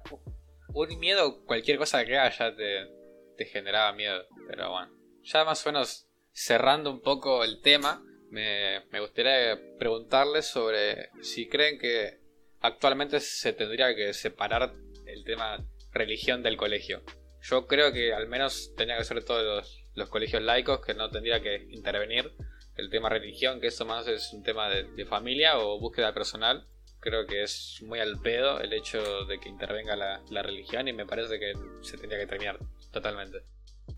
un 0.74 0.98
miedo, 0.98 1.44
cualquier 1.44 1.78
cosa 1.78 2.04
que 2.04 2.18
haga 2.18 2.30
ya 2.36 2.54
te, 2.54 2.88
te 3.36 3.44
generaba 3.46 3.92
miedo. 3.92 4.26
Pero 4.46 4.70
bueno, 4.70 4.92
ya 5.22 5.44
más 5.44 5.64
o 5.64 5.72
menos 5.72 6.08
cerrando 6.32 6.90
un 6.90 7.00
poco 7.00 7.44
el 7.44 7.60
tema, 7.60 8.04
me, 8.30 8.84
me 8.90 9.00
gustaría 9.00 9.58
preguntarles 9.78 10.46
sobre 10.46 11.10
si 11.22 11.48
creen 11.48 11.78
que 11.78 12.18
actualmente 12.60 13.20
se 13.20 13.52
tendría 13.52 13.94
que 13.94 14.12
separar 14.12 14.74
el 15.06 15.24
tema 15.24 15.64
religión 15.92 16.42
del 16.42 16.56
colegio. 16.56 17.02
Yo 17.42 17.66
creo 17.66 17.92
que 17.92 18.12
al 18.12 18.26
menos 18.26 18.74
tenía 18.76 18.96
que 18.96 19.04
ser 19.04 19.24
todos 19.24 19.44
los, 19.44 19.84
los 19.94 20.08
colegios 20.08 20.42
laicos 20.42 20.80
que 20.84 20.94
no 20.94 21.10
tendría 21.10 21.40
que 21.40 21.66
intervenir 21.70 22.32
el 22.76 22.90
tema 22.90 23.08
religión, 23.08 23.60
que 23.60 23.68
eso 23.68 23.84
más 23.84 24.08
es 24.08 24.32
un 24.32 24.42
tema 24.42 24.68
de, 24.68 24.84
de 24.84 25.04
familia 25.04 25.58
o 25.58 25.78
búsqueda 25.78 26.12
personal 26.12 26.66
creo 27.04 27.26
que 27.26 27.42
es 27.42 27.82
muy 27.86 28.00
al 28.00 28.18
pedo 28.18 28.60
el 28.60 28.72
hecho 28.72 29.26
de 29.26 29.38
que 29.38 29.50
intervenga 29.50 29.94
la, 29.94 30.42
religión 30.42 30.88
y 30.88 30.94
me 30.94 31.04
parece 31.04 31.38
que 31.38 31.52
se 31.82 31.98
tendría 31.98 32.18
que 32.18 32.26
terminar 32.26 32.58
totalmente. 32.92 33.38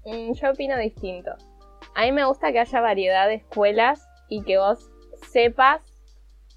Mm, 0.05 0.33
Yo 0.33 0.51
opino 0.51 0.77
distinto. 0.77 1.31
A 1.95 2.03
mí 2.03 2.11
me 2.11 2.25
gusta 2.25 2.51
que 2.51 2.59
haya 2.59 2.81
variedad 2.81 3.29
de 3.29 3.37
escuelas 3.37 4.05
y 4.29 4.43
que 4.43 4.59
vos 4.59 4.91
sepas 5.31 5.81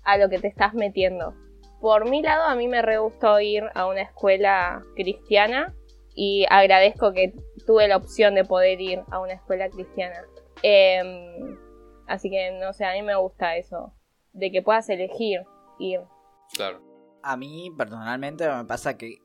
a 0.03 0.17
lo 0.17 0.27
que 0.27 0.39
te 0.39 0.47
estás 0.47 0.73
metiendo. 0.73 1.35
Por 1.79 2.09
mi 2.09 2.23
lado, 2.23 2.43
a 2.45 2.55
mí 2.55 2.67
me 2.67 2.81
re 2.81 2.97
gustó 2.97 3.39
ir 3.39 3.63
a 3.75 3.85
una 3.85 4.01
escuela 4.01 4.83
cristiana 4.95 5.75
y 6.15 6.45
agradezco 6.49 7.13
que 7.13 7.33
tuve 7.67 7.87
la 7.87 7.97
opción 7.97 8.33
de 8.33 8.43
poder 8.43 8.81
ir 8.81 9.01
a 9.11 9.19
una 9.19 9.33
escuela 9.33 9.69
cristiana. 9.69 10.25
Em, 10.63 11.57
así 12.07 12.29
que, 12.31 12.57
no 12.59 12.73
sé, 12.73 12.85
a 12.85 12.93
mí 12.93 13.03
me 13.03 13.15
gusta 13.15 13.55
eso, 13.55 13.93
de 14.33 14.51
que 14.51 14.63
puedas 14.63 14.89
elegir 14.89 15.41
ir. 15.77 16.01
Claro. 16.53 16.81
A 17.23 17.35
mí, 17.37 17.71
personalmente, 17.77 18.47
me 18.49 18.65
pasa 18.65 18.97
que 18.97 19.17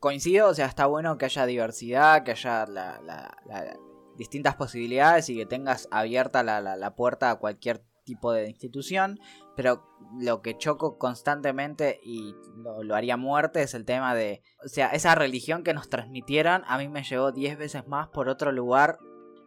coincido, 0.00 0.48
o 0.48 0.54
sea, 0.54 0.66
está 0.66 0.86
bueno 0.86 1.16
que 1.18 1.26
haya 1.26 1.46
diversidad, 1.46 2.24
que 2.24 2.32
haya 2.32 2.66
la, 2.66 3.00
la- 3.02 3.36
la- 3.46 3.76
distintas 4.16 4.56
posibilidades 4.56 5.28
y 5.30 5.36
que 5.36 5.46
tengas 5.46 5.88
abierta 5.90 6.42
la, 6.42 6.94
puerta 6.94 7.30
a 7.30 7.36
cualquier 7.36 7.82
tipo 8.04 8.32
de 8.32 8.48
institución, 8.48 9.18
pero 9.56 9.84
lo 10.18 10.42
que 10.42 10.58
choco 10.58 10.98
constantemente 10.98 12.00
y 12.02 12.34
lo, 12.56 12.82
lo 12.82 12.94
haría 12.96 13.16
muerte 13.16 13.62
es 13.62 13.74
el 13.74 13.84
tema 13.84 14.14
de, 14.14 14.42
o 14.64 14.68
sea, 14.68 14.88
esa 14.88 15.14
religión 15.14 15.62
que 15.62 15.72
nos 15.72 15.88
transmitieron 15.88 16.62
a 16.66 16.78
mí 16.78 16.88
me 16.88 17.04
llevó 17.04 17.30
10 17.32 17.56
veces 17.56 17.86
más 17.86 18.08
por 18.08 18.28
otro 18.28 18.50
lugar, 18.52 18.98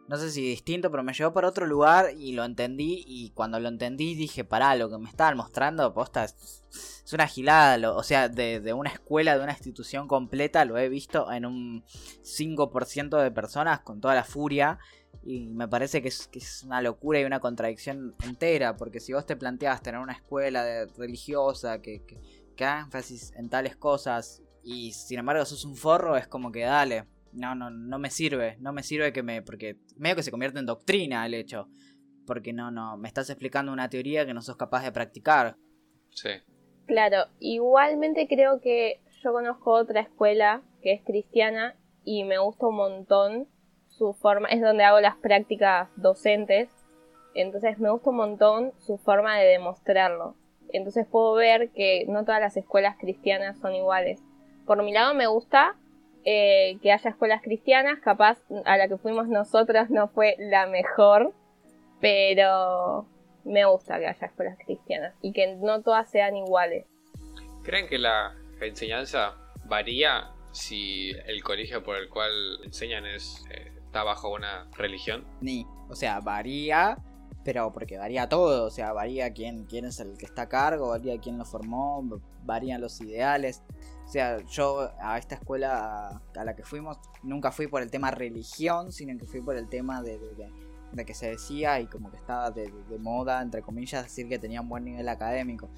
no 0.08 0.16
sé 0.16 0.30
si 0.30 0.42
distinto, 0.42 0.90
pero 0.90 1.02
me 1.02 1.12
llevó 1.12 1.32
por 1.32 1.44
otro 1.44 1.66
lugar 1.66 2.10
y 2.16 2.32
lo 2.32 2.44
entendí 2.44 3.04
y 3.06 3.30
cuando 3.30 3.58
lo 3.58 3.68
entendí 3.68 4.14
dije, 4.14 4.44
pará, 4.44 4.76
lo 4.76 4.88
que 4.88 4.98
me 4.98 5.08
estaban 5.08 5.36
mostrando, 5.36 5.92
posta, 5.92 6.24
es, 6.24 6.62
una 7.12 7.26
gilada, 7.26 7.92
o 7.92 8.02
sea, 8.02 8.28
de, 8.28 8.72
una 8.72 8.90
escuela, 8.90 9.36
de 9.36 9.42
una 9.42 9.52
institución 9.52 10.08
completa, 10.08 10.64
lo 10.64 10.78
he 10.78 10.88
visto 10.88 11.30
en 11.32 11.46
un 11.46 11.84
5% 12.22 13.22
de 13.22 13.30
personas 13.30 13.80
con 13.80 14.00
toda 14.00 14.14
la 14.14 14.24
furia. 14.24 14.78
Y 15.24 15.46
me 15.46 15.66
parece 15.66 16.02
que 16.02 16.08
es, 16.08 16.62
una 16.64 16.82
locura 16.82 17.20
y 17.20 17.24
una 17.24 17.40
contradicción 17.40 18.14
entera, 18.22 18.76
porque 18.76 19.00
si 19.00 19.12
vos 19.12 19.24
te 19.26 19.36
planteas 19.36 19.82
tener 19.82 20.00
una 20.00 20.12
escuela 20.12 20.86
religiosa 20.96 21.80
que, 21.80 22.02
que, 22.04 22.20
que 22.54 22.64
haga 22.64 22.82
énfasis 22.82 23.32
en 23.36 23.48
tales 23.48 23.76
cosas 23.76 24.42
y 24.62 24.92
sin 24.92 25.20
embargo 25.20 25.44
sos 25.44 25.64
un 25.64 25.76
forro, 25.76 26.16
es 26.16 26.26
como 26.26 26.52
que 26.52 26.62
dale, 26.62 27.06
no, 27.36 27.54
no, 27.54 27.70
no 27.70 27.98
me 27.98 28.10
sirve, 28.10 28.56
no 28.60 28.72
me 28.72 28.82
sirve 28.82 29.12
que 29.12 29.22
me, 29.22 29.42
porque 29.42 29.76
medio 29.96 30.16
que 30.16 30.22
se 30.22 30.30
convierte 30.30 30.58
en 30.58 30.66
doctrina 30.66 31.26
el 31.26 31.34
hecho, 31.34 31.68
porque 32.26 32.52
no, 32.52 32.70
no, 32.70 32.96
me 32.96 33.08
estás 33.08 33.30
explicando 33.30 33.72
una 33.72 33.88
teoría 33.88 34.26
que 34.26 34.34
no 34.34 34.42
sos 34.42 34.56
capaz 34.56 34.82
de 34.82 34.92
practicar. 34.92 35.56
Sí. 36.10 36.30
Claro, 36.86 37.26
igualmente 37.38 38.26
creo 38.28 38.60
que 38.60 39.00
yo 39.22 39.32
conozco 39.32 39.72
otra 39.72 40.00
escuela 40.00 40.62
que 40.82 40.92
es 40.92 41.02
cristiana 41.04 41.76
y 42.04 42.24
me 42.24 42.38
gusta 42.38 42.66
un 42.66 42.76
montón 42.76 43.48
su 43.88 44.12
forma, 44.14 44.48
es 44.48 44.60
donde 44.60 44.84
hago 44.84 45.00
las 45.00 45.16
prácticas 45.16 45.88
docentes, 45.96 46.68
entonces 47.34 47.78
me 47.78 47.90
gusta 47.90 48.10
un 48.10 48.16
montón 48.16 48.72
su 48.78 48.98
forma 48.98 49.36
de 49.36 49.46
demostrarlo. 49.46 50.36
Entonces 50.72 51.06
puedo 51.06 51.34
ver 51.34 51.70
que 51.70 52.04
no 52.08 52.24
todas 52.24 52.40
las 52.40 52.56
escuelas 52.56 52.96
cristianas 52.98 53.58
son 53.58 53.74
iguales. 53.74 54.20
Por 54.66 54.82
mi 54.82 54.92
lado 54.92 55.14
me 55.14 55.26
gusta 55.26 55.76
eh, 56.28 56.78
que 56.82 56.90
haya 56.90 57.10
escuelas 57.10 57.40
cristianas, 57.40 58.00
capaz 58.00 58.38
a 58.64 58.76
la 58.76 58.88
que 58.88 58.98
fuimos 58.98 59.28
nosotros 59.28 59.90
no 59.90 60.08
fue 60.08 60.34
la 60.40 60.66
mejor, 60.66 61.32
pero 62.00 63.06
me 63.44 63.64
gusta 63.64 64.00
que 64.00 64.08
haya 64.08 64.26
escuelas 64.26 64.58
cristianas 64.58 65.14
y 65.22 65.32
que 65.32 65.54
no 65.54 65.82
todas 65.82 66.10
sean 66.10 66.36
iguales. 66.36 66.84
¿Creen 67.62 67.86
que 67.86 67.98
la 67.98 68.34
enseñanza 68.60 69.36
varía 69.66 70.32
si 70.50 71.12
el 71.26 71.44
colegio 71.44 71.84
por 71.84 71.96
el 71.96 72.08
cual 72.08 72.32
enseñan 72.64 73.06
es 73.06 73.44
eh, 73.52 73.70
está 73.84 74.02
bajo 74.02 74.34
una 74.34 74.68
religión? 74.76 75.24
Ni, 75.40 75.64
o 75.88 75.94
sea, 75.94 76.18
varía, 76.18 76.98
pero 77.44 77.72
porque 77.72 77.98
varía 77.98 78.28
todo, 78.28 78.64
o 78.66 78.70
sea, 78.70 78.92
varía 78.92 79.32
quién, 79.32 79.64
quién 79.66 79.84
es 79.84 80.00
el 80.00 80.18
que 80.18 80.26
está 80.26 80.42
a 80.42 80.48
cargo, 80.48 80.88
varía 80.88 81.20
quién 81.20 81.38
lo 81.38 81.44
formó, 81.44 82.20
varían 82.42 82.80
los 82.80 83.00
ideales. 83.00 83.62
O 84.06 84.08
sea, 84.08 84.38
yo 84.46 84.92
a 85.00 85.18
esta 85.18 85.34
escuela 85.34 86.22
a 86.36 86.44
la 86.44 86.54
que 86.54 86.62
fuimos 86.62 86.96
nunca 87.24 87.50
fui 87.50 87.66
por 87.66 87.82
el 87.82 87.90
tema 87.90 88.12
religión, 88.12 88.92
sino 88.92 89.18
que 89.18 89.26
fui 89.26 89.40
por 89.42 89.56
el 89.56 89.68
tema 89.68 90.00
de, 90.00 90.18
de- 90.18 91.04
que 91.04 91.12
se 91.12 91.28
decía 91.28 91.80
y 91.80 91.88
como 91.88 92.10
que 92.10 92.16
estaba 92.16 92.50
de, 92.50 92.72
moda, 93.00 93.42
entre 93.42 93.60
comillas, 93.62 94.04
decir 94.04 94.28
que 94.28 94.38
tenía 94.38 94.60
un 94.62 94.68
buen 94.68 94.84
nivel 94.84 95.08
académico. 95.08 95.68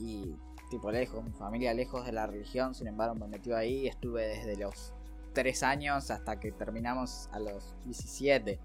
Y 0.00 0.34
tipo 0.70 0.90
lejos, 0.90 1.22
mi 1.22 1.30
familia 1.32 1.74
lejos 1.74 2.04
de 2.06 2.12
la 2.12 2.26
religión, 2.26 2.74
sin 2.74 2.86
embargo 2.88 3.14
me 3.14 3.28
metió 3.28 3.56
ahí, 3.56 3.86
estuve 3.86 4.26
desde 4.26 4.56
los 4.56 4.92
3 5.34 5.62
años 5.62 6.10
hasta 6.10 6.40
que 6.40 6.50
terminamos 6.52 7.28
a 7.32 7.38
los 7.38 7.76
17. 7.84 8.58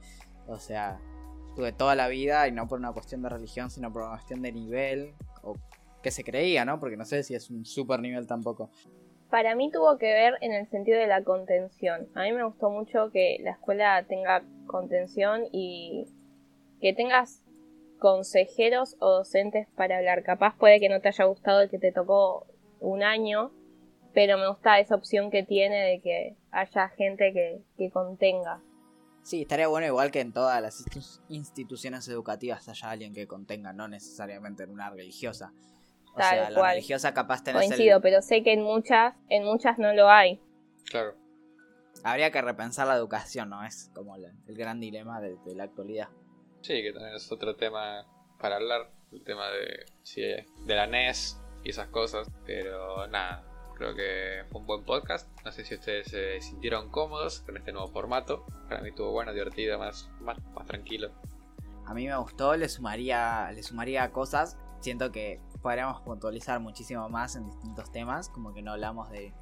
O 0.47 0.57
sea, 0.57 0.99
tuve 1.55 1.73
toda 1.73 1.93
la 1.93 2.07
vida 2.07 2.47
y 2.47 2.53
no 2.53 2.67
por 2.67 2.79
una 2.79 2.93
cuestión 2.93 3.21
de 3.21 3.29
religión, 3.29 3.69
sino 3.69 3.91
por 3.91 4.03
una 4.03 4.11
cuestión 4.11 4.41
de 4.41 4.51
nivel 4.53 5.13
o 5.43 5.55
que 6.01 6.09
se 6.09 6.23
creía, 6.23 6.63
¿no? 6.63 6.79
Porque 6.79 6.95
no 6.95 7.03
sé 7.05 7.21
si 7.23 7.35
es 7.35 7.49
un 7.49 7.65
super 7.65 7.99
nivel 7.99 8.25
tampoco. 8.25 8.71
Para 9.29 9.55
mí 9.55 9.69
tuvo 9.71 9.97
que 9.97 10.07
ver 10.11 10.33
en 10.41 10.53
el 10.53 10.67
sentido 10.69 10.99
de 10.99 11.07
la 11.07 11.23
contención. 11.23 12.07
A 12.15 12.23
mí 12.23 12.31
me 12.31 12.43
gustó 12.43 12.69
mucho 12.69 13.11
que 13.11 13.37
la 13.41 13.51
escuela 13.51 14.03
tenga 14.07 14.43
contención 14.65 15.43
y 15.51 16.07
que 16.81 16.93
tengas 16.93 17.43
consejeros 17.99 18.95
o 18.99 19.09
docentes 19.09 19.67
para 19.75 19.97
hablar. 19.97 20.23
Capaz 20.23 20.57
puede 20.57 20.79
que 20.79 20.89
no 20.89 20.99
te 20.99 21.09
haya 21.09 21.25
gustado 21.25 21.61
el 21.61 21.69
que 21.69 21.77
te 21.77 21.91
tocó 21.91 22.47
un 22.79 23.03
año, 23.03 23.51
pero 24.13 24.37
me 24.37 24.47
gusta 24.47 24.79
esa 24.79 24.95
opción 24.95 25.29
que 25.29 25.43
tiene 25.43 25.75
de 25.75 26.01
que 26.01 26.35
haya 26.51 26.89
gente 26.89 27.31
que, 27.31 27.61
que 27.77 27.91
contenga. 27.91 28.63
Sí, 29.21 29.41
estaría 29.43 29.67
bueno 29.67 29.85
igual 29.85 30.09
que 30.09 30.21
en 30.21 30.31
todas 30.31 30.59
las 30.61 30.79
institu- 30.79 31.21
instituciones 31.27 32.07
educativas 32.07 32.67
haya 32.67 32.89
alguien 32.89 33.13
que 33.13 33.27
contenga, 33.27 33.73
no 33.73 33.87
necesariamente 33.87 34.63
en 34.63 34.71
una 34.71 34.89
religiosa. 34.89 35.51
O 36.19 36.21
Tal 36.21 36.35
sea, 36.35 36.49
la 36.49 36.59
cual. 36.59 36.71
religiosa 36.75 37.13
capaz 37.13 37.43
tenés 37.43 37.63
el- 37.63 37.67
Coincido, 37.69 38.01
pero 38.01 38.21
sé 38.21 38.43
que 38.43 38.53
en 38.53 38.61
muchas, 38.63 39.15
en 39.29 39.43
muchas 39.45 39.77
no 39.79 39.93
lo 39.93 40.09
hay. 40.09 40.41
Claro. 40.89 41.15
Habría 42.03 42.31
que 42.31 42.41
repensar 42.41 42.87
la 42.87 42.95
educación, 42.95 43.49
¿no? 43.49 43.63
Es 43.65 43.91
como 43.93 44.15
el 44.15 44.31
gran 44.47 44.79
dilema 44.79 45.19
de, 45.21 45.35
de 45.45 45.55
la 45.55 45.63
actualidad. 45.65 46.09
Sí, 46.61 46.81
que 46.81 46.91
también 46.93 47.15
es 47.15 47.31
otro 47.31 47.55
tema 47.55 48.05
para 48.39 48.55
hablar, 48.57 48.91
el 49.11 49.23
tema 49.23 49.49
de, 49.49 49.85
sí, 50.03 50.21
de 50.21 50.75
la 50.75 50.87
NES 50.87 51.39
y 51.63 51.69
esas 51.71 51.87
cosas, 51.89 52.29
pero 52.45 53.05
nada, 53.07 53.43
creo 53.75 53.95
que 53.95 54.43
fue 54.49 54.61
un 54.61 54.67
buen 54.67 54.83
podcast, 54.85 55.27
no 55.43 55.51
sé 55.51 55.65
si 55.65 55.75
ustedes 55.75 56.07
se 56.07 56.39
sintieron 56.41 56.89
cómodos 56.89 57.41
con 57.41 57.57
este 57.57 57.71
nuevo 57.73 57.87
formato, 57.89 58.45
para 58.69 58.81
mí 58.81 58.89
estuvo 58.89 59.11
bueno, 59.11 59.33
divertido, 59.33 59.77
más, 59.79 60.09
más, 60.21 60.37
más 60.53 60.65
tranquilo. 60.67 61.11
A 61.85 61.93
mí 61.93 62.07
me 62.07 62.15
gustó, 62.17 62.55
le 62.55 62.69
sumaría, 62.69 63.51
le 63.51 63.63
sumaría 63.63 64.11
cosas. 64.11 64.57
Siento 64.79 65.11
que 65.11 65.41
podríamos 65.61 66.01
puntualizar 66.01 66.59
muchísimo 66.59 67.09
más 67.09 67.35
en 67.35 67.45
distintos 67.45 67.91
temas, 67.91 68.29
como 68.29 68.53
que 68.53 68.61
no 68.61 68.71
hablamos 68.71 69.09
de 69.09 69.33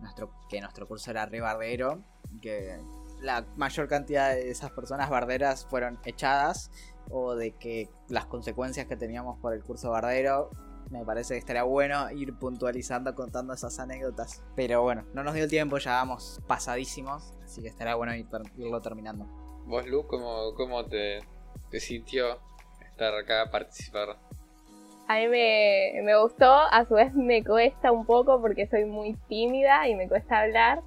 nuestro 0.00 0.30
que 0.48 0.60
nuestro 0.60 0.86
curso 0.86 1.10
era 1.10 1.26
re 1.26 1.40
bardero, 1.40 2.02
que 2.40 2.78
la 3.20 3.46
mayor 3.56 3.88
cantidad 3.88 4.30
de 4.34 4.50
esas 4.50 4.70
personas 4.70 5.08
barderas 5.08 5.66
fueron 5.66 5.98
echadas 6.04 6.70
o 7.10 7.34
de 7.34 7.52
que 7.52 7.88
las 8.08 8.26
consecuencias 8.26 8.86
que 8.86 8.96
teníamos 8.96 9.38
por 9.38 9.54
el 9.54 9.62
curso 9.62 9.90
bardero 9.90 10.50
me 10.90 11.04
parece 11.04 11.34
que 11.34 11.38
estaría 11.38 11.64
bueno 11.64 12.10
ir 12.12 12.34
puntualizando 12.38 13.14
contando 13.14 13.52
esas 13.52 13.78
anécdotas. 13.78 14.42
Pero 14.54 14.82
bueno, 14.82 15.04
no 15.14 15.24
nos 15.24 15.34
dio 15.34 15.44
el 15.44 15.50
tiempo, 15.50 15.78
ya 15.78 15.92
vamos 15.92 16.40
pasadísimos, 16.46 17.34
así 17.44 17.62
que 17.62 17.68
estaría 17.68 17.94
bueno 17.94 18.14
irlo 18.14 18.80
terminando. 18.82 19.26
¿Vos, 19.66 19.86
Lu, 19.86 20.06
cómo, 20.06 20.54
cómo 20.54 20.84
te, 20.86 21.20
te 21.70 21.80
sintió 21.80 22.38
estar 22.80 23.14
acá, 23.14 23.50
participar? 23.50 24.16
A 25.08 25.16
mí 25.18 25.28
me, 25.28 25.92
me 26.02 26.20
gustó, 26.20 26.50
a 26.52 26.84
su 26.86 26.94
vez 26.94 27.14
me 27.14 27.44
cuesta 27.44 27.92
un 27.92 28.04
poco 28.06 28.40
porque 28.40 28.66
soy 28.66 28.84
muy 28.86 29.14
tímida 29.28 29.86
y 29.88 29.94
me 29.94 30.08
cuesta 30.08 30.40
hablar, 30.40 30.82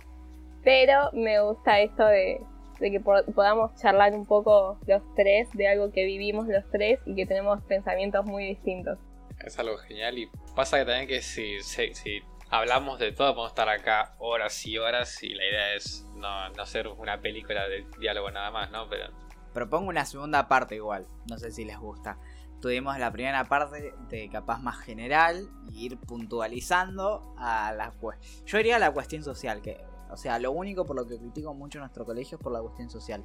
pero 0.63 1.09
me 1.13 1.39
gusta 1.41 1.80
esto 1.80 2.05
de, 2.05 2.41
de 2.80 2.91
que 2.91 2.99
po- 2.99 3.24
podamos 3.34 3.74
charlar 3.82 4.13
un 4.13 4.26
poco 4.26 4.78
los 4.88 5.01
tres 5.15 5.47
de 5.53 5.70
algo 5.70 5.91
que 5.91 6.03
vivimos 6.03 6.47
los 6.47 6.70
tres 6.70 6.99
y 7.05 7.15
que 7.15 7.26
tenemos 7.26 7.61
pensamientos 7.63 8.26
muy 8.26 8.45
distintos. 8.45 8.97
Es 9.45 9.57
algo 9.57 9.78
genial 9.78 10.17
y 10.17 10.30
pasa 10.53 10.80
que 10.80 10.86
también 10.86 11.07
que 11.07 11.22
si, 11.22 11.61
si, 11.61 11.93
si 11.93 12.20
hablamos 12.49 12.99
de 12.99 13.13
todo 13.13 13.34
podemos 13.34 13.51
estar 13.51 13.70
acá 13.70 14.15
horas 14.20 14.65
y 14.65 14.78
horas 14.78 15.24
y 15.24 15.30
la 15.34 15.45
idea 15.45 15.74
es 15.76 16.05
no, 16.17 16.49
no 16.49 16.61
hacer 16.63 16.89
una 16.89 17.22
película 17.22 17.70
de 17.70 17.86
diálogo 18.01 18.32
nada 18.32 18.51
más, 18.51 18.70
¿no? 18.70 18.89
Pero 18.89 19.05
Propongo 19.53 19.89
una 19.89 20.05
segunda 20.05 20.47
parte 20.47 20.76
igual, 20.76 21.07
no 21.28 21.38
sé 21.39 21.51
si 21.51 21.63
les 21.65 21.78
gusta. 21.80 22.17
Tuvimos 22.62 22.97
la 22.99 23.12
primera 23.12 23.45
parte 23.45 23.93
de 24.10 24.30
capaz 24.30 24.60
más 24.60 24.78
general 24.80 25.47
y 25.72 25.86
ir 25.86 25.97
puntualizando 25.97 27.34
a 27.38 27.74
la 27.74 27.91
cuestión. 27.91 28.45
Yo 28.45 28.60
iría 28.60 28.76
a 28.76 28.80
la 28.80 28.91
cuestión 28.91 29.24
social, 29.24 29.62
que, 29.62 29.78
o 30.10 30.18
sea, 30.18 30.39
lo 30.39 30.51
único 30.51 30.86
por 30.86 30.95
lo 30.95 31.07
que 31.07 31.18
critico 31.18 31.53
mucho 31.53 31.80
nuestro 31.80 32.05
colegio 32.05 32.38
es 32.38 32.43
por 32.43 32.51
la 32.51 32.62
cuestión 32.62 32.89
social. 32.89 33.24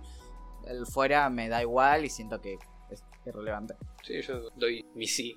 El 0.66 0.87
fuera 0.87 1.28
me 1.30 1.49
da 1.49 1.61
igual 1.62 2.05
y 2.05 2.11
siento 2.11 2.41
que 2.41 2.59
es 2.91 3.05
irrelevante. 3.26 3.74
sí, 4.03 4.20
yo 4.22 4.51
doy 4.57 4.85
mi 4.95 5.07
sí. 5.07 5.37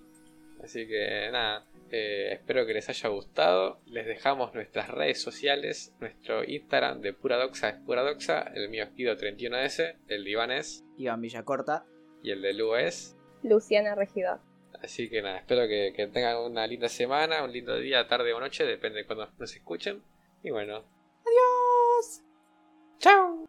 Así 0.63 0.87
que 0.87 1.29
nada, 1.31 1.65
Eh, 1.89 2.33
espero 2.33 2.65
que 2.65 2.73
les 2.73 2.89
haya 2.89 3.07
gustado. 3.09 3.79
Les 3.85 4.05
dejamos 4.05 4.53
nuestras 4.53 4.89
redes 4.89 5.21
sociales. 5.21 5.93
Nuestro 6.01 6.43
Instagram 6.43 6.99
de 6.99 7.13
Puradoxa 7.13 7.69
es 7.69 7.75
Puradoxa. 7.77 8.41
El 8.41 8.67
mío 8.69 8.83
es 8.83 8.93
Guido31S. 8.93 9.95
El 10.09 10.23
de 10.25 10.29
Iván 10.29 10.51
es. 10.51 10.83
Iván 10.97 11.21
Villacorta. 11.21 11.85
Y 12.21 12.31
el 12.31 12.41
de 12.41 12.53
Lu 12.53 12.75
es. 12.75 13.16
Luciana 13.47 13.95
Regidor. 13.95 14.39
Así 14.81 15.09
que 15.09 15.21
nada, 15.21 15.37
espero 15.39 15.67
que, 15.67 15.93
que 15.95 16.07
tengan 16.07 16.37
una 16.37 16.67
linda 16.67 16.87
semana, 16.87 17.43
un 17.43 17.51
lindo 17.51 17.75
día, 17.77 18.07
tarde 18.07 18.33
o 18.33 18.39
noche, 18.39 18.63
depende 18.63 18.99
de 18.99 19.05
cuando 19.05 19.29
nos 19.37 19.55
escuchen. 19.55 20.03
Y 20.43 20.51
bueno. 20.51 20.83
Adiós. 21.25 22.21
Chao. 22.99 23.47